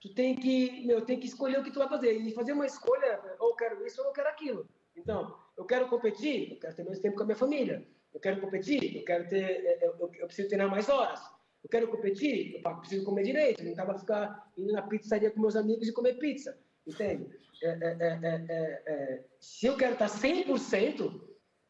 tu 0.00 0.14
tem 0.14 0.34
que, 0.34 0.86
meu, 0.86 1.02
tem 1.02 1.20
que 1.20 1.26
escolher 1.26 1.60
o 1.60 1.62
que 1.62 1.70
tu 1.70 1.78
vai 1.78 1.90
fazer. 1.90 2.14
E 2.14 2.32
fazer 2.32 2.54
uma 2.54 2.64
escolha, 2.64 3.20
ou 3.38 3.50
eu 3.50 3.54
quero 3.54 3.86
isso 3.86 4.00
ou 4.00 4.06
eu 4.06 4.12
quero 4.14 4.30
aquilo. 4.30 4.66
Então, 4.96 5.36
eu 5.58 5.66
quero 5.66 5.88
competir, 5.88 6.52
eu 6.52 6.58
quero 6.58 6.74
ter 6.74 6.84
mais 6.84 7.00
tempo 7.00 7.18
com 7.18 7.24
a 7.24 7.26
minha 7.26 7.36
família. 7.36 7.86
Eu 8.14 8.18
quero 8.18 8.40
competir, 8.40 8.96
eu 8.96 9.04
quero 9.04 9.28
ter, 9.28 9.78
eu, 9.82 9.90
eu, 9.98 10.10
eu 10.14 10.26
preciso 10.26 10.48
treinar 10.48 10.70
mais 10.70 10.88
horas 10.88 11.20
eu 11.62 11.70
quero 11.70 11.88
competir, 11.88 12.60
eu 12.64 12.76
preciso 12.78 13.04
comer 13.04 13.22
direito, 13.22 13.62
não 13.62 13.70
estava 13.70 13.98
ficar 13.98 14.50
indo 14.58 14.72
na 14.72 14.82
pizzaria 14.82 15.30
com 15.30 15.40
meus 15.40 15.56
amigos 15.56 15.88
e 15.88 15.92
comer 15.92 16.14
pizza, 16.14 16.58
entende? 16.86 17.28
É, 17.62 17.68
é, 17.68 18.82
é, 18.86 19.24
se 19.38 19.66
eu 19.66 19.76
quero 19.76 19.92
estar 19.92 20.08
100% 20.08 21.20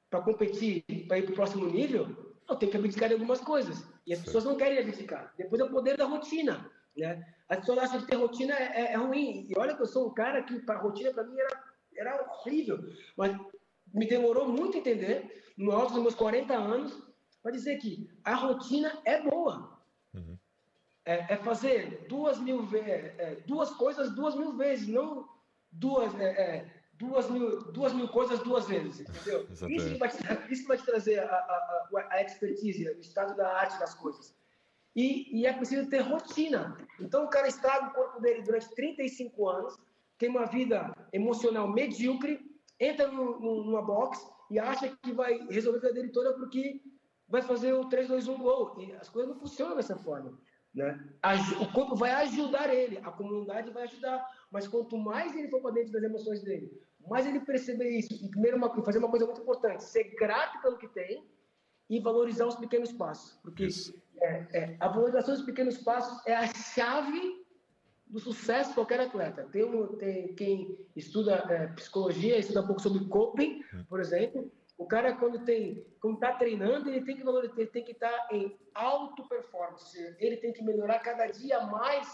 para 0.08 0.22
competir, 0.22 0.82
para 1.06 1.18
ir 1.18 1.22
para 1.22 1.32
o 1.32 1.34
próximo 1.34 1.66
nível, 1.66 2.34
eu 2.48 2.56
tenho 2.56 2.70
que 2.70 2.78
abdicar 2.78 3.08
de 3.08 3.14
algumas 3.14 3.40
coisas. 3.40 3.86
E 4.06 4.12
as 4.12 4.20
pessoas 4.20 4.44
não 4.44 4.56
querem 4.56 4.78
abdicar. 4.78 5.32
Depois 5.36 5.60
é 5.60 5.64
o 5.64 5.70
poder 5.70 5.96
da 5.96 6.06
rotina. 6.06 6.70
Né? 6.96 7.24
As 7.48 7.58
pessoas 7.60 7.78
acham 7.78 8.00
que 8.00 8.06
ter 8.06 8.16
rotina 8.16 8.54
é, 8.54 8.92
é 8.92 8.96
ruim. 8.96 9.46
E 9.48 9.58
olha 9.58 9.76
que 9.76 9.82
eu 9.82 9.86
sou 9.86 10.08
um 10.08 10.14
cara 10.14 10.42
que, 10.42 10.58
para 10.60 10.80
rotina, 10.80 11.12
para 11.12 11.24
mim, 11.24 11.38
era, 11.38 11.64
era 11.96 12.30
horrível. 12.30 12.78
Mas 13.16 13.38
me 13.92 14.06
demorou 14.06 14.48
muito 14.48 14.78
entender, 14.78 15.52
no 15.56 15.72
alto 15.72 15.92
dos 15.92 16.02
meus 16.02 16.14
40 16.14 16.54
anos, 16.54 17.02
para 17.42 17.52
dizer 17.52 17.76
que 17.78 18.08
a 18.24 18.34
rotina 18.34 19.00
é 19.04 19.20
boa. 19.20 19.71
É, 21.04 21.34
é 21.34 21.36
fazer 21.36 22.06
duas 22.08 22.38
mil 22.38 22.68
é, 22.74 23.14
é, 23.18 23.42
duas 23.46 23.70
coisas 23.70 24.14
duas 24.14 24.36
mil 24.36 24.56
vezes, 24.56 24.86
não 24.86 25.28
duas, 25.72 26.14
é, 26.20 26.24
é, 26.24 26.72
duas, 26.92 27.28
mil, 27.30 27.72
duas 27.72 27.92
mil 27.92 28.08
coisas 28.08 28.38
duas 28.40 28.66
vezes, 28.68 29.00
entendeu? 29.00 29.48
Isso 29.50 29.98
vai, 29.98 30.08
te, 30.08 30.52
isso 30.52 30.68
vai 30.68 30.76
te 30.76 30.84
trazer 30.84 31.18
a, 31.20 31.34
a, 31.34 31.88
a, 32.10 32.22
expertise, 32.22 32.88
o 32.88 33.00
estado 33.00 33.34
da 33.34 33.48
arte 33.56 33.78
das 33.80 33.94
coisas. 33.94 34.34
E, 34.94 35.40
e 35.40 35.46
é 35.46 35.52
preciso 35.52 35.88
ter 35.88 36.00
rotina. 36.00 36.76
Então 37.00 37.24
o 37.24 37.28
cara 37.28 37.48
estraga 37.48 37.86
o 37.86 37.92
corpo 37.92 38.20
dele 38.20 38.42
durante 38.42 38.68
35 38.74 39.48
anos, 39.48 39.78
tem 40.18 40.28
uma 40.28 40.44
vida 40.46 40.94
emocional 41.12 41.66
medíocre, 41.66 42.38
entra 42.78 43.08
no, 43.08 43.40
no, 43.40 43.64
numa 43.64 43.82
box 43.82 44.24
e 44.50 44.58
acha 44.58 44.94
que 45.02 45.12
vai 45.12 45.38
resolver 45.48 45.78
a 45.78 45.80
vida 45.80 45.94
dele 45.94 46.08
toda 46.10 46.34
porque 46.34 46.80
vai 47.26 47.40
fazer 47.40 47.72
o 47.72 47.88
3, 47.88 48.08
2, 48.08 48.28
1 48.28 48.38
gol. 48.38 48.80
E 48.80 48.92
as 48.92 49.08
coisas 49.08 49.32
não 49.32 49.40
funcionam 49.40 49.74
dessa 49.74 49.96
forma. 49.96 50.38
Né? 50.74 50.98
O 51.60 51.70
corpo 51.72 51.94
vai 51.94 52.12
ajudar 52.12 52.72
ele, 52.72 52.98
a 52.98 53.10
comunidade 53.10 53.70
vai 53.70 53.84
ajudar, 53.84 54.26
mas 54.50 54.66
quanto 54.66 54.96
mais 54.96 55.34
ele 55.36 55.48
for 55.48 55.60
para 55.60 55.72
dentro 55.72 55.92
das 55.92 56.02
emoções 56.02 56.42
dele, 56.42 56.72
mais 57.06 57.26
ele 57.26 57.40
perceber 57.40 57.90
isso, 57.90 58.14
e 58.24 58.28
primeiro 58.30 58.56
uma, 58.56 58.70
fazer 58.82 58.98
uma 58.98 59.10
coisa 59.10 59.26
muito 59.26 59.42
importante, 59.42 59.84
ser 59.84 60.04
grato 60.14 60.60
pelo 60.62 60.78
que 60.78 60.88
tem 60.88 61.26
e 61.90 62.00
valorizar 62.00 62.46
os 62.46 62.56
pequenos 62.56 62.92
passos, 62.92 63.38
porque 63.42 63.68
é, 64.22 64.46
é, 64.52 64.76
a 64.80 64.88
valorização 64.88 65.34
dos 65.34 65.44
pequenos 65.44 65.76
passos 65.78 66.26
é 66.26 66.34
a 66.34 66.46
chave 66.46 67.42
do 68.06 68.18
sucesso 68.18 68.70
de 68.70 68.74
qualquer 68.74 69.00
atleta. 69.00 69.44
Tem, 69.50 69.64
um, 69.64 69.86
tem 69.96 70.34
quem 70.34 70.78
estuda 70.94 71.34
é, 71.50 71.66
psicologia, 71.68 72.38
estuda 72.38 72.62
um 72.62 72.66
pouco 72.66 72.80
sobre 72.80 73.04
coping, 73.06 73.62
por 73.88 74.00
exemplo, 74.00 74.50
o 74.82 74.86
cara, 74.86 75.14
quando 75.14 75.44
tem, 75.44 75.86
quando 76.00 76.14
está 76.14 76.32
treinando, 76.32 76.90
ele 76.90 77.04
tem 77.04 77.16
que 77.16 77.22
valorizar, 77.22 77.54
ele 77.56 77.70
tem 77.70 77.84
que 77.84 77.92
estar 77.92 78.10
tá 78.10 78.28
em 78.32 78.56
alto 78.74 79.24
Ele 80.18 80.36
tem 80.36 80.52
que 80.52 80.62
melhorar 80.62 80.98
cada 81.00 81.26
dia 81.26 81.60
mais 81.60 82.08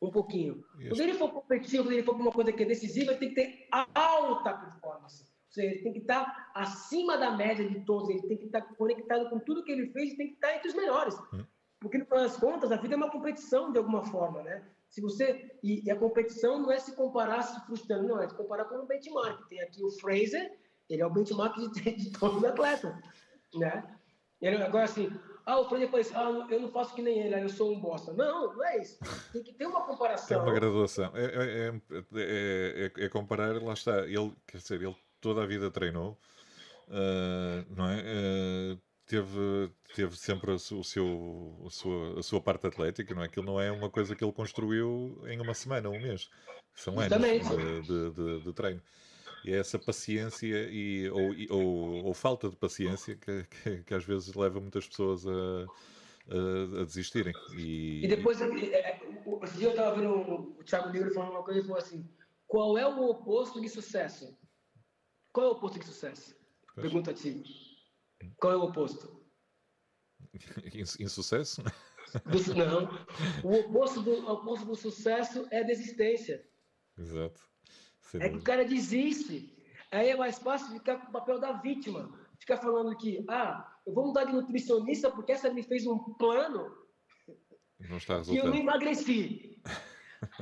um 0.00 0.10
pouquinho. 0.10 0.64
Isso. 0.78 0.88
Quando 0.88 1.00
ele 1.00 1.14
for 1.14 1.30
competitivo, 1.30 1.84
quando 1.84 1.92
ele 1.92 2.02
for 2.02 2.14
uma 2.14 2.32
coisa 2.32 2.52
que 2.52 2.62
é 2.62 2.66
decisiva, 2.66 3.12
ele 3.12 3.20
tem 3.20 3.28
que 3.28 3.34
ter 3.34 3.68
alta 3.94 4.54
performance. 4.54 5.22
Ou 5.22 5.52
seja, 5.52 5.72
ele 5.72 5.82
tem 5.82 5.92
que 5.92 5.98
estar 5.98 6.50
acima 6.54 7.18
da 7.18 7.32
média 7.32 7.68
de 7.68 7.80
todos, 7.80 8.08
ele 8.08 8.22
tem 8.22 8.36
que 8.36 8.46
estar 8.46 8.62
conectado 8.76 9.28
com 9.28 9.38
tudo 9.40 9.64
que 9.64 9.72
ele 9.72 9.88
fez 9.88 10.12
e 10.12 10.16
tem 10.16 10.28
que 10.28 10.34
estar 10.34 10.54
entre 10.54 10.68
os 10.68 10.74
melhores. 10.74 11.14
Hum. 11.32 11.44
Porque, 11.80 11.98
no 11.98 12.04
final 12.04 12.22
das 12.22 12.36
contas, 12.36 12.70
a 12.70 12.76
vida 12.76 12.94
é 12.94 12.96
uma 12.96 13.10
competição 13.10 13.72
de 13.72 13.78
alguma 13.78 14.04
forma, 14.04 14.42
né? 14.42 14.62
Se 14.88 15.00
você 15.00 15.50
e, 15.62 15.90
a 15.90 15.96
competição 15.96 16.60
não 16.60 16.70
é 16.70 16.78
se 16.78 16.94
comparar 16.94 17.42
se 17.42 17.58
frustrando, 17.66 18.08
não, 18.08 18.20
é 18.20 18.28
se 18.28 18.34
comparar 18.34 18.64
com 18.66 18.76
um 18.76 18.86
benchmark. 18.86 19.48
Tem 19.48 19.60
aqui 19.62 19.82
o 19.82 19.90
Fraser, 19.92 20.58
ele 20.88 21.00
é 21.00 21.06
o 21.06 21.10
benchmark 21.10 21.56
de, 21.56 21.90
de 21.92 22.10
todos 22.12 22.38
os 22.38 22.44
atletas, 22.44 22.94
né? 23.54 23.96
Ele, 24.40 24.62
agora, 24.62 24.84
assim, 24.84 25.10
ah, 25.50 25.60
o 25.60 25.68
Fred 25.68 25.84
depois, 25.84 26.14
ah, 26.14 26.46
eu 26.48 26.60
não 26.60 26.68
faço 26.68 26.94
que 26.94 27.02
nem 27.02 27.18
ele, 27.18 27.42
eu 27.42 27.48
sou 27.48 27.72
um 27.72 27.80
bosta. 27.80 28.12
Não, 28.12 28.54
não 28.54 28.64
é 28.64 28.78
isso. 28.78 28.98
Tem 29.32 29.42
que 29.42 29.52
ter 29.52 29.66
uma 29.66 29.84
comparação. 29.84 30.28
Tem 30.28 30.36
uma 30.38 30.52
graduação. 30.52 31.10
É, 31.14 31.24
é, 31.24 31.72
é, 32.14 32.92
é, 32.96 33.04
é 33.04 33.08
comparar, 33.08 33.60
lá 33.60 33.72
está, 33.72 34.06
ele, 34.06 34.32
quer 34.46 34.58
dizer, 34.58 34.80
ele 34.80 34.96
toda 35.20 35.42
a 35.42 35.46
vida 35.46 35.70
treinou, 35.70 36.16
uh, 36.88 37.74
não 37.76 37.88
é? 37.90 38.00
Uh, 38.00 38.80
teve, 39.06 39.72
teve 39.94 40.16
sempre 40.16 40.52
o 40.52 40.58
seu, 40.58 41.64
a, 41.66 41.70
sua, 41.70 42.20
a 42.20 42.22
sua 42.22 42.40
parte 42.40 42.68
atlética, 42.68 43.12
não 43.12 43.22
é? 43.22 43.26
Aquilo 43.26 43.46
não 43.46 43.60
é 43.60 43.72
uma 43.72 43.90
coisa 43.90 44.14
que 44.14 44.22
ele 44.22 44.32
construiu 44.32 45.20
em 45.26 45.40
uma 45.40 45.52
semana, 45.52 45.90
um 45.90 46.00
mês. 46.00 46.30
São 46.74 46.98
anos 46.98 47.48
de, 47.48 47.82
de, 47.82 48.10
de, 48.10 48.40
de 48.44 48.52
treino. 48.52 48.80
E 49.44 49.52
é 49.52 49.58
essa 49.58 49.78
paciência 49.78 50.68
e, 50.70 51.08
ou, 51.10 51.58
ou, 51.58 52.04
ou 52.06 52.14
falta 52.14 52.48
de 52.48 52.56
paciência 52.56 53.16
que, 53.16 53.44
que, 53.44 53.82
que, 53.84 53.94
às 53.94 54.04
vezes 54.04 54.34
leva 54.34 54.60
muitas 54.60 54.86
pessoas 54.86 55.26
a, 55.26 55.30
a, 55.30 56.80
a 56.82 56.84
desistirem. 56.84 57.32
E, 57.56 58.04
e 58.04 58.08
depois, 58.08 58.40
é, 58.40 58.44
é, 58.44 59.00
esse 59.42 59.56
dia 59.56 59.68
eu 59.68 59.70
estava 59.70 59.96
vendo 59.96 60.10
o 60.58 60.64
Thiago 60.64 60.90
Negro 60.90 61.14
falando 61.14 61.30
uma 61.30 61.42
coisa 61.42 61.60
e 61.60 61.62
falou 61.62 61.78
assim: 61.78 62.08
qual 62.46 62.76
é 62.76 62.86
o 62.86 63.08
oposto 63.08 63.60
de 63.60 63.68
sucesso? 63.68 64.36
Qual 65.32 65.46
é 65.46 65.48
o 65.50 65.52
oposto 65.52 65.78
de 65.78 65.86
sucesso? 65.86 66.36
Pois. 66.74 66.86
Pergunta 66.86 67.10
a 67.12 67.14
ti. 67.14 67.42
Qual 68.36 68.52
é 68.52 68.56
o 68.56 68.64
oposto? 68.64 69.20
Insucesso? 71.00 71.62
Do, 71.62 72.54
não. 72.54 72.88
O 73.44 73.60
oposto 73.60 74.02
do, 74.02 74.10
o 74.10 74.32
oposto 74.32 74.66
do 74.66 74.74
sucesso 74.74 75.46
é 75.50 75.62
desistência. 75.62 76.44
Exato. 76.98 77.49
É 78.18 78.28
que 78.28 78.36
o 78.36 78.42
cara 78.42 78.64
desiste. 78.64 79.56
Aí 79.92 80.08
é 80.08 80.16
mais 80.16 80.38
fácil 80.38 80.72
ficar 80.72 80.98
com 80.98 81.08
o 81.08 81.12
papel 81.12 81.38
da 81.38 81.52
vítima. 81.52 82.10
Ficar 82.38 82.56
falando 82.56 82.96
que, 82.96 83.24
ah, 83.28 83.70
eu 83.86 83.92
vou 83.92 84.06
mudar 84.06 84.24
de 84.24 84.32
nutricionista 84.32 85.10
porque 85.10 85.32
essa 85.32 85.52
me 85.52 85.62
fez 85.62 85.86
um 85.86 85.98
plano 86.14 86.80
não 87.88 87.96
está 87.96 88.20
que 88.20 88.36
eu 88.36 88.46
não 88.46 88.54
emagreci. 88.54 89.62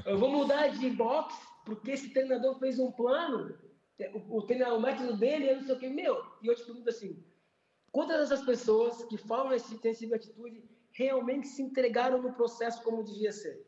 eu 0.04 0.18
vou 0.18 0.30
mudar 0.30 0.68
de 0.68 0.90
box 0.90 1.34
porque 1.64 1.92
esse 1.92 2.10
treinador 2.10 2.58
fez 2.58 2.78
um 2.78 2.90
plano, 2.90 3.54
o, 4.14 4.38
o, 4.38 4.42
treinador, 4.42 4.78
o 4.78 4.80
método 4.80 5.16
dele 5.16 5.48
é 5.48 5.54
não 5.54 5.62
sei 5.62 5.74
o 5.74 5.78
que. 5.78 5.88
Meu, 5.88 6.24
e 6.42 6.46
eu 6.46 6.54
te 6.54 6.64
pergunto 6.64 6.88
assim, 6.88 7.22
quantas 7.92 8.18
dessas 8.18 8.44
pessoas 8.44 9.04
que 9.04 9.16
falam 9.18 9.52
esse, 9.52 9.78
têm 9.78 9.90
essa 9.90 10.14
atitude 10.14 10.64
realmente 10.92 11.46
se 11.46 11.62
entregaram 11.62 12.20
no 12.20 12.32
processo 12.32 12.82
como 12.82 13.04
devia 13.04 13.30
ser? 13.30 13.67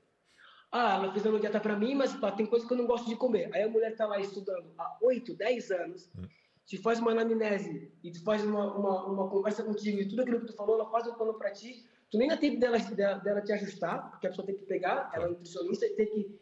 Ah, 0.72 0.94
ela 0.94 1.12
fez 1.12 1.26
uma 1.26 1.40
dieta 1.40 1.58
para 1.58 1.76
mim, 1.76 1.94
mas 1.94 2.14
pá, 2.14 2.30
tem 2.30 2.46
coisa 2.46 2.66
que 2.66 2.72
eu 2.72 2.76
não 2.76 2.86
gosto 2.86 3.08
de 3.08 3.16
comer. 3.16 3.50
Aí 3.52 3.62
a 3.62 3.68
mulher 3.68 3.96
tá 3.96 4.06
lá 4.06 4.20
estudando 4.20 4.72
há 4.78 4.98
8, 5.02 5.34
10 5.34 5.70
anos, 5.72 6.08
hum. 6.16 6.22
te 6.64 6.78
faz 6.78 7.00
uma 7.00 7.10
anamnese 7.10 7.92
e 8.04 8.10
te 8.12 8.20
faz 8.20 8.44
uma, 8.44 8.72
uma, 8.76 9.06
uma, 9.06 9.28
conversa 9.28 9.64
contigo 9.64 10.00
e 10.00 10.08
tudo 10.08 10.22
aquilo 10.22 10.40
que 10.40 10.46
tu 10.46 10.54
falou, 10.54 10.76
ela 10.76 10.88
faz 10.90 11.08
um 11.08 11.14
plano 11.14 11.34
para 11.34 11.50
ti. 11.50 11.84
Tu 12.08 12.18
nem 12.18 12.28
dá 12.28 12.36
tempo 12.36 12.60
dela, 12.60 12.78
dela, 12.78 13.18
dela, 13.18 13.40
te 13.40 13.52
ajustar, 13.52 14.10
porque 14.10 14.28
a 14.28 14.30
pessoa 14.30 14.46
tem 14.46 14.56
que 14.56 14.64
pegar, 14.64 15.10
ela 15.12 15.26
é 15.26 15.28
nutricionista 15.28 15.86
e 15.86 15.90
tem 15.90 16.06
que, 16.06 16.40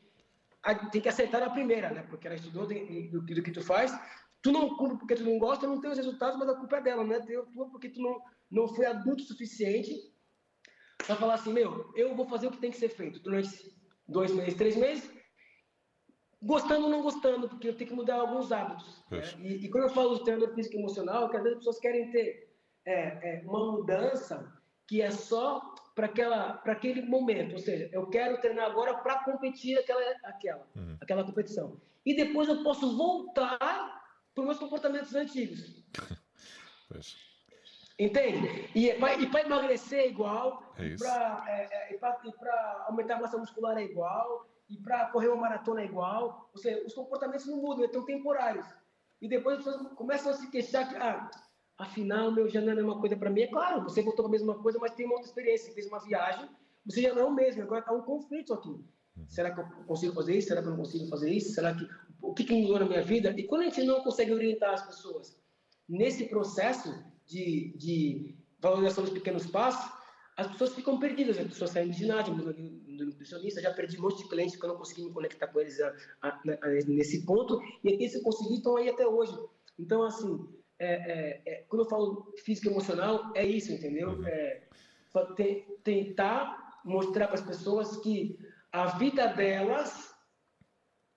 tem 0.93 1.01
que 1.01 1.09
aceitar 1.09 1.41
na 1.41 1.51
primeira, 1.51 1.91
né? 1.91 2.03
Porque 2.03 2.27
ela 2.27 2.37
estudou 2.37 2.67
do, 2.67 2.75
do, 2.75 3.21
do 3.23 3.43
que 3.43 3.51
tu 3.51 3.63
faz. 3.63 3.99
Tu 4.43 4.53
não 4.53 4.77
cumpre 4.77 4.99
porque 4.99 5.15
tu 5.15 5.25
não 5.25 5.39
gosta, 5.39 5.67
não 5.67 5.81
tem 5.81 5.91
os 5.91 5.97
resultados, 5.97 6.39
mas 6.39 6.49
a 6.51 6.55
culpa 6.55 6.77
é 6.77 6.83
dela, 6.83 7.03
não 7.03 7.15
é 7.15 7.21
tua 7.21 7.69
porque 7.71 7.89
tu 7.89 8.01
não, 8.01 8.21
não 8.51 8.69
foi 8.69 8.85
adulto 8.85 9.23
o 9.23 9.27
suficiente 9.27 10.13
para 11.07 11.17
falar 11.17 11.35
assim, 11.35 11.53
meu, 11.53 11.91
eu 11.97 12.15
vou 12.15 12.29
fazer 12.29 12.47
o 12.47 12.51
que 12.51 12.59
tem 12.59 12.71
que 12.71 12.77
ser 12.77 12.91
feito 12.91 13.21
durante 13.21 13.78
dois 14.09 14.33
meses, 14.33 14.55
três 14.55 14.77
meses, 14.77 15.11
gostando 16.43 16.85
ou 16.85 16.91
não 16.91 17.03
gostando, 17.03 17.49
porque 17.49 17.69
eu 17.69 17.77
tenho 17.77 17.91
que 17.91 17.97
mudar 17.97 18.17
alguns 18.17 18.51
hábitos. 18.53 19.05
Né? 19.11 19.23
E, 19.41 19.67
e, 19.67 19.71
quando 19.71 19.85
eu 19.85 19.91
falo 19.91 20.17
de 20.17 20.25
treinador 20.25 20.55
físico 20.55 20.77
e 20.77 20.79
emocional, 20.79 21.29
que 21.29 21.37
às 21.37 21.43
vezes 21.43 21.59
as 21.59 21.65
pessoas 21.65 21.81
querem 21.81 22.11
ter 22.11 22.49
é, 22.87 23.39
é, 23.39 23.43
uma 23.45 23.73
mudança 23.73 24.53
que 24.87 25.03
é 25.03 25.11
só 25.11 25.75
para 25.95 26.07
aquele 26.73 27.03
momento, 27.03 27.55
ou 27.55 27.59
seja, 27.59 27.91
eu 27.93 28.07
quero 28.09 28.41
treinar 28.41 28.67
agora 28.67 28.97
para 28.99 29.25
competir 29.25 29.77
aquela, 29.79 30.01
aquela, 30.23 30.67
uhum. 30.77 30.97
aquela 31.01 31.25
competição. 31.25 31.81
E 32.07 32.15
depois 32.15 32.49
eu 32.49 32.63
posso 32.63 32.97
voltar 32.97 33.59
para 34.33 34.41
os 34.41 34.47
meus 34.47 34.59
comportamentos 34.59 35.15
antigos. 35.15 35.85
Entende? 37.99 38.71
E, 38.75 38.91
e 38.91 39.27
para 39.27 39.41
emagrecer 39.41 39.99
é 39.99 40.09
igual, 40.09 40.73
é 40.79 40.95
para 40.97 41.45
é, 41.49 41.93
é, 41.93 41.99
aumentar 42.87 43.17
a 43.17 43.21
massa 43.21 43.37
muscular 43.37 43.77
é 43.77 43.83
igual, 43.83 44.47
e 44.69 44.77
para 44.77 45.07
correr 45.07 45.29
uma 45.29 45.43
maratona 45.43 45.81
é 45.81 45.87
igual. 45.87 46.49
Ou 46.53 46.59
seja, 46.59 46.85
os 46.87 46.95
comportamentos 46.95 47.47
não 47.47 47.57
mudam, 47.57 47.85
estão 47.85 48.05
temporários. 48.05 48.67
E 49.21 49.29
depois 49.29 49.59
as 49.59 49.65
pessoas 49.65 49.93
começam 49.95 50.31
a 50.31 50.35
se 50.35 50.49
queixar 50.49 50.89
que, 50.89 50.95
ah, 50.95 51.29
afinal, 51.77 52.31
meu, 52.31 52.49
já 52.49 52.61
não 52.61 52.69
é 52.69 52.73
a 52.73 52.77
mesma 52.77 53.01
coisa 53.01 53.17
para 53.17 53.31
mim. 53.31 53.41
É 53.41 53.47
claro, 53.49 53.83
você 53.83 54.01
voltou 54.01 54.25
para 54.25 54.37
a 54.37 54.39
mesma 54.39 54.55
coisa, 54.63 54.79
mas 54.79 54.93
tem 54.93 55.07
uma 55.07 55.17
outra 55.17 55.29
experiência, 55.29 55.75
fez 55.75 55.87
uma 55.87 55.99
viagem, 55.99 56.49
você 56.87 57.03
já 57.03 57.13
não 57.13 57.23
é 57.23 57.25
o 57.25 57.35
mesmo, 57.35 57.63
agora 57.63 57.81
está 57.81 57.93
um 57.93 58.03
conflito 58.03 58.55
aqui. 58.55 58.69
Uhum. 58.69 59.29
Será 59.29 59.51
que 59.51 59.61
eu 59.61 59.67
consigo 59.87 60.15
fazer 60.15 60.37
isso? 60.37 60.49
Será 60.49 60.63
que 60.63 60.69
eu 60.69 60.71
não 60.71 60.79
consigo 60.79 61.09
fazer 61.09 61.31
isso? 61.31 61.53
Será 61.53 61.75
que 61.75 61.89
o 62.23 62.33
que, 62.33 62.45
que 62.45 62.63
mudou 62.63 62.79
na 62.79 62.87
minha 62.87 63.03
vida? 63.03 63.35
E 63.37 63.43
quando 63.45 63.63
a 63.63 63.65
gente 63.65 63.83
não 63.85 64.03
consegue 64.03 64.33
orientar 64.33 64.75
as 64.75 64.87
pessoas 64.87 65.37
nesse 65.89 66.27
processo, 66.27 66.95
de, 67.29 67.75
de 67.77 68.35
valorização 68.59 69.05
dos 69.05 69.13
pequenos 69.13 69.47
passos, 69.47 69.99
as 70.37 70.47
pessoas 70.49 70.75
ficam 70.75 70.99
perdidas. 70.99 71.39
As 71.39 71.49
pessoas 71.49 71.71
saem 71.71 71.89
do 71.89 71.93
ginásio, 71.93 72.35
do 72.35 73.05
nutricionista. 73.05 73.61
Já 73.61 73.73
perdi 73.73 73.99
um 73.99 74.03
monte 74.03 74.23
de 74.23 74.29
clientes 74.29 74.57
que 74.57 74.65
eu 74.65 74.69
não 74.69 74.77
consegui 74.77 75.05
me 75.05 75.13
conectar 75.13 75.49
com 75.49 75.61
eles 75.61 75.81
a, 75.81 75.95
a, 76.23 76.29
a, 76.29 76.69
nesse 76.87 77.25
ponto. 77.27 77.61
E 77.85 77.95
aqui, 77.95 78.09
se 78.09 78.19
eu 78.19 78.23
consegui, 78.23 78.55
estão 78.55 78.77
aí 78.77 78.89
até 78.89 79.07
hoje. 79.07 79.37
Então, 79.79 80.03
assim, 80.03 80.49
é, 80.79 80.95
é, 80.95 81.43
é, 81.45 81.65
quando 81.69 81.83
eu 81.83 81.89
falo 81.89 82.33
físico 82.45 82.69
emocional, 82.69 83.33
é 83.35 83.45
isso, 83.45 83.73
entendeu? 83.73 84.11
Uhum. 84.11 84.27
É, 84.27 84.63
tentar 85.83 86.81
mostrar 86.85 87.27
para 87.27 87.37
as 87.37 87.45
pessoas 87.45 87.97
que 87.97 88.39
a 88.71 88.87
vida 88.99 89.27
delas 89.27 90.15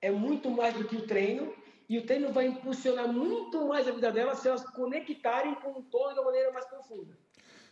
é 0.02 0.10
muito 0.10 0.50
mais 0.50 0.74
do 0.74 0.86
que 0.86 0.96
o 0.96 1.06
treino 1.06 1.54
e 1.92 1.98
o 1.98 2.06
treino 2.06 2.32
vai 2.32 2.48
impulsionar 2.48 3.12
muito 3.12 3.68
mais 3.68 3.86
a 3.86 3.92
vida 3.92 4.10
delas 4.14 4.40
se 4.40 4.48
elas 4.48 4.64
conectarem 4.64 5.54
com 5.56 5.78
o 5.78 5.84
todo 5.84 6.14
de 6.14 6.20
uma 6.22 6.28
maneira 6.28 6.50
mais 6.54 6.66
profunda. 6.66 7.18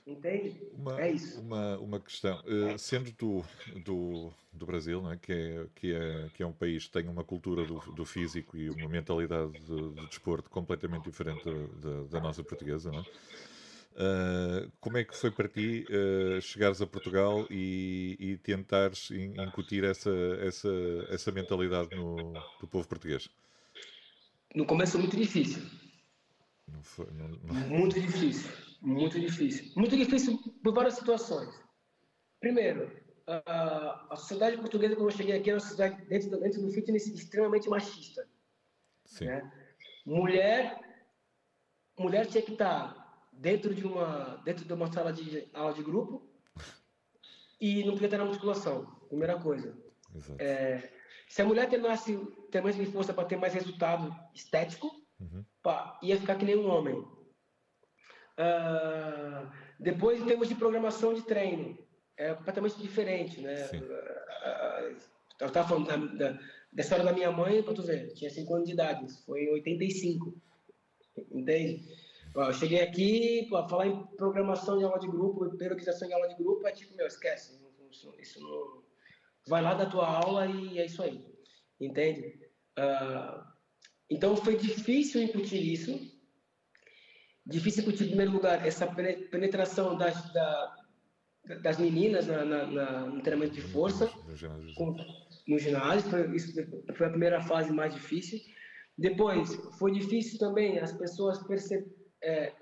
Entende? 0.05 0.61
Uma, 0.73 1.01
é 1.01 1.11
isso. 1.11 1.39
Uma, 1.39 1.77
uma 1.77 1.99
questão. 2.01 2.37
Uh, 2.41 2.77
sendo 2.77 3.13
do, 3.13 3.45
do, 3.85 4.33
do 4.51 4.65
Brasil, 4.65 5.01
né, 5.01 5.17
que, 5.21 5.31
é, 5.31 5.65
que, 5.73 5.93
é, 5.93 6.29
que 6.33 6.43
é 6.43 6.45
um 6.45 6.51
país 6.51 6.85
que 6.87 6.91
tem 6.91 7.07
uma 7.07 7.23
cultura 7.23 7.63
do, 7.63 7.79
do 7.93 8.03
físico 8.03 8.57
e 8.57 8.69
uma 8.69 8.89
mentalidade 8.89 9.53
de, 9.53 9.89
de 9.91 10.07
desporto 10.07 10.49
completamente 10.49 11.05
diferente 11.05 11.45
da, 11.45 11.89
da, 11.89 12.03
da 12.09 12.19
nossa 12.19 12.43
portuguesa, 12.43 12.91
não 12.91 12.99
é? 12.99 13.05
Uh, 13.91 14.71
como 14.81 14.97
é 14.97 15.03
que 15.05 15.15
foi 15.15 15.31
para 15.31 15.47
ti 15.47 15.85
uh, 15.89 16.41
chegares 16.41 16.81
a 16.81 16.87
Portugal 16.87 17.47
e, 17.49 18.17
e 18.19 18.37
tentares 18.37 19.11
incutir 19.11 19.85
essa, 19.85 20.11
essa, 20.41 20.69
essa 21.09 21.31
mentalidade 21.31 21.95
no, 21.95 22.33
do 22.59 22.67
povo 22.67 22.85
português? 22.85 23.29
No 24.55 24.65
começo 24.65 24.93
foi 24.93 25.01
muito 25.01 25.17
difícil. 25.17 25.63
Não 26.67 26.83
foi, 26.83 27.09
não, 27.11 27.27
não... 27.27 27.53
Muito 27.67 27.99
difícil. 27.99 28.51
Muito 28.81 29.19
difícil. 29.19 29.71
Muito 29.75 29.95
difícil 29.95 30.37
por 30.63 30.73
várias 30.73 30.95
situações. 30.95 31.49
Primeiro, 32.39 32.91
a, 33.27 34.07
a 34.13 34.15
sociedade 34.15 34.57
portuguesa, 34.57 34.95
quando 34.95 35.09
eu 35.09 35.17
cheguei 35.17 35.35
aqui, 35.35 35.49
era 35.49 35.57
uma 35.57 35.65
sociedade, 35.65 36.03
dentro 36.05 36.29
do, 36.29 36.39
dentro 36.39 36.61
do 36.61 36.71
fitness, 36.71 37.07
extremamente 37.07 37.69
machista. 37.69 38.27
Sim. 39.05 39.25
Né? 39.25 39.51
Mulher, 40.05 40.79
mulher 41.97 42.25
tinha 42.25 42.41
que 42.41 42.53
estar 42.53 43.27
dentro 43.33 43.73
de 43.73 43.85
uma, 43.85 44.41
dentro 44.45 44.65
de 44.65 44.73
uma 44.73 44.91
sala 44.91 45.13
de 45.13 45.47
aula 45.53 45.73
de 45.73 45.83
grupo 45.83 46.27
e 47.59 47.83
não 47.83 47.93
podia 47.93 48.07
estar 48.07 48.17
na 48.17 48.25
musculação, 48.25 48.85
primeira 49.09 49.39
coisa. 49.39 49.77
É, 50.39 50.89
se 51.29 51.43
a 51.43 51.45
mulher 51.45 51.69
ter 51.69 51.77
mais 51.77 52.01
força 52.91 53.13
para 53.13 53.23
ter 53.23 53.37
mais 53.37 53.53
resultado 53.53 54.13
estético, 54.33 54.87
uhum. 55.19 55.45
pá, 55.61 55.99
ia 56.01 56.19
ficar 56.19 56.35
que 56.35 56.43
nem 56.43 56.57
um 56.57 56.67
homem. 56.67 56.95
Uh, 58.35 59.47
depois, 59.79 60.19
em 60.19 60.25
termos 60.25 60.49
de 60.49 60.55
programação 60.55 61.13
de 61.13 61.21
treino, 61.21 61.77
é 62.17 62.33
completamente 62.33 62.81
diferente, 62.81 63.39
né? 63.41 63.63
Uh, 63.67 64.97
eu 65.39 65.47
estava 65.47 65.69
falando 65.69 65.87
da, 65.87 65.97
da, 65.97 66.39
da, 66.73 66.81
história 66.81 67.05
da 67.05 67.13
minha 67.13 67.31
mãe, 67.31 67.61
para 67.61 67.75
tu 67.75 67.83
ver, 67.83 68.11
tinha 68.13 68.29
5 68.31 68.51
anos 68.55 68.67
de 68.67 68.73
idade, 68.73 69.05
isso 69.05 69.23
foi 69.23 69.43
em 69.43 69.51
85, 69.51 70.35
entende? 71.31 71.95
Eu 72.35 72.53
cheguei 72.53 72.81
aqui, 72.81 73.45
para 73.51 73.69
falar 73.69 73.85
em 73.85 74.03
programação 74.17 74.79
de 74.79 74.83
aula 74.83 74.99
de 74.99 75.07
grupo, 75.07 75.55
periodização 75.57 76.07
de 76.07 76.13
aula 76.15 76.27
de 76.27 76.35
grupo, 76.35 76.65
é 76.65 76.71
tipo, 76.71 76.95
meu, 76.95 77.05
esquece, 77.05 77.59
isso, 77.91 78.11
isso 78.19 78.39
não... 78.41 78.88
Vai 79.47 79.61
lá 79.61 79.73
da 79.73 79.85
tua 79.85 80.07
aula 80.07 80.45
e 80.45 80.79
é 80.79 80.85
isso 80.85 81.01
aí, 81.01 81.25
entende? 81.79 82.39
Uh, 82.77 83.43
então, 84.09 84.35
foi 84.35 84.57
difícil 84.57 85.21
incutir 85.21 85.61
isso, 85.61 85.99
difícil 87.45 87.83
porque, 87.83 88.03
em 88.03 88.07
primeiro 88.07 88.31
lugar, 88.31 88.65
essa 88.65 88.87
penetração 88.87 89.97
das, 89.97 90.33
da, 90.33 90.75
das 91.61 91.77
meninas 91.77 92.27
na, 92.27 92.43
na, 92.43 92.65
na, 92.65 93.05
no 93.07 93.21
treinamento 93.21 93.53
de 93.53 93.61
força, 93.61 94.07
com, 94.75 94.95
no 95.47 95.59
ginásio, 95.59 96.09
foi, 96.09 96.35
isso 96.35 96.53
foi 96.95 97.07
a 97.07 97.11
primeira 97.11 97.41
fase 97.41 97.71
mais 97.71 97.93
difícil. 97.93 98.39
Depois, 98.97 99.55
foi 99.77 99.91
difícil 99.91 100.39
também 100.39 100.79
as 100.79 100.91
pessoas 100.91 101.41
perceberem, 101.47 101.93
é, 102.21 102.53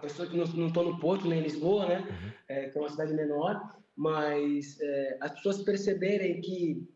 pessoas 0.00 0.28
que 0.28 0.36
não 0.36 0.66
estão 0.66 0.84
no 0.84 1.00
Porto, 1.00 1.26
nem 1.26 1.40
em 1.40 1.42
Lisboa, 1.42 1.86
né, 1.86 2.00
uhum. 2.00 2.32
é, 2.48 2.68
que 2.68 2.78
é 2.78 2.80
uma 2.80 2.90
cidade 2.90 3.14
menor, 3.14 3.77
mas 3.98 4.80
é, 4.80 5.18
as 5.20 5.32
pessoas 5.32 5.60
perceberem 5.62 6.40
que 6.40 6.88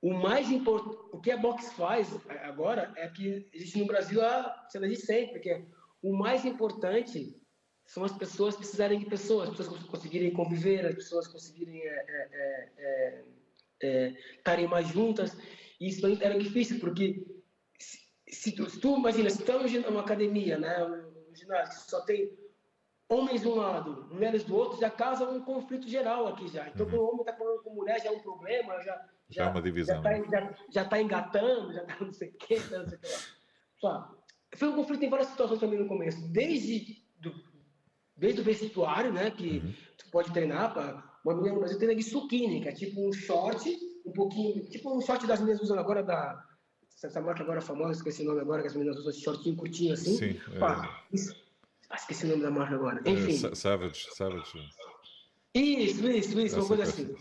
o 0.00 0.14
mais 0.14 0.50
importante, 0.50 0.96
o 1.12 1.20
que 1.20 1.30
a 1.30 1.36
box 1.36 1.70
faz 1.74 2.08
agora 2.44 2.90
é 2.96 3.08
que 3.08 3.46
existe 3.52 3.78
no 3.78 3.84
Brasil 3.84 4.22
a, 4.22 4.66
desde 4.72 5.04
sempre, 5.04 5.38
que 5.38 5.50
é 5.50 5.62
o 6.02 6.16
mais 6.16 6.46
importante 6.46 7.38
são 7.84 8.04
as 8.04 8.16
pessoas 8.16 8.56
precisarem 8.56 9.00
de 9.00 9.04
pessoas, 9.04 9.50
as 9.50 9.56
pessoas 9.56 9.82
conseguirem 9.82 10.32
conviver, 10.32 10.86
as 10.86 10.94
pessoas 10.94 11.28
conseguirem 11.28 11.76
estarem 11.76 12.24
é, 12.24 13.22
é, 13.82 14.14
é, 14.46 14.64
é 14.64 14.66
mais 14.66 14.88
juntas. 14.88 15.36
E 15.78 15.88
isso 15.88 16.06
era 16.22 16.38
difícil, 16.38 16.80
porque 16.80 17.22
se, 17.78 17.98
se, 18.28 18.52
tu, 18.52 18.70
se 18.70 18.80
tu, 18.80 18.96
imagina, 18.96 19.28
se 19.28 19.44
tu 19.44 19.52
é 19.52 19.88
uma 19.88 20.00
academia, 20.00 20.56
né, 20.56 20.82
um 20.86 21.36
ginásio 21.36 21.84
que 21.84 21.90
só 21.90 22.00
tem 22.00 22.32
homens 23.12 23.42
de 23.42 23.48
um 23.48 23.54
lado, 23.56 24.08
mulheres 24.10 24.44
do 24.44 24.56
outro, 24.56 24.80
já 24.80 24.90
causa 24.90 25.28
um 25.28 25.40
conflito 25.40 25.88
geral 25.88 26.26
aqui 26.28 26.48
já. 26.48 26.68
Então, 26.68 26.86
uhum. 26.86 26.92
quando 26.92 27.00
o 27.00 27.08
homem 27.08 27.20
está 27.20 27.32
falando 27.34 27.62
com 27.62 27.74
mulher, 27.74 28.00
já 28.00 28.08
é 28.08 28.12
um 28.12 28.20
problema, 28.20 28.74
já, 28.82 28.84
já, 28.84 29.08
já 29.30 29.44
é 29.44 29.48
uma 29.48 29.62
divisão. 29.62 30.02
Já 30.02 30.18
está 30.18 30.20
né? 30.20 30.28
já, 30.30 30.56
já 30.70 30.84
tá 30.88 31.02
engatando, 31.02 31.72
já 31.72 31.82
está 31.82 31.96
não 32.04 32.12
sei 32.12 32.28
o 32.28 32.32
quê, 32.34 32.54
não 32.70 32.88
sei 32.88 32.98
o 32.98 33.00
que 33.00 33.08
lá 33.82 34.22
foi 34.56 34.68
um 34.68 34.74
conflito 34.74 35.04
em 35.04 35.10
várias 35.10 35.28
situações 35.28 35.60
também 35.60 35.78
no 35.78 35.88
começo, 35.88 36.20
desde 36.28 37.02
do, 37.18 37.32
desde 38.16 38.40
o 38.40 38.44
vestuário, 38.44 39.12
né, 39.12 39.30
que 39.30 39.58
uhum. 39.58 39.74
tu 39.98 40.10
pode 40.10 40.32
treinar 40.32 40.72
para 40.72 41.02
uma 41.24 41.34
menina 41.34 41.54
no 41.54 41.60
Brasil 41.60 41.78
treina 41.78 41.94
de 41.94 42.02
suquine, 42.02 42.60
que 42.60 42.68
é 42.68 42.72
tipo 42.72 43.06
um 43.06 43.12
short, 43.12 43.70
um 44.04 44.12
pouquinho, 44.12 44.68
tipo 44.68 44.94
um 44.96 45.00
short 45.00 45.26
das 45.26 45.40
meninas 45.40 45.62
usam 45.62 45.78
agora 45.78 46.02
da 46.02 46.42
essa 47.02 47.20
marca 47.20 47.42
agora 47.42 47.60
famosa, 47.60 47.94
esqueci 47.94 48.22
o 48.22 48.26
nome 48.26 48.42
agora, 48.42 48.62
que 48.62 48.68
as 48.68 48.74
meninas 48.74 48.96
usam 48.96 49.10
esse 49.10 49.22
shortinho 49.22 49.56
curtinho 49.56 49.92
assim. 49.92 50.16
Sim. 50.16 50.40
Pá, 50.60 51.04
é... 51.10 51.14
isso, 51.14 51.34
ah, 51.92 51.96
esqueci 51.96 52.24
o 52.24 52.28
nome 52.30 52.42
da 52.42 52.50
marca 52.50 52.74
agora. 52.74 53.02
É, 53.04 53.10
Enfim. 53.10 53.46
É, 53.46 53.54
Savage, 53.54 54.06
Savage. 54.14 54.58
Isso, 55.54 56.08
isso, 56.08 56.40
isso, 56.40 56.58
uma 56.58 56.66
coisa 56.66 56.84
assim. 56.84 57.14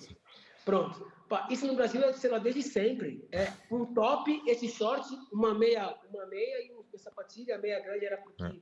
Pronto. 0.64 1.12
Isso 1.50 1.68
no 1.68 1.76
Brasil 1.76 2.02
é, 2.02 2.14
sei 2.14 2.30
lá, 2.30 2.38
desde 2.38 2.64
sempre. 2.64 3.28
É 3.34 3.52
um 3.70 3.94
top, 3.94 4.42
esse 4.48 4.70
short, 4.70 5.06
uma 5.32 5.54
meia, 5.54 5.94
uma 6.10 6.26
meia 6.28 6.66
e 6.66 6.72
uma 6.72 6.86
sapatilha. 6.98 7.56
A 7.56 7.58
meia 7.58 7.82
grande 7.82 8.06
era 8.06 8.18
porque 8.18 8.44
é. 8.44 8.54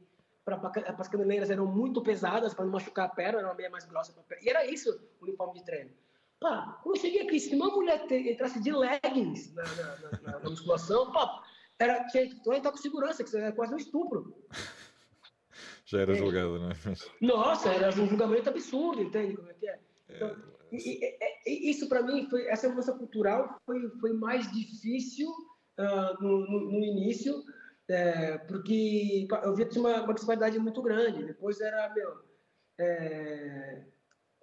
para 0.44 0.96
as 0.98 1.08
caminhoneiras 1.08 1.52
eram 1.52 1.68
muito 1.68 2.02
pesadas 2.02 2.56
para 2.56 2.66
não 2.66 2.72
machucar 2.72 3.06
a 3.06 3.10
perna, 3.10 3.40
era 3.40 3.48
uma 3.48 3.56
meia 3.56 3.70
mais 3.70 3.86
grossa. 3.86 4.12
Pra 4.12 4.24
perna. 4.24 4.44
E 4.44 4.50
era 4.50 4.66
isso 4.66 5.00
o 5.22 5.26
uniforme 5.26 5.60
de 5.60 5.66
treino. 5.66 5.92
Pá, 6.40 6.80
quando 6.82 6.96
eu 6.96 7.02
cheguei 7.02 7.22
aqui, 7.22 7.40
se 7.40 7.56
uma 7.56 7.68
mulher 7.68 8.04
entrasse 8.12 8.60
de 8.60 8.72
leggings 8.72 9.54
na, 9.54 9.64
na, 9.64 10.32
na, 10.32 10.40
na 10.40 10.50
musculação, 10.50 11.12
pá, 11.12 11.44
era, 11.78 12.04
tinha, 12.08 12.28
tu 12.44 12.52
entrar 12.52 12.72
com 12.72 12.78
segurança, 12.78 13.24
que 13.24 13.38
era 13.38 13.52
quase 13.52 13.76
um 13.76 13.78
estupro. 13.78 14.36
Já 15.90 16.02
era 16.02 16.14
é. 16.14 16.16
julgado, 16.16 16.60
né? 16.60 16.70
Nossa, 17.20 17.70
era 17.70 17.90
um 17.90 18.08
julgamento 18.08 18.48
absurdo, 18.48 19.02
entende 19.02 19.36
como 19.36 19.50
é 19.50 19.54
que 19.56 19.68
é? 19.68 19.80
Então, 20.08 20.36
e, 20.72 21.18
e, 21.48 21.72
isso 21.72 21.90
para 21.90 22.04
mim, 22.04 22.28
foi, 22.30 22.46
essa 22.48 22.70
mudança 22.70 22.94
cultural 22.94 23.60
foi, 23.66 23.90
foi 24.00 24.14
mais 24.14 24.52
difícil 24.52 25.28
uh, 25.80 26.22
no, 26.24 26.46
no, 26.46 26.72
no, 26.72 26.86
início, 26.86 27.44
é, 27.88 28.38
porque 28.38 29.28
eu 29.44 29.56
via 29.56 29.66
que 29.66 29.72
tinha 29.72 29.84
uma, 29.84 30.04
uma 30.04 30.14
disparidade 30.14 30.60
muito 30.60 30.80
grande. 30.84 31.26
Depois 31.26 31.60
era, 31.60 31.92
meu, 31.96 32.20
é, 32.78 33.84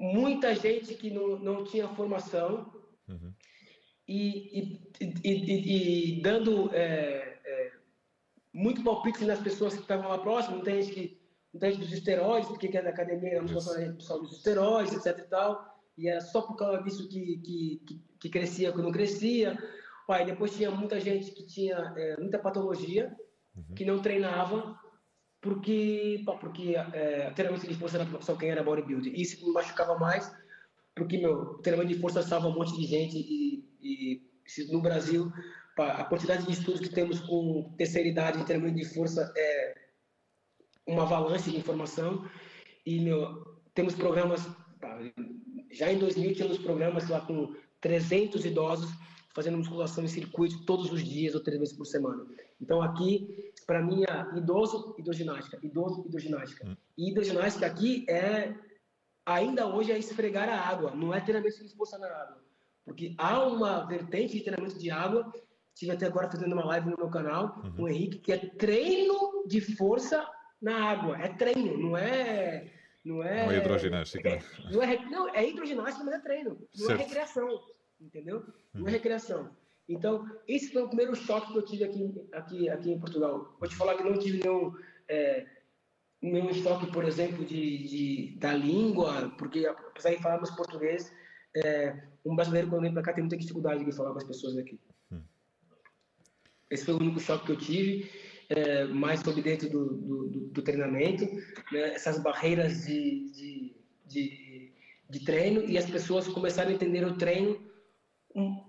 muita 0.00 0.52
gente 0.52 0.94
que 0.94 1.10
não, 1.10 1.38
não 1.38 1.62
tinha 1.62 1.86
formação 1.90 2.72
uhum. 3.08 3.32
e, 4.08 4.80
e, 5.00 6.18
e, 6.18 6.22
dando 6.22 6.74
é, 6.74 7.38
é, 7.44 7.72
muito 8.52 8.82
palpite 8.82 9.24
nas 9.24 9.38
pessoas 9.38 9.74
que 9.74 9.82
estavam 9.82 10.08
lá 10.08 10.18
próximas. 10.18 10.64
Tem 10.64 10.82
gente 10.82 10.92
que 10.92 11.25
não 11.60 11.70
gente 11.70 11.80
dos 11.80 11.92
esteroides, 11.92 12.48
porque 12.48 12.68
que 12.68 12.78
é 12.78 12.82
da 12.82 12.90
academia, 12.90 13.42
não 13.42 13.52
gosta 13.52 13.80
pessoal 13.92 14.20
dos 14.20 14.36
esteroides, 14.36 14.94
etc 14.94 15.18
e 15.18 15.28
tal 15.28 15.76
e 15.96 16.08
era 16.08 16.20
só 16.20 16.42
por 16.42 16.56
causa 16.56 16.82
disso 16.82 17.08
que, 17.08 17.38
que, 17.38 17.82
que, 17.86 18.02
que 18.20 18.28
crescia 18.28 18.72
quando 18.72 18.92
crescia. 18.92 19.56
Pai, 20.06 20.24
depois 20.24 20.54
tinha 20.54 20.70
muita 20.70 21.00
gente 21.00 21.32
que 21.32 21.44
tinha 21.46 21.94
é, 21.96 22.16
muita 22.18 22.38
patologia, 22.38 23.16
uhum. 23.56 23.74
que 23.74 23.84
não 23.84 24.00
treinava, 24.00 24.78
porque, 25.40 26.22
porque 26.40 26.76
é, 26.76 27.30
treinamento 27.30 27.66
de 27.66 27.74
força 27.74 27.98
era 27.98 28.22
só 28.22 28.36
quem 28.36 28.50
era 28.50 28.62
bodybuilder. 28.62 29.12
Isso 29.18 29.44
me 29.44 29.52
machucava 29.52 29.98
mais, 29.98 30.30
porque 30.94 31.18
meu 31.18 31.54
treinamento 31.62 31.94
de 31.94 32.00
força 32.00 32.22
salva 32.22 32.48
um 32.48 32.54
monte 32.54 32.76
de 32.76 32.86
gente 32.86 33.16
e, 33.16 33.64
e 33.80 34.22
no 34.70 34.80
Brasil 34.80 35.32
a 35.78 36.04
quantidade 36.04 36.46
de 36.46 36.52
estudos 36.52 36.80
que 36.80 36.88
temos 36.88 37.20
com 37.20 37.74
terceira 37.76 38.08
idade 38.08 38.38
de 38.38 38.46
treinamento 38.46 38.76
de 38.76 38.94
força 38.94 39.30
é 39.36 39.85
uma 40.86 41.02
avalanche 41.02 41.50
de 41.50 41.56
informação 41.56 42.24
e 42.84 43.00
meu 43.00 43.56
temos 43.74 43.94
programas 43.94 44.46
pá, 44.80 44.98
já 45.70 45.92
em 45.92 45.98
2000 45.98 46.34
tínhamos 46.34 46.58
programas 46.58 47.08
lá 47.08 47.20
com 47.20 47.54
300 47.80 48.44
idosos 48.44 48.90
fazendo 49.36 49.58
musculação 49.58 50.02
em 50.02 50.08
circuito 50.08 50.64
todos 50.64 50.90
os 50.90 51.04
dias 51.04 51.34
ou 51.34 51.42
três 51.42 51.60
vezes 51.60 51.76
por 51.76 51.84
semana. 51.84 52.24
Então 52.58 52.80
aqui, 52.80 53.52
para 53.66 53.82
mim, 53.82 54.02
é 54.04 54.38
idoso, 54.38 54.94
hidroginástica, 54.98 55.58
idoso, 55.62 56.06
hidroginástica. 56.06 56.66
Hum. 56.66 56.74
E 56.96 57.10
hidroginástica 57.10 57.66
aqui 57.66 58.06
é, 58.08 58.54
ainda 59.26 59.66
hoje, 59.66 59.92
é 59.92 59.98
esfregar 59.98 60.48
a 60.48 60.58
água, 60.58 60.92
não 60.92 61.12
é 61.12 61.20
treinamento 61.20 61.62
de 61.62 61.76
força 61.76 61.98
na 61.98 62.06
água. 62.06 62.42
Porque 62.82 63.14
há 63.18 63.44
uma 63.44 63.84
vertente 63.84 64.38
de 64.38 64.40
treinamento 64.40 64.78
de 64.78 64.90
água, 64.90 65.30
estive 65.74 65.92
até 65.92 66.06
agora 66.06 66.30
fazendo 66.30 66.54
uma 66.54 66.64
live 66.64 66.88
no 66.88 66.96
meu 66.96 67.10
canal, 67.10 67.60
uhum. 67.62 67.72
com 67.72 67.82
o 67.82 67.88
Henrique, 67.90 68.18
que 68.20 68.32
é 68.32 68.38
treino 68.38 69.44
de 69.46 69.60
força 69.60 70.26
na 70.66 70.90
água. 70.90 71.16
É 71.18 71.28
treino, 71.28 71.78
não 71.78 71.96
é 71.96 72.72
não 73.04 73.22
é, 73.22 73.46
não 73.46 73.52
é 73.52 73.58
hidroginástica. 73.58 74.28
É, 74.28 74.42
não, 74.72 74.82
é, 74.82 75.06
não, 75.06 75.28
é 75.28 75.48
hidroginástica, 75.48 76.04
mas 76.04 76.14
é 76.14 76.18
treino. 76.18 76.58
Não 76.76 76.84
é 76.86 76.88
certo. 76.88 77.00
é 77.00 77.04
recreação. 77.04 77.62
Entendeu? 78.00 78.44
Não 78.74 78.80
é 78.80 78.84
uhum. 78.84 78.90
recreação. 78.90 79.56
Então, 79.88 80.28
esse 80.48 80.72
foi 80.72 80.82
o 80.82 80.88
primeiro 80.88 81.14
choque 81.14 81.52
que 81.52 81.58
eu 81.58 81.64
tive 81.64 81.84
aqui, 81.84 82.28
aqui, 82.32 82.68
aqui 82.68 82.90
em 82.90 82.98
Portugal. 82.98 83.56
Vou 83.60 83.68
te 83.68 83.76
falar 83.76 83.96
que 83.96 84.02
não 84.02 84.18
tive 84.18 84.40
nenhum, 84.42 84.74
é, 85.08 85.46
nenhum 86.20 86.52
choque, 86.52 86.90
por 86.90 87.04
exemplo, 87.04 87.44
de, 87.44 87.86
de, 87.86 88.36
da 88.40 88.52
língua, 88.52 89.32
porque 89.38 89.64
apesar 89.66 90.10
de 90.10 90.20
falarmos 90.20 90.50
português, 90.50 91.14
é, 91.64 91.96
um 92.24 92.34
brasileiro 92.34 92.68
quando 92.68 92.82
vem 92.82 92.92
para 92.92 93.02
cá 93.02 93.12
tem 93.12 93.22
muita 93.22 93.36
dificuldade 93.36 93.84
de 93.84 93.92
falar 93.92 94.10
com 94.10 94.18
as 94.18 94.24
pessoas 94.24 94.58
aqui. 94.58 94.80
Hum. 95.12 95.22
Esse 96.68 96.84
foi 96.84 96.94
o 96.94 96.98
único 96.98 97.20
choque 97.20 97.46
que 97.46 97.52
eu 97.52 97.56
tive. 97.56 98.25
É, 98.48 98.84
mais 98.84 99.20
sobre 99.20 99.42
dentro 99.42 99.68
do, 99.68 99.94
do, 99.94 100.28
do, 100.28 100.62
treinamento, 100.62 101.24
né? 101.72 101.94
essas 101.94 102.18
barreiras 102.22 102.86
de, 102.86 103.30
de, 103.30 103.76
de, 104.06 104.72
de, 105.10 105.24
treino 105.24 105.64
e 105.64 105.76
as 105.76 105.88
pessoas 105.88 106.28
começarem 106.28 106.72
a 106.72 106.74
entender 106.74 107.04
o 107.04 107.16
treino 107.16 107.60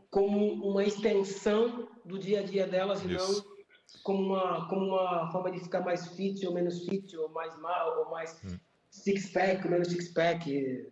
como 0.09 0.53
uma 0.67 0.83
extensão 0.83 1.87
do 2.05 2.17
dia 2.17 2.39
a 2.39 2.43
dia 2.43 2.65
delas 2.65 3.03
e 3.03 3.07
não 3.07 3.57
como 4.03 4.23
uma, 4.23 4.67
como 4.67 4.85
uma 4.87 5.31
forma 5.31 5.51
de 5.51 5.59
ficar 5.59 5.81
mais 5.81 6.07
fit 6.07 6.45
ou 6.45 6.53
menos 6.53 6.85
fit, 6.85 7.15
ou 7.17 7.29
mais 7.29 7.57
mal, 7.59 7.99
ou 7.99 8.11
mais 8.11 8.39
hum. 8.43 8.57
six-pack 8.89 9.65
ou 9.65 9.71
menos 9.71 9.89
six-pack. 9.89 10.87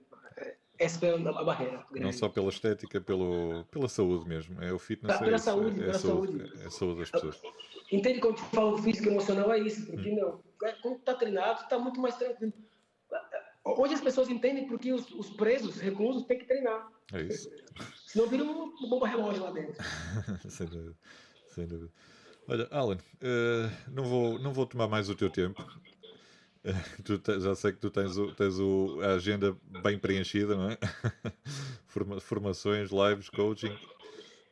Essa 0.77 1.05
é 1.05 1.13
a 1.13 1.43
barreira. 1.43 1.86
Grande. 1.89 2.05
Não 2.05 2.11
só 2.11 2.27
pela 2.27 2.49
estética, 2.49 2.99
pelo, 2.99 3.63
pela 3.71 3.88
saúde 3.88 4.27
mesmo. 4.27 4.61
É 4.61 4.73
o 4.73 4.79
fitness. 4.79 5.17
Pela 5.17 5.36
é, 5.36 5.38
saúde, 5.38 5.79
é, 5.79 5.86
pela 5.86 5.99
saúde, 5.99 6.38
saúde. 6.38 6.65
É 6.65 6.69
saúde 6.69 6.99
das 6.99 7.11
pessoas. 7.11 7.41
Entende 7.95 8.19
quando 8.19 8.37
eu 8.37 8.43
falo 8.45 8.77
físico 8.77 9.07
e 9.07 9.11
emocional? 9.11 9.51
É 9.53 9.59
isso. 9.59 9.85
Porque, 9.85 10.11
não, 10.11 10.43
é, 10.63 10.73
quando 10.81 10.99
tá 10.99 11.13
treinado, 11.13 11.67
tá 11.69 11.79
muito 11.79 11.99
mais 11.99 12.15
tranquilo. 12.17 12.53
Hoje 13.63 13.93
as 13.93 14.01
pessoas 14.01 14.29
entendem 14.29 14.67
porque 14.67 14.91
os, 14.91 15.09
os 15.11 15.29
presos, 15.31 15.79
reclusos, 15.79 16.25
têm 16.25 16.37
que 16.37 16.45
treinar. 16.45 16.91
É 17.13 17.21
isso. 17.21 17.49
Senão 18.05 18.27
vira 18.27 18.43
uma 18.43 18.71
bomba 18.87 19.07
relógio 19.07 19.43
lá 19.43 19.51
dentro. 19.51 19.75
sem 20.49 20.67
dúvida. 20.67 20.95
Sem 21.47 21.67
dúvida. 21.67 21.91
Olha, 22.47 22.67
Alan, 22.69 22.97
uh, 22.97 23.91
não, 23.91 24.03
vou, 24.03 24.39
não 24.39 24.53
vou 24.53 24.65
tomar 24.65 24.87
mais 24.87 25.09
o 25.09 25.15
teu 25.15 25.29
tempo. 25.29 25.65
Uh, 26.63 27.17
te, 27.17 27.39
já 27.39 27.55
sei 27.55 27.71
que 27.71 27.79
tu 27.79 27.89
tens, 27.89 28.17
o, 28.17 28.31
tens 28.33 28.59
o, 28.59 28.99
a 29.01 29.13
agenda 29.13 29.55
bem 29.81 29.97
preenchida, 29.97 30.55
não 30.55 30.69
é? 30.69 30.77
Forma, 31.87 32.19
formações, 32.19 32.91
lives, 32.91 33.29
coaching, 33.29 33.75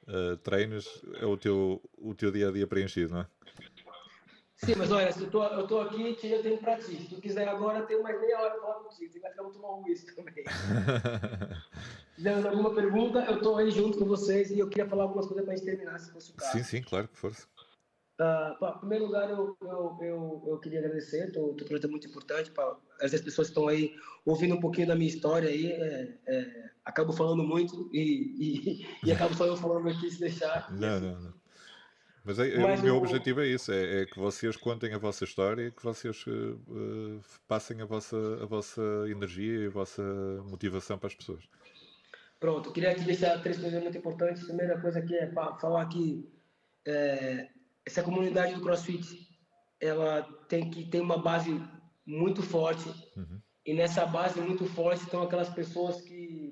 uh, 0.08 0.38
treinos, 0.38 1.04
é 1.16 1.26
o 1.26 1.38
teu, 1.38 1.82
o 1.98 2.14
teu 2.14 2.32
dia 2.32 2.50
a 2.50 2.52
dia 2.52 2.68
preenchido, 2.68 3.14
não 3.14 3.22
é? 3.22 3.28
Sim, 4.56 4.76
mas 4.78 4.92
olha, 4.92 5.12
se 5.12 5.24
eu 5.24 5.30
tô, 5.30 5.44
eu 5.44 5.68
tô 5.68 5.82
aqui, 5.82 6.16
eu 6.24 6.42
tenho 6.42 6.58
pra 6.58 6.78
ti. 6.78 6.96
Se 6.96 7.10
tu 7.10 7.20
quiser 7.20 7.48
agora, 7.50 7.80
eu 7.80 7.86
tenho 7.86 8.02
mais 8.02 8.20
meia 8.22 8.40
hora 8.40 8.52
pra 8.52 8.62
falar 8.62 8.76
contigo. 8.76 9.12
Você 9.12 9.20
vai 9.20 9.32
ficar 9.32 9.44
muito 9.44 9.60
tomar 9.60 9.76
um 9.76 9.84
whisky 9.84 10.16
também. 10.16 10.34
Tiver 12.16 12.48
alguma 12.48 12.74
pergunta, 12.74 13.20
eu 13.26 13.42
tô 13.42 13.58
aí 13.58 13.70
junto 13.72 13.98
com 13.98 14.06
vocês 14.06 14.52
e 14.52 14.60
eu 14.60 14.70
queria 14.70 14.88
falar 14.88 15.04
algumas 15.04 15.26
coisas 15.26 15.44
pra 15.44 15.56
gente 15.56 15.66
terminar, 15.66 16.00
se 16.00 16.12
fosse 16.12 16.32
o 16.32 16.36
caso. 16.36 16.52
Sim, 16.54 16.64
sim, 16.64 16.82
claro, 16.82 17.10
que 17.10 17.18
força. 17.18 17.46
Uh, 18.22 18.66
em 18.66 18.80
primeiro 18.80 19.06
lugar, 19.08 19.30
eu, 19.30 19.58
eu, 19.60 19.98
eu, 20.00 20.44
eu 20.48 20.60
queria 20.60 20.80
agradecer, 20.80 21.28
o 21.38 21.54
teu 21.56 21.66
projeto 21.66 21.88
é 21.88 21.90
muito 21.90 22.08
importante. 22.08 22.52
Pra, 22.52 22.78
essas 23.02 23.22
pessoas 23.22 23.48
estão 23.50 23.68
aí 23.68 23.94
ouvindo 24.24 24.56
um 24.56 24.62
pouquinho 24.62 24.88
da 24.88 24.96
minha 24.96 25.10
história 25.10 25.50
aí, 25.50 25.72
é, 25.72 26.18
é, 26.28 26.70
acabo 26.86 27.14
falando 27.14 27.44
muito 27.44 27.90
e, 27.94 28.02
e, 28.38 28.88
e 29.08 29.12
acabo 29.12 29.34
só 29.34 29.46
eu 29.46 29.58
falando 29.58 29.90
aqui 29.90 30.10
se 30.10 30.20
deixar. 30.20 30.72
Não, 30.72 31.00
não, 31.00 31.22
não. 31.22 31.34
Mas, 32.24 32.40
é, 32.40 32.58
Mas 32.58 32.80
o 32.80 32.84
meu 32.84 32.98
objetivo 32.98 33.42
é 33.42 33.48
isso: 33.48 33.72
é, 33.72 34.02
é, 34.02 34.06
que 34.06 34.18
vocês 34.18 34.56
contem 34.56 34.94
a 34.94 34.98
vossa 34.98 35.26
história 35.26 35.72
que 35.72 35.84
vocês 35.84 36.26
uh, 36.26 37.22
passem 37.48 37.82
a 37.82 37.86
vossa, 37.86 38.18
a 38.42 38.46
vossa 38.46 38.82
energia 39.08 39.64
e 39.64 39.68
a 39.68 39.70
vossa 39.70 40.02
motivação 40.46 40.98
para 40.98 41.08
as 41.08 41.16
pessoas. 41.16 41.44
Pronto, 42.40 42.72
queria 42.72 42.92
aqui 42.92 43.04
deixar 43.04 43.42
três 43.42 43.58
coisas 43.58 43.82
muito 43.82 43.98
importantes. 43.98 44.44
A 44.44 44.48
primeira 44.48 44.80
coisa 44.80 45.00
aqui 45.00 45.16
é 45.16 45.28
para 45.28 45.56
falar 45.56 45.86
que 45.88 46.30
é, 46.86 47.50
essa 47.86 48.04
comunidade 48.04 48.56
do 48.56 48.62
CrossFit 48.62 49.28
ela 49.80 50.24
tem 50.48 50.70
que 50.70 50.86
ter 50.86 51.02
uma 51.02 51.18
base 51.18 51.62
muito 52.06 52.42
forte 52.42 52.88
uhum. 53.18 53.40
e 53.66 53.74
nessa 53.74 54.06
base 54.06 54.40
muito 54.40 54.66
forte 54.66 55.04
estão 55.04 55.24
aquelas 55.24 55.50
pessoas 55.50 56.02
que 56.02 56.43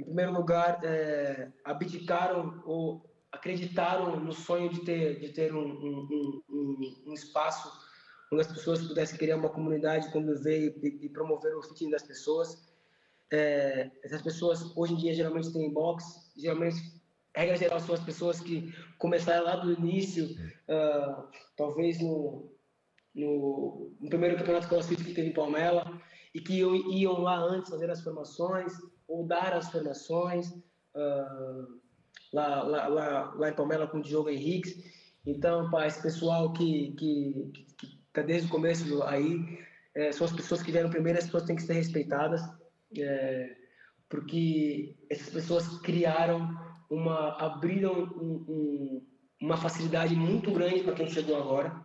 em 0.00 0.04
primeiro 0.04 0.32
lugar 0.32 0.80
é, 0.82 1.50
abdicaram 1.64 2.62
ou 2.64 3.08
acreditaram 3.30 4.18
no 4.18 4.32
sonho 4.32 4.70
de 4.70 4.80
ter 4.80 5.20
de 5.20 5.28
ter 5.28 5.54
um, 5.54 5.62
um, 5.62 6.42
um, 6.48 7.02
um 7.06 7.12
espaço 7.12 7.70
onde 8.32 8.42
as 8.42 8.48
pessoas 8.48 8.86
pudessem 8.86 9.18
criar 9.18 9.36
uma 9.36 9.48
comunidade, 9.48 10.10
conviver 10.12 10.76
e, 10.82 11.06
e 11.06 11.08
promover 11.08 11.54
o 11.56 11.62
fitness 11.62 11.90
das 11.90 12.02
pessoas. 12.02 12.70
É, 13.32 13.90
essas 14.02 14.22
pessoas 14.22 14.76
hoje 14.76 14.94
em 14.94 14.96
dia 14.96 15.14
geralmente 15.14 15.52
têm 15.52 15.72
box, 15.72 16.32
geralmente 16.36 17.00
regra 17.34 17.56
geral, 17.56 17.80
são 17.80 17.94
as 17.94 18.02
pessoas 18.02 18.40
que 18.40 18.72
começaram 18.98 19.44
lá 19.44 19.56
do 19.56 19.72
início, 19.72 20.26
uh, 20.26 21.28
talvez 21.56 22.00
no, 22.00 22.50
no, 23.14 23.92
no, 24.00 24.08
primeiro 24.08 24.36
campeonato 24.36 24.68
crossfit 24.68 25.04
que 25.04 25.14
teve 25.14 25.28
em 25.28 25.32
Palmela, 25.32 26.00
e 26.34 26.40
que 26.40 26.54
iam, 26.54 26.74
iam, 26.74 27.20
lá 27.20 27.38
antes 27.38 27.70
fazer 27.70 27.90
as 27.90 28.02
formações, 28.02 28.72
ou 29.10 29.26
dar 29.26 29.52
as 29.52 29.68
formações, 29.70 30.50
uh, 30.94 31.80
lá, 32.32 32.62
lá, 32.62 32.86
lá, 32.86 33.34
lá, 33.34 33.50
em 33.50 33.54
Palmela 33.54 33.88
com 33.88 33.98
o 33.98 34.02
Diogo 34.02 34.30
Henrique. 34.30 34.84
Então, 35.26 35.68
para 35.68 35.88
esse 35.88 36.00
pessoal 36.00 36.52
que 36.52 36.94
está 38.06 38.22
desde 38.22 38.46
o 38.46 38.50
começo 38.50 39.02
aí, 39.02 39.58
é, 39.96 40.12
são 40.12 40.24
as 40.24 40.32
pessoas 40.32 40.62
que 40.62 40.70
vieram 40.70 40.88
primeiro, 40.88 41.18
as 41.18 41.24
pessoas 41.24 41.42
têm 41.42 41.56
que 41.56 41.62
ser 41.62 41.72
respeitadas, 41.72 42.40
é, 42.96 43.56
porque 44.08 44.96
essas 45.10 45.28
pessoas 45.28 45.66
criaram 45.80 46.48
uma 46.88 47.36
abriram 47.36 48.04
um, 48.16 48.44
um, 48.48 49.06
uma 49.42 49.56
facilidade 49.56 50.14
muito 50.14 50.52
grande 50.52 50.82
para 50.82 50.94
quem 50.94 51.08
chegou 51.08 51.36
agora, 51.36 51.84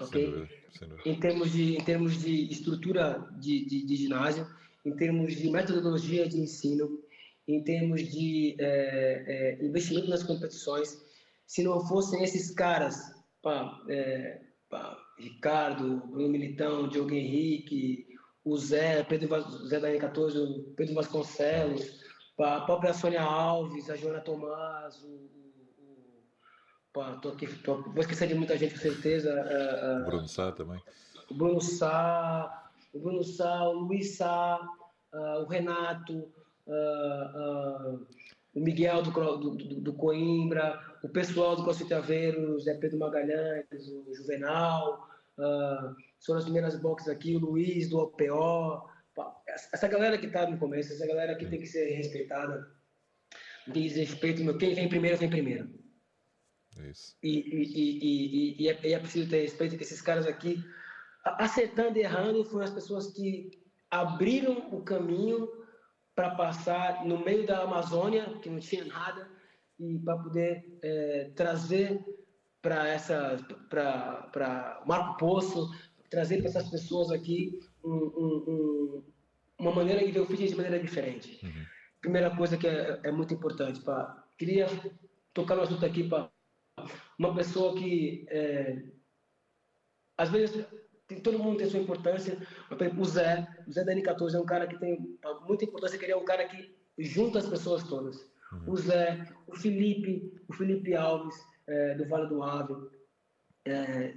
ok? 0.00 0.24
Sem 0.24 0.30
dúvida, 0.30 0.48
sem 0.78 0.88
dúvida. 0.88 1.08
Em 1.08 1.20
termos 1.20 1.52
de 1.52 1.76
em 1.76 1.84
termos 1.84 2.20
de 2.20 2.50
estrutura 2.50 3.28
de, 3.38 3.64
de, 3.64 3.86
de 3.86 3.96
ginásio, 3.96 4.46
em 4.84 4.96
termos 4.96 5.34
de 5.34 5.50
metodologia 5.50 6.28
de 6.28 6.40
ensino, 6.40 6.98
em 7.46 7.62
termos 7.62 8.02
de 8.02 8.56
é, 8.58 9.58
é, 9.60 9.64
investimento 9.64 10.08
nas 10.08 10.22
competições, 10.22 11.00
se 11.46 11.62
não 11.62 11.80
fossem 11.86 12.22
esses 12.22 12.50
caras, 12.50 12.96
pá, 13.42 13.80
é, 13.88 14.40
pá, 14.68 14.96
Ricardo, 15.18 16.02
Bruno 16.06 16.28
Militão, 16.28 16.88
Diogo 16.88 17.12
Henrique, 17.12 18.06
o 18.44 18.56
Zé, 18.56 19.02
Pedro 19.04 19.40
Zé 19.66 19.78
da 19.78 19.88
N14, 19.88 20.36
o 20.36 20.74
Pedro 20.74 20.94
Vasconcelos, 20.94 22.00
a 22.38 22.60
própria 22.62 22.92
Sônia 22.92 23.22
Alves, 23.22 23.88
a 23.88 23.96
Joana 23.96 24.20
Tomás, 24.20 25.02
o, 25.04 25.08
o, 25.08 26.24
pá, 26.92 27.16
tô 27.16 27.30
aqui, 27.30 27.46
tô, 27.58 27.82
vou 27.82 28.00
esquecer 28.00 28.28
de 28.28 28.34
muita 28.34 28.56
gente 28.56 28.74
com 28.74 28.80
certeza. 28.80 29.32
o 30.00 30.04
Bruno 30.06 30.28
Sá 30.28 30.50
também. 30.52 30.82
O 31.30 31.34
Bruno 31.34 31.60
Sá, 31.60 32.71
o 32.92 33.00
Bruno 33.00 33.24
Sá, 33.24 33.68
o 33.68 33.72
Luiz 33.72 34.16
Sá, 34.16 34.60
o 35.12 35.44
Renato, 35.44 36.32
o 38.54 38.60
Miguel 38.60 39.02
do, 39.02 39.10
do, 39.10 39.80
do, 39.80 39.92
Coimbra, 39.94 40.80
o 41.02 41.08
pessoal 41.08 41.56
do 41.56 41.64
CrossFit 41.64 41.94
Aveiro, 41.94 42.54
o 42.54 42.60
Zé 42.60 42.74
Pedro 42.74 42.98
Magalhães, 42.98 43.88
o 43.88 44.14
Juvenal, 44.14 45.08
uh, 45.38 45.96
são 46.18 46.36
as 46.36 46.44
primeiras 46.44 46.78
boxes 46.78 47.08
aqui, 47.08 47.34
o 47.34 47.40
Luiz 47.40 47.88
do 47.88 47.98
OPO, 47.98 48.90
essa 49.46 49.88
galera 49.88 50.18
que 50.18 50.26
está 50.26 50.48
no 50.48 50.58
começo, 50.58 50.92
essa 50.92 51.06
galera 51.06 51.34
que 51.34 51.46
tem 51.46 51.60
que 51.60 51.66
ser 51.66 51.96
respeitada, 51.96 52.70
diz 53.68 53.96
respeito, 53.96 54.44
meu, 54.44 54.56
quem 54.58 54.74
vem 54.74 54.88
primeiro, 54.88 55.16
vem 55.16 55.30
primeiro. 55.30 55.70
Isso. 56.90 57.16
E, 57.22 57.38
e, 57.38 57.62
e, 57.74 58.62
e, 58.62 58.68
é, 58.68 58.80
e 58.86 58.94
é 58.94 58.98
preciso 58.98 59.28
ter 59.28 59.42
respeito 59.42 59.76
que 59.76 59.82
esses 59.82 60.00
caras 60.00 60.26
aqui, 60.26 60.62
acertando 61.24 61.98
e 61.98 62.02
errando, 62.02 62.44
foram 62.44 62.64
as 62.64 62.70
pessoas 62.70 63.12
que 63.12 63.50
abriram 63.90 64.68
o 64.74 64.82
caminho 64.82 65.48
para 66.14 66.34
passar 66.34 67.04
no 67.04 67.18
meio 67.24 67.46
da 67.46 67.62
Amazônia, 67.62 68.38
que 68.40 68.50
não 68.50 68.58
tinha 68.58 68.84
nada, 68.84 69.28
e 69.78 69.98
para 69.98 70.18
poder 70.18 70.78
é, 70.82 71.32
trazer 71.34 72.04
para 72.60 72.88
essa 72.88 73.36
para 73.68 74.82
Marco 74.86 75.18
Poço, 75.18 75.70
trazer 76.10 76.38
para 76.38 76.48
essas 76.48 76.70
pessoas 76.70 77.10
aqui 77.10 77.58
um, 77.84 77.94
um, 77.94 79.04
uma 79.58 79.74
maneira 79.74 80.04
de 80.04 80.12
ver 80.12 80.20
o 80.20 80.26
fitness 80.26 80.50
de 80.50 80.56
maneira 80.56 80.78
diferente. 80.78 81.44
Uhum. 81.44 81.64
Primeira 82.00 82.34
coisa 82.36 82.56
que 82.56 82.68
é, 82.68 83.00
é 83.02 83.10
muito 83.10 83.34
importante, 83.34 83.80
pá. 83.80 84.24
Queria 84.38 84.66
tocar 85.32 85.56
no 85.56 85.62
assunto 85.62 85.84
aqui 85.84 86.08
para 86.08 86.30
uma 87.18 87.34
pessoa 87.34 87.74
que 87.74 88.24
é, 88.28 88.82
às 90.16 90.30
vezes 90.30 90.66
tem, 91.12 91.20
todo 91.20 91.38
mundo 91.38 91.58
tem 91.58 91.68
sua 91.68 91.80
importância. 91.80 92.38
O 92.98 93.04
Zé, 93.04 93.46
o 93.66 93.72
Zé 93.72 93.84
da 93.84 93.94
N14 93.94 94.34
é 94.34 94.40
um 94.40 94.46
cara 94.46 94.66
que 94.66 94.78
tem 94.78 94.98
muita 95.46 95.64
importância, 95.64 95.98
que 95.98 96.04
ele 96.04 96.12
é 96.12 96.16
um 96.16 96.24
cara 96.24 96.46
que 96.46 96.74
junta 96.98 97.38
as 97.38 97.48
pessoas 97.48 97.82
todas. 97.84 98.16
Uhum. 98.52 98.72
O 98.72 98.76
Zé, 98.76 99.26
o 99.46 99.56
Felipe, 99.56 100.32
o 100.48 100.52
Felipe 100.52 100.94
Alves, 100.94 101.34
é, 101.66 101.94
do 101.94 102.08
Vale 102.08 102.28
do 102.28 102.42
Ave, 102.42 102.74
é, 103.64 104.14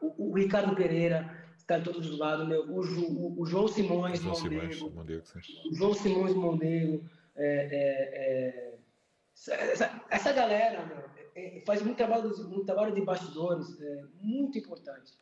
o, 0.00 0.30
o 0.30 0.34
Ricardo 0.34 0.74
Pereira, 0.74 1.44
está 1.56 1.78
em 1.78 1.82
todos 1.82 2.08
os 2.08 2.18
lados, 2.18 2.46
meu, 2.46 2.62
o, 2.62 2.80
o, 2.80 3.40
o 3.40 3.46
João 3.46 3.66
Simões 3.66 4.20
João 4.20 4.38
Mondego, 4.38 4.90
Mondego, 4.90 5.24
o 5.70 5.74
João 5.74 5.94
Simões 5.94 6.34
Mondego, 6.34 7.04
é, 7.34 7.44
é, 7.44 8.72
é, 8.72 8.78
essa, 9.72 10.02
essa, 10.08 10.32
galera 10.32 10.86
meu, 10.86 11.04
é, 11.34 11.62
faz 11.66 11.82
muito 11.82 11.96
trabalho, 11.96 12.28
muito 12.48 12.64
trabalho 12.64 12.94
de 12.94 13.00
bastidores, 13.02 13.66
muito 14.20 14.58
importante, 14.58 15.12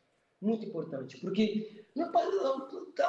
muito 0.44 0.66
importante, 0.66 1.18
porque 1.18 1.84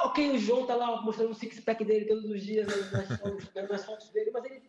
ok, 0.04 0.30
o 0.30 0.38
João 0.38 0.62
está 0.62 0.74
lá 0.74 1.02
mostrando 1.02 1.30
o 1.30 1.34
six-pack 1.34 1.84
dele 1.84 2.06
todos 2.06 2.24
os 2.24 2.42
dias 2.42 2.66
nas, 2.66 2.92
nas, 2.92 3.08
nas 3.70 3.84
fotos 3.84 4.08
dele, 4.10 4.30
mas 4.32 4.44
ele, 4.44 4.62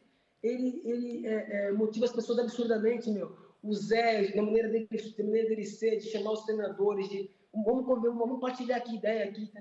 ele, 0.44 0.82
ele 1.26 1.72
motiva 1.74 2.06
as 2.06 2.12
pessoas 2.12 2.40
absurdamente, 2.40 3.10
meu. 3.10 3.36
O, 3.64 3.74
Zé, 3.74 4.36
na 4.36 4.44
maneira 4.44 4.70
dele, 4.70 4.88
na 5.18 5.26
maneira 5.26 5.50
dele 5.50 5.66
ser, 5.66 5.98
de 5.98 6.10
chamar 6.10 6.32
os 6.32 6.44
treinadores, 6.44 7.10
de 7.10 7.30
vamos, 7.54 7.86
vamos 7.86 8.40
partilhar 8.40 8.80
aqui 8.80 8.96
ideia 8.96 9.26
aqui. 9.26 9.52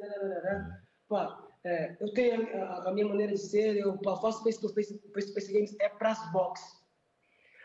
Pá, 1.09 1.47
é, 1.65 1.97
eu 2.01 2.13
tenho 2.13 2.47
a, 2.63 2.89
a, 2.89 2.93
minha 2.93 3.09
maneira 3.09 3.33
de 3.33 3.39
ser, 3.39 3.77
eu 3.77 3.99
faço 4.03 4.45
face 4.45 4.61
to 4.61 4.69
face, 4.69 5.01
face, 5.13 5.53
games 5.53 5.75
é 5.81 5.89
para 5.89 6.13
as 6.13 6.33
boxes. 6.33 6.77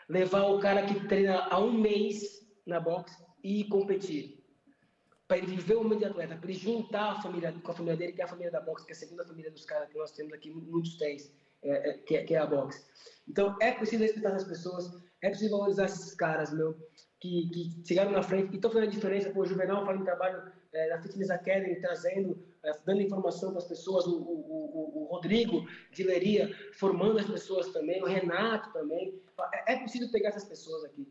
Levar 0.08 0.46
o 0.46 0.58
cara 0.58 0.84
que 0.86 1.06
treina 1.06 1.46
há 1.50 1.58
um 1.58 1.72
mês 1.72 2.44
na 2.66 2.80
boxe 2.80 3.16
e 3.44 3.64
competir. 3.64 4.41
Para 5.32 5.38
ele 5.38 5.46
viver 5.46 5.76
o 5.76 5.82
momento 5.82 6.00
de 6.00 6.04
atleta, 6.04 6.36
para 6.36 6.50
ele 6.50 6.58
juntar 6.58 7.12
a 7.12 7.22
família 7.22 7.54
com 7.62 7.72
a 7.72 7.74
família 7.74 7.96
dele, 7.96 8.12
que 8.12 8.20
é 8.20 8.24
a 8.26 8.28
família 8.28 8.50
da 8.50 8.60
boxe, 8.60 8.84
que 8.84 8.92
é 8.92 8.94
a 8.94 8.98
segunda 8.98 9.24
família 9.24 9.50
dos 9.50 9.64
caras 9.64 9.88
que 9.88 9.96
nós 9.96 10.12
temos 10.12 10.30
aqui, 10.34 10.50
muitos 10.50 10.98
têm, 10.98 11.16
é, 11.62 11.88
é, 11.88 11.92
que, 11.94 12.16
é, 12.18 12.22
que 12.22 12.34
é 12.34 12.38
a 12.38 12.44
boxe. 12.44 12.84
Então, 13.26 13.56
é 13.58 13.72
preciso 13.72 14.02
respeitar 14.02 14.34
as 14.34 14.44
pessoas, 14.44 14.92
é 15.22 15.30
preciso 15.30 15.52
valorizar 15.52 15.86
esses 15.86 16.12
caras, 16.12 16.52
meu, 16.52 16.76
que, 17.18 17.48
que 17.48 17.82
chegaram 17.88 18.10
na 18.10 18.22
frente 18.22 18.52
e 18.52 18.56
estão 18.56 18.70
fazendo 18.70 18.88
a 18.88 18.92
diferença. 18.92 19.30
Pô, 19.30 19.40
o 19.40 19.46
Juvenal 19.46 19.86
faz 19.86 19.98
um 19.98 20.04
trabalho 20.04 20.52
é, 20.74 20.90
na 20.90 21.00
Fitness 21.00 21.30
Academy, 21.30 21.80
trazendo, 21.80 22.38
é, 22.62 22.72
dando 22.84 23.00
informação 23.00 23.52
para 23.52 23.60
as 23.60 23.68
pessoas. 23.68 24.06
O, 24.06 24.18
o, 24.18 24.18
o, 24.18 25.02
o, 25.02 25.04
Rodrigo 25.06 25.66
de 25.92 26.02
Leria 26.02 26.54
formando 26.74 27.18
as 27.18 27.26
pessoas 27.26 27.68
também. 27.68 28.02
O 28.02 28.06
Renato 28.06 28.70
também. 28.74 29.18
É, 29.66 29.72
é 29.72 29.76
preciso 29.78 30.12
pegar 30.12 30.28
essas 30.28 30.44
pessoas 30.44 30.84
aqui. 30.84 31.08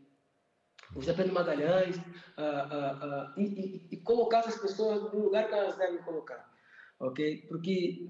O 0.94 1.00
José 1.00 1.12
Pedro 1.14 1.34
Magalhães. 1.34 1.96
Uh, 1.96 2.40
uh, 2.40 3.36
uh, 3.36 3.40
e, 3.40 3.42
e, 3.42 3.88
e, 3.92 3.96
colocar 3.98 4.38
essas 4.38 4.58
pessoas 4.58 5.12
no 5.12 5.24
lugar 5.24 5.48
que 5.48 5.54
elas 5.54 5.76
devem 5.76 6.02
colocar. 6.02 6.50
Ok? 6.98 7.46
Porque 7.48 8.08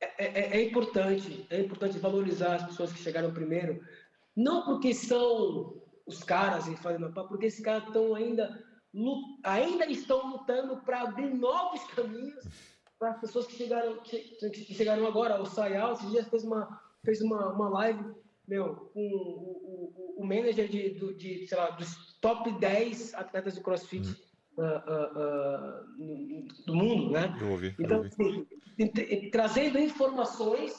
é, 0.00 0.24
é, 0.24 0.56
é 0.58 0.64
importante, 0.64 1.46
é 1.50 1.60
importante 1.60 1.98
valorizar 1.98 2.56
as 2.56 2.66
pessoas 2.66 2.92
que 2.92 2.98
chegaram 2.98 3.32
primeiro. 3.32 3.80
Não 4.36 4.64
porque 4.64 4.94
são 4.94 5.82
os 6.06 6.22
caras 6.22 6.66
e 6.68 6.76
fazem 6.76 7.10
porque 7.12 7.46
esses 7.46 7.64
caras 7.64 7.84
estão 7.84 8.14
ainda 8.14 8.64
ainda 9.42 9.86
estão 9.86 10.30
lutando 10.30 10.80
para 10.82 11.02
abrir 11.02 11.34
novos 11.34 11.82
caminhos 11.90 12.44
para 12.98 13.10
as 13.10 13.20
pessoas 13.20 13.46
que 13.46 13.56
chegaram 13.56 13.98
que, 14.02 14.18
que 14.18 14.74
chegaram 14.74 15.06
agora 15.06 15.40
o 15.40 15.46
Sayal 15.46 15.94
esses 15.94 16.10
dias 16.10 16.28
fez 16.28 16.44
uma 16.44 16.80
fez 17.04 17.20
uma, 17.20 17.52
uma 17.52 17.68
live 17.70 18.14
meu 18.46 18.74
com 18.74 19.00
o, 19.00 20.14
o, 20.16 20.22
o 20.22 20.26
manager 20.26 20.68
de, 20.68 20.90
de, 20.94 21.14
de, 21.14 21.46
sei 21.46 21.58
lá 21.58 21.70
dos 21.70 22.18
top 22.20 22.52
10 22.58 23.14
atletas 23.14 23.54
de 23.54 23.60
CrossFit 23.60 24.08
uh, 24.56 24.62
uh, 24.62 25.82
uh, 25.82 26.64
do 26.66 26.74
mundo 26.74 27.10
né 27.10 27.36
eu 27.40 27.50
ouvi, 27.50 27.74
então 27.78 28.04
eu 28.04 28.10
ouvi. 28.24 28.46
Assim, 28.78 29.30
trazendo 29.30 29.78
informações 29.78 30.72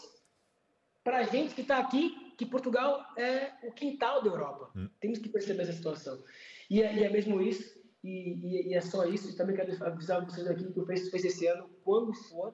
para 1.03 1.20
a 1.20 1.24
gente 1.24 1.55
que 1.55 1.61
está 1.61 1.80
aqui 1.80 2.28
que 2.38 2.45
Portugal 2.45 3.03
é 3.18 3.51
o 3.63 3.72
quintal 3.72 4.22
da 4.22 4.30
Europa. 4.30 4.70
Hum. 4.76 4.88
Temos 4.99 5.18
que 5.18 5.28
perceber 5.28 5.63
essa 5.63 5.74
situação. 5.74 6.24
E 6.70 6.82
é, 6.84 6.95
e 6.95 7.03
é 7.03 7.09
mesmo 7.09 7.41
isso, 7.41 7.76
e, 8.03 8.09
e, 8.09 8.70
e, 8.70 8.74
é 8.76 8.82
só 8.82 9.05
isso. 9.05 9.30
E 9.30 9.36
também 9.36 9.55
quero 9.55 9.84
avisar 9.84 10.24
vocês 10.24 10.47
aqui 10.47 10.72
que 10.72 10.80
o 10.80 10.86
Face 10.86 11.09
fez 11.09 11.26
esse 11.26 11.47
ano, 11.47 11.68
quando 11.84 12.13
for, 12.13 12.53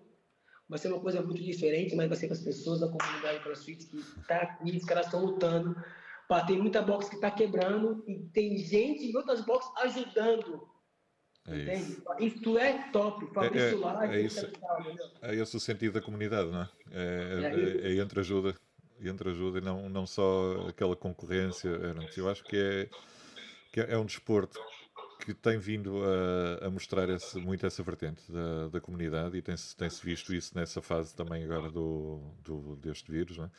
vai 0.67 0.79
ser 0.79 0.87
uma 0.87 0.99
coisa 0.99 1.21
muito 1.21 1.41
diferente, 1.41 1.95
mas 1.95 2.07
vai 2.07 2.17
ser 2.17 2.27
com 2.27 2.33
as 2.33 2.41
pessoas 2.41 2.79
da 2.79 2.87
comunidade 2.87 3.43
CrossFit 3.43 3.85
que 3.85 3.97
está 3.97 4.37
aqui, 4.37 4.77
os 4.77 4.85
caras 4.85 5.05
estão 5.05 5.23
lutando. 5.25 5.75
Pá, 6.27 6.45
tem 6.45 6.57
muita 6.57 6.81
box 6.81 7.09
que 7.09 7.15
está 7.15 7.29
quebrando 7.29 8.03
e 8.07 8.19
tem 8.33 8.57
gente 8.57 9.05
em 9.05 9.15
outras 9.15 9.45
boxes 9.45 9.71
ajudando. 9.77 10.67
É 11.45 11.61
Entende? 11.61 11.91
Isso. 11.91 12.03
isso 12.19 12.57
é 12.57 12.89
top. 12.91 13.27
Fabrício 13.33 13.87
é, 13.87 14.07
é, 14.07 14.15
é, 14.15 14.21
isso, 14.21 14.51
é 15.21 15.35
esse 15.35 15.57
o 15.57 15.59
sentido 15.59 15.93
da 15.93 16.01
comunidade, 16.01 16.49
não 16.49 16.61
é? 16.61 16.69
É, 16.91 17.01
é, 17.01 17.89
é, 17.89 17.93
é 17.93 18.01
entre 18.01 18.21
ajuda 18.21 18.55
entre 19.01 19.29
ajuda 19.29 19.59
e 19.59 19.61
não, 19.61 19.89
não 19.89 20.05
só 20.05 20.67
aquela 20.69 20.95
concorrência. 20.95 21.69
Eu 22.15 22.29
acho 22.29 22.43
que 22.43 22.57
é, 22.57 22.89
que 23.71 23.81
é 23.81 23.97
um 23.97 24.05
desporto 24.05 24.59
que 25.23 25.33
tem 25.33 25.57
vindo 25.57 26.01
a, 26.03 26.67
a 26.67 26.69
mostrar 26.69 27.09
esse, 27.09 27.37
muito 27.39 27.65
essa 27.65 27.81
vertente 27.81 28.21
da, 28.29 28.67
da 28.67 28.81
comunidade 28.81 29.37
e 29.37 29.41
tem-se 29.41 29.75
tem 29.75 29.89
-se 29.89 30.05
visto 30.05 30.33
isso 30.33 30.51
nessa 30.53 30.81
fase 30.81 31.15
também 31.15 31.43
agora 31.45 31.71
do, 31.71 32.19
do 32.43 32.75
deste 32.75 33.09
vírus. 33.09 33.37
Não 33.37 33.45
é? 33.45 33.49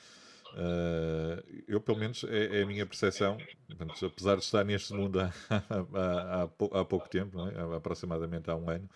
Uh, 0.55 1.63
eu, 1.67 1.81
pelo 1.81 1.99
menos, 1.99 2.23
é, 2.25 2.61
é, 2.61 2.63
a 2.63 2.67
minha 2.67 2.87
percepção, 2.87 3.39
portanto, 3.67 4.07
apesar 4.07 4.37
de 4.37 4.45
estar 4.45 4.63
neste 4.63 4.93
mundo 4.93 5.19
há, 5.21 5.33
há, 5.51 6.43
há, 6.43 6.81
há 6.81 6.85
pouco 6.85 7.09
tempo, 7.09 7.41
é? 7.49 7.77
aproximadamente 7.77 8.51
há 8.51 8.55
um 8.55 8.69
ano, 8.69 8.89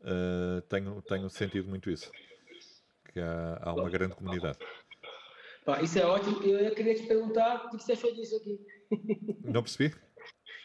uh, 0.00 0.60
tenho, 0.62 1.00
tenho 1.02 1.28
sentido 1.28 1.68
muito 1.68 1.90
isso. 1.90 2.10
Que 3.12 3.20
há, 3.20 3.60
há 3.62 3.74
uma 3.74 3.90
grande 3.90 4.14
comunidade. 4.14 4.58
Ah, 5.66 5.82
isso 5.82 5.98
é 5.98 6.06
ótimo. 6.06 6.42
Eu 6.42 6.74
queria 6.74 6.94
te 6.94 7.02
perguntar 7.02 7.66
o 7.66 7.76
que 7.76 7.84
você 7.84 7.92
achou 7.92 8.12
disso 8.14 8.34
aqui. 8.36 8.58
Não 9.44 9.62
percebi? 9.62 9.94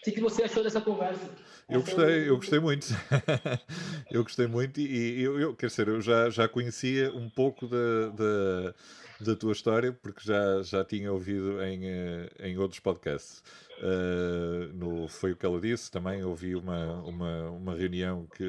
O 0.06 0.12
que 0.12 0.22
você 0.22 0.44
achou 0.44 0.64
dessa 0.64 0.82
conversa? 0.82 1.30
Eu 1.70 1.82
gostei, 1.82 2.30
eu 2.30 2.36
gostei 2.36 2.60
muito. 2.60 2.88
eu 4.12 4.24
gostei 4.24 4.48
muito 4.48 4.82
e 4.82 5.22
eu, 5.22 5.40
eu, 5.40 5.56
quer 5.56 5.68
dizer, 5.68 5.88
eu 5.88 6.02
já, 6.02 6.30
já 6.30 6.48
conhecia 6.48 7.14
um 7.16 7.30
pouco 7.30 7.68
da, 7.68 8.10
da, 8.10 8.74
da 9.22 9.36
tua 9.36 9.54
história, 9.54 9.94
porque 9.94 10.20
já, 10.24 10.62
já 10.62 10.84
tinha 10.84 11.12
ouvido 11.12 11.64
em, 11.64 11.86
eh, 11.86 12.30
em 12.40 12.58
outros 12.58 12.82
podcasts. 12.82 13.42
Uh, 13.80 14.72
no, 14.74 15.08
foi 15.08 15.32
o 15.32 15.36
que 15.36 15.46
ela 15.46 15.60
disse, 15.60 15.90
também 15.90 16.24
ouvi 16.24 16.56
uma, 16.56 17.02
uma, 17.02 17.50
uma 17.50 17.76
reunião 17.76 18.28
que, 18.36 18.44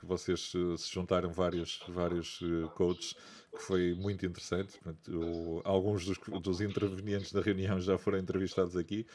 que 0.00 0.06
vocês 0.06 0.50
se 0.50 0.92
juntaram 0.92 1.30
vários, 1.32 1.80
vários 1.88 2.40
eh, 2.42 2.68
coaches 2.74 3.14
que 3.54 3.62
foi 3.62 3.94
muito 3.94 4.24
interessante. 4.24 4.80
O, 5.08 5.60
alguns 5.64 6.06
dos, 6.06 6.18
dos, 6.40 6.60
intervenientes 6.60 7.32
da 7.32 7.40
reunião 7.40 7.78
já 7.80 7.98
foram 7.98 8.18
entrevistados 8.18 8.76
aqui. 8.76 9.06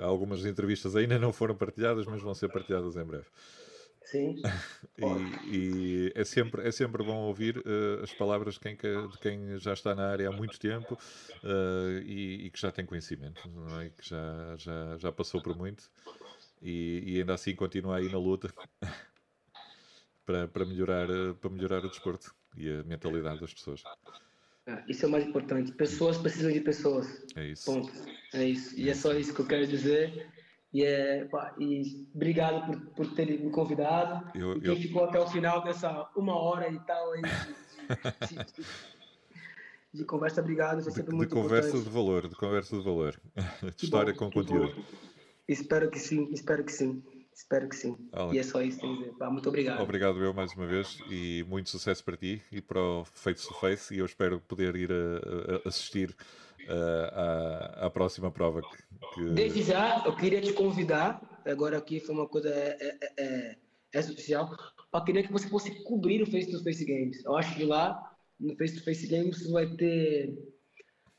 Algumas 0.00 0.44
entrevistas 0.44 0.96
ainda 0.96 1.18
não 1.18 1.32
foram 1.32 1.54
partilhadas, 1.54 2.06
mas 2.06 2.22
vão 2.22 2.34
ser 2.34 2.48
partilhadas 2.48 2.96
em 2.96 3.04
breve. 3.04 3.26
Sim. 4.02 4.34
e, 4.98 5.56
e, 5.56 6.12
é, 6.14 6.24
sempre, 6.24 6.66
é 6.66 6.72
sempre 6.72 7.04
bom 7.04 7.16
ouvir 7.16 7.58
uh, 7.58 8.02
as 8.02 8.12
palavras 8.12 8.54
de 8.54 8.60
quem, 8.60 8.76
de 8.76 9.18
quem 9.20 9.58
já 9.58 9.72
está 9.72 9.94
na 9.94 10.08
área 10.08 10.28
há 10.28 10.32
muito 10.32 10.58
tempo 10.58 10.94
uh, 10.94 11.98
e, 12.04 12.46
e, 12.46 12.50
que 12.50 12.60
já 12.60 12.72
tem 12.72 12.84
conhecimento, 12.84 13.48
não 13.48 13.80
é? 13.80 13.90
que 13.90 14.08
já, 14.08 14.56
já, 14.56 14.96
já 14.98 15.12
passou 15.12 15.40
por 15.40 15.56
muito 15.56 15.90
e, 16.60 17.02
e 17.06 17.18
ainda 17.18 17.34
assim 17.34 17.54
continua 17.54 17.96
aí 17.96 18.10
na 18.10 18.18
luta 18.18 18.52
para, 20.26 20.48
para, 20.48 20.64
melhorar, 20.64 21.08
eh, 21.08 21.32
para 21.40 21.50
melhorar 21.50 21.84
o 21.84 21.88
desporto 21.88 22.34
e 22.56 22.68
a 22.68 22.82
mentalidade 22.84 23.40
das 23.40 23.54
pessoas. 23.54 23.82
Isso 24.88 25.04
é 25.04 25.08
o 25.08 25.10
mais 25.10 25.26
importante. 25.26 25.72
Pessoas 25.72 26.18
precisam 26.18 26.52
de 26.52 26.60
pessoas. 26.60 27.24
É 27.36 27.46
isso. 27.46 27.64
Ponto. 27.64 27.92
É 28.34 28.44
isso. 28.44 28.78
E 28.78 28.88
é, 28.88 28.92
é 28.92 28.94
só 28.94 29.12
isso 29.12 29.34
que 29.34 29.40
eu 29.40 29.46
quero 29.46 29.66
dizer. 29.66 30.28
E, 30.72 30.84
é, 30.84 31.28
e 31.58 32.06
obrigado 32.14 32.66
por, 32.66 32.80
por 32.94 33.14
ter 33.14 33.26
me 33.26 33.50
convidado. 33.50 34.30
Eu, 34.38 34.56
e 34.56 34.60
quem 34.60 34.70
eu... 34.70 34.76
ficou 34.76 35.04
até 35.04 35.18
o 35.18 35.26
final 35.26 35.64
dessa 35.64 36.08
uma 36.16 36.36
hora 36.36 36.68
e 36.68 36.78
tal 36.80 37.12
aí 37.12 37.22
de, 37.22 38.28
de, 38.28 38.44
de, 38.44 38.66
de 39.94 40.04
conversa, 40.04 40.40
obrigado. 40.40 40.82
Foi 40.82 40.92
sempre 40.92 41.10
de, 41.10 41.16
muito 41.16 41.34
de 41.34 41.34
conversa 41.34 41.68
importante. 41.68 41.88
de 41.88 41.90
valor, 41.90 42.28
de 42.28 42.36
conversa 42.36 42.76
de 42.76 42.84
valor. 42.84 43.20
De 43.76 43.84
história 43.84 44.12
bom, 44.12 44.18
com 44.18 44.30
conteúdo. 44.30 44.74
Bom. 44.76 44.84
Espero 45.48 45.90
que 45.90 45.98
sim, 45.98 46.28
espero 46.32 46.62
que 46.62 46.72
sim. 46.72 47.02
Espero 47.32 47.68
que 47.68 47.76
sim. 47.76 47.96
Alex. 48.12 48.34
E 48.34 48.38
é 48.38 48.42
só 48.42 48.60
isso 48.60 48.76
que 48.76 48.82
tenho 48.82 48.94
a 48.94 48.98
dizer. 48.98 49.12
Pá, 49.16 49.30
muito 49.30 49.48
obrigado. 49.48 49.82
Obrigado 49.82 50.22
eu 50.22 50.34
mais 50.34 50.52
uma 50.54 50.66
vez 50.66 50.98
e 51.10 51.44
muito 51.48 51.70
sucesso 51.70 52.04
para 52.04 52.16
ti 52.16 52.42
e 52.52 52.60
para 52.60 52.80
o 52.80 53.04
Face 53.04 53.46
to 53.46 53.54
Face. 53.54 53.94
E 53.94 53.98
eu 53.98 54.06
espero 54.06 54.40
poder 54.40 54.76
ir 54.76 54.90
a, 54.92 55.64
a 55.64 55.68
assistir 55.68 56.10
uh, 56.10 57.80
à, 57.82 57.86
à 57.86 57.90
próxima 57.90 58.30
prova. 58.30 58.62
Que, 58.62 58.76
que... 59.14 59.30
Desde 59.30 59.62
já, 59.62 60.02
eu 60.04 60.14
queria 60.16 60.40
te 60.40 60.52
convidar. 60.52 61.20
Agora 61.46 61.78
aqui 61.78 62.00
foi 62.00 62.14
uma 62.14 62.28
coisa 62.28 62.50
é, 62.50 62.76
é, 62.80 62.98
é, 63.18 63.56
é 63.92 64.02
social. 64.02 64.50
Eu 64.92 65.04
queria 65.04 65.22
que 65.22 65.32
você 65.32 65.48
fosse 65.48 65.82
cobrir 65.84 66.22
o 66.22 66.30
Face 66.30 66.50
to 66.50 66.62
Face 66.62 66.84
Games. 66.84 67.24
Eu 67.24 67.36
acho 67.36 67.54
que 67.54 67.64
lá 67.64 68.12
no 68.38 68.56
Face 68.56 68.76
to 68.76 68.84
Face 68.84 69.06
Games 69.06 69.48
vai 69.50 69.66
ter 69.76 70.30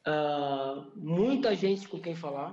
uh, 0.07 0.91
muita 0.95 1.55
gente 1.55 1.87
com 1.87 1.99
quem 1.99 2.15
falar. 2.15 2.51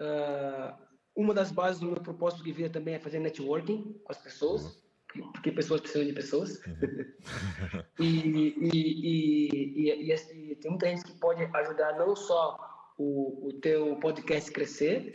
Uh, 0.00 0.85
uma 1.16 1.32
das 1.32 1.50
bases 1.50 1.80
do 1.80 1.86
meu 1.86 2.00
propósito 2.00 2.44
de 2.44 2.52
vida 2.52 2.68
também 2.68 2.94
é 2.94 2.98
fazer 2.98 3.18
networking 3.18 3.98
com 4.04 4.12
as 4.12 4.18
pessoas, 4.18 4.82
uhum. 5.16 5.32
porque 5.32 5.50
pessoas 5.50 5.80
precisam 5.80 6.06
de 6.06 6.12
pessoas. 6.12 6.60
Uhum. 6.66 7.82
e, 7.98 8.54
e, 8.60 9.90
e, 9.90 10.12
e, 10.12 10.56
tem 10.56 10.70
muita 10.70 10.88
gente 10.88 11.04
que 11.04 11.18
pode 11.18 11.42
ajudar 11.42 11.96
não 11.98 12.14
só 12.14 12.58
o, 12.98 13.48
o 13.48 13.52
teu 13.54 13.96
podcast 13.96 14.50
crescer, 14.52 15.14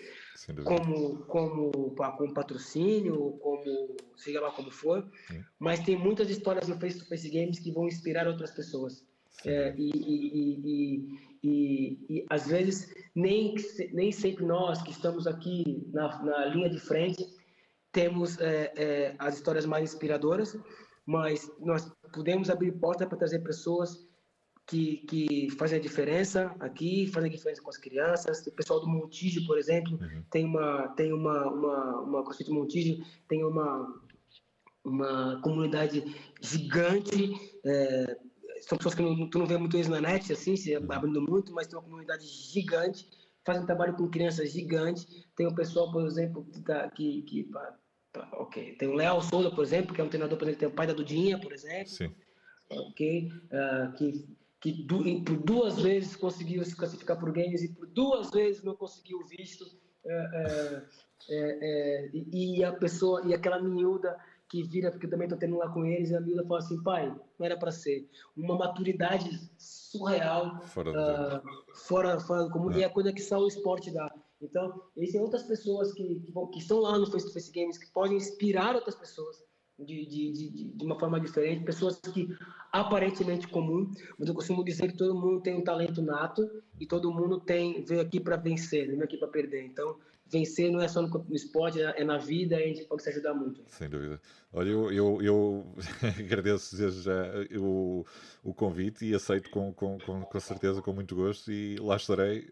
como, 0.63 1.17
como 1.25 1.71
com 2.17 2.33
patrocínio, 2.33 3.33
como 3.41 3.95
seja 4.15 4.41
lá 4.41 4.51
como 4.51 4.71
for, 4.71 5.07
mas 5.59 5.79
tem 5.81 5.95
muitas 5.95 6.29
histórias 6.29 6.67
no 6.67 6.79
Face 6.79 6.97
to 6.97 7.05
Face 7.05 7.29
Games 7.29 7.59
que 7.59 7.71
vão 7.71 7.87
inspirar 7.87 8.27
outras 8.27 8.51
pessoas. 8.51 9.05
É, 9.45 9.73
e, 9.77 9.89
e, 9.89 11.19
e, 11.43 12.05
e, 12.09 12.25
às 12.29 12.47
vezes 12.47 12.93
nem, 13.15 13.55
nem 13.93 14.11
sempre 14.11 14.45
nós 14.45 14.81
que 14.81 14.91
estamos 14.91 15.25
aqui 15.25 15.87
na, 15.91 16.23
na 16.23 16.45
linha 16.45 16.69
de 16.69 16.79
frente 16.79 17.27
temos 17.91 18.39
é, 18.39 18.71
é, 18.75 19.15
as 19.19 19.35
histórias 19.35 19.65
mais 19.65 19.91
inspiradoras, 19.91 20.57
mas 21.05 21.51
nós 21.59 21.91
podemos 22.13 22.49
abrir 22.49 22.71
porta 22.73 23.05
para 23.05 23.17
trazer 23.17 23.39
pessoas 23.39 24.07
que, 24.65 24.97
que 25.07 25.49
fazem 25.57 25.79
a 25.79 25.81
diferença 25.81 26.55
aqui, 26.59 27.07
fazem 27.07 27.29
a 27.29 27.33
diferença 27.33 27.61
com 27.61 27.69
as 27.69 27.77
crianças. 27.77 28.45
O 28.47 28.51
pessoal 28.51 28.79
do 28.79 28.87
Montijo, 28.87 29.45
por 29.45 29.57
exemplo, 29.57 29.99
uhum. 29.99 30.23
tem 30.31 30.45
uma 30.45 30.87
tem 30.89 31.11
uma 31.11 31.47
uma, 31.49 32.01
uma 32.01 32.23
CrossFit 32.23 32.49
Montijo 32.49 33.03
tem 33.27 33.43
uma 33.43 34.01
uma 34.83 35.39
comunidade 35.41 36.03
gigante. 36.41 37.33
São 38.61 38.77
pessoas 38.77 38.95
que 38.95 39.01
não, 39.01 39.29
tu 39.29 39.39
não 39.39 39.45
vê 39.45 39.57
muito 39.57 39.77
isso 39.77 39.89
na 39.89 39.99
net, 39.99 40.31
assim, 40.31 40.55
se 40.55 40.75
uhum. 40.75 40.91
abrindo 40.91 41.21
muito, 41.21 41.51
mas 41.53 41.67
tem 41.67 41.77
uma 41.77 41.83
comunidade 41.83 42.25
gigante, 42.25 43.09
fazem 43.45 43.63
um 43.63 43.65
trabalho 43.65 43.95
com 43.95 44.09
crianças 44.09 44.51
gigante. 44.51 45.05
Tem 45.35 45.47
o 45.47 45.55
pessoal, 45.55 45.91
por 45.91 46.05
exemplo, 46.05 46.45
que, 46.45 46.61
tá, 46.61 46.89
que, 46.89 47.21
que 47.23 47.49
ok, 48.33 48.75
tem 48.75 48.87
o 48.87 48.93
Léo 48.93 49.21
Souza, 49.21 49.51
por 49.51 49.63
exemplo, 49.63 49.93
que 49.93 50.01
é 50.01 50.03
um 50.03 50.09
treinador, 50.09 50.37
por 50.37 50.45
exemplo, 50.45 50.59
tem 50.59 50.69
o 50.69 50.73
pai 50.73 50.87
da 50.87 50.93
Dudinha, 50.93 51.39
por 51.39 51.51
exemplo. 51.51 51.89
Sim. 51.89 52.13
Ok, 52.69 53.29
uh, 53.51 53.91
que 53.97 54.25
que 54.61 54.85
por 55.25 55.37
duas 55.37 55.81
vezes 55.81 56.15
conseguiu 56.15 56.63
se 56.63 56.75
classificar 56.75 57.21
o 57.21 57.33
Games 57.33 57.63
e 57.63 57.73
por 57.73 57.87
duas 57.87 58.29
vezes 58.29 58.63
não 58.63 58.75
conseguiu 58.75 59.17
o 59.17 59.25
visto. 59.25 59.65
É, 60.05 60.13
é, 60.13 60.83
é, 61.29 62.09
é 62.09 62.09
e 62.13 62.63
a 62.63 62.71
pessoa, 62.71 63.23
e 63.25 63.33
aquela 63.33 63.59
miúda 63.59 64.15
que 64.51 64.63
vira, 64.63 64.91
porque 64.91 65.07
também 65.07 65.25
estou 65.25 65.39
tendo 65.39 65.57
lá 65.57 65.69
com 65.69 65.85
eles, 65.85 66.09
e 66.09 66.15
a 66.15 66.19
miúda 66.19 66.45
fala 66.45 66.59
assim, 66.59 66.83
pai, 66.83 67.07
não 67.39 67.45
era 67.45 67.57
para 67.57 67.71
ser. 67.71 68.05
Uma 68.35 68.57
maturidade 68.57 69.49
surreal, 69.57 70.61
fora, 70.63 70.91
uh, 70.91 71.75
fora, 71.87 72.19
fora 72.19 72.43
do 72.43 72.51
comum, 72.51 72.69
e 72.73 72.83
é 72.83 72.85
a 72.85 72.89
coisa 72.89 73.13
que 73.13 73.21
só 73.21 73.39
o 73.39 73.47
esporte 73.47 73.89
dá. 73.91 74.13
Então, 74.41 74.81
existem 74.97 75.21
outras 75.21 75.43
pessoas 75.43 75.93
que, 75.93 76.19
que, 76.19 76.31
vão, 76.33 76.47
que 76.47 76.59
estão 76.59 76.79
lá 76.79 76.97
no 76.97 77.09
Face 77.09 77.25
to 77.27 77.33
Face 77.33 77.51
Games, 77.53 77.77
que 77.77 77.89
podem 77.93 78.17
inspirar 78.17 78.75
outras 78.75 78.95
pessoas 78.95 79.37
de, 79.79 80.05
de, 80.05 80.31
de, 80.31 80.67
de 80.75 80.85
uma 80.85 80.99
forma 80.99 81.19
diferente, 81.19 81.63
pessoas 81.63 81.97
que 82.13 82.27
aparentemente 82.73 83.47
comum, 83.47 83.89
mas 84.19 84.27
eu 84.27 84.35
costumo 84.35 84.65
dizer 84.65 84.91
que 84.91 84.97
todo 84.97 85.15
mundo 85.15 85.41
tem 85.41 85.55
um 85.55 85.63
talento 85.63 86.01
nato 86.01 86.49
e 86.79 86.85
todo 86.85 87.11
mundo 87.11 87.39
tem 87.39 87.83
veio 87.85 88.01
aqui 88.01 88.19
para 88.19 88.35
vencer, 88.35 88.87
não 88.87 88.95
veio 88.95 89.05
aqui 89.05 89.17
para 89.17 89.27
perder. 89.29 89.63
Então, 89.63 89.97
vencer 90.31 90.71
não 90.71 90.81
é 90.81 90.87
só 90.87 91.01
no, 91.01 91.25
esporte, 91.31 91.81
é, 91.81 92.01
é 92.01 92.03
na 92.03 92.17
vida 92.17 92.59
e 92.59 92.63
a 92.63 92.67
gente 92.67 92.85
pode 92.85 93.03
se 93.03 93.09
ajudar 93.09 93.33
muito. 93.33 93.61
Sem 93.67 93.89
dúvida. 93.89 94.21
Olha, 94.53 94.69
eu, 94.69 94.91
eu, 94.91 95.21
eu 95.21 95.75
agradeço 96.17 96.75
desde 96.77 97.01
já 97.01 97.23
o, 97.59 98.05
o 98.43 98.53
convite 98.53 99.05
e 99.05 99.13
aceito 99.13 99.49
com, 99.49 99.73
com, 99.73 99.99
com, 99.99 100.21
com 100.21 100.39
certeza, 100.39 100.81
com 100.81 100.93
muito 100.93 101.15
gosto 101.15 101.51
e 101.51 101.75
lá 101.77 101.97
estarei 101.97 102.49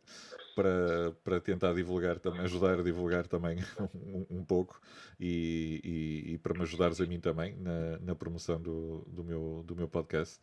para, 0.56 1.12
para 1.24 1.40
tentar 1.40 1.74
divulgar 1.74 2.20
também, 2.20 2.42
ajudar 2.42 2.80
a 2.80 2.84
divulgar 2.84 3.28
também 3.28 3.58
um, 3.96 4.26
um 4.30 4.44
pouco 4.44 4.82
e, 5.20 5.82
e, 5.84 6.34
e, 6.34 6.38
para 6.38 6.54
me 6.54 6.64
ajudares 6.64 7.00
a 7.00 7.06
mim 7.06 7.20
também 7.20 7.56
na, 7.56 7.98
na 8.00 8.16
promoção 8.16 8.62
do, 8.62 9.06
do, 9.08 9.24
meu, 9.24 9.64
do 9.66 9.76
meu 9.76 9.88
podcast. 9.88 10.38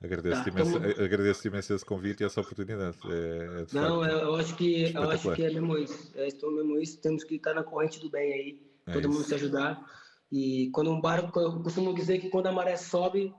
Agradeço-te 0.00 0.44
tá, 0.44 0.50
imenso, 0.50 0.76
então- 0.76 0.92
como... 0.92 1.04
agradeço 1.04 1.48
imenso 1.48 1.74
esse 1.74 1.84
convite 1.84 2.22
e 2.22 2.26
essa 2.26 2.40
oportunidade. 2.40 2.96
É, 3.06 3.08
é 3.08 3.66
não, 3.72 4.00
facto, 4.00 4.16
eu 4.16 4.36
acho 4.36 4.54
que 4.54 4.94
eu 4.94 5.10
acho 5.10 5.32
que 5.32 5.42
é 5.42 5.50
mesmo 5.50 5.76
isso. 5.76 6.12
É 6.14 6.28
estou 6.28 6.52
mesmo 6.52 6.78
isso. 6.78 7.00
Temos 7.00 7.24
que 7.24 7.34
estar 7.34 7.52
na 7.54 7.64
corrente 7.64 7.98
do 7.98 8.08
bem 8.08 8.32
aí, 8.32 8.62
é 8.86 8.92
todo 8.92 9.08
isso. 9.08 9.12
mundo 9.12 9.24
se 9.24 9.34
ajudar. 9.34 9.84
E 10.30 10.70
quando 10.70 10.92
um 10.92 11.00
barco, 11.00 11.40
eu 11.40 11.60
costumo 11.60 11.92
dizer 11.94 12.20
que 12.20 12.28
quando 12.28 12.46
a 12.46 12.52
maré 12.52 12.76
sobe, 12.76 13.34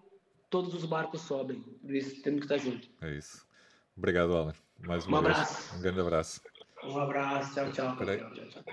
todos 0.49 0.73
os 0.73 0.83
barcos 0.83 1.21
sobem. 1.21 1.61
Por 1.61 1.95
isso 1.95 2.21
temos 2.21 2.39
que 2.39 2.45
estar 2.45 2.57
juntos. 2.57 2.89
É 3.01 3.15
isso. 3.15 3.47
Obrigado, 3.95 4.35
Alan. 4.35 4.53
Mais 4.79 5.05
uma 5.05 5.19
um 5.19 5.23
vez. 5.23 5.37
abraço. 5.37 5.75
Um 5.75 5.81
grande 5.81 5.99
abraço. 6.01 6.41
Um 6.83 6.99
abraço. 6.99 7.53
Tchau, 7.53 7.71
tchau. 7.71 7.95
tchau, 7.95 8.05
tchau, 8.33 8.63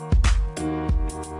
tchau. 0.00 0.14
Música 0.60 1.39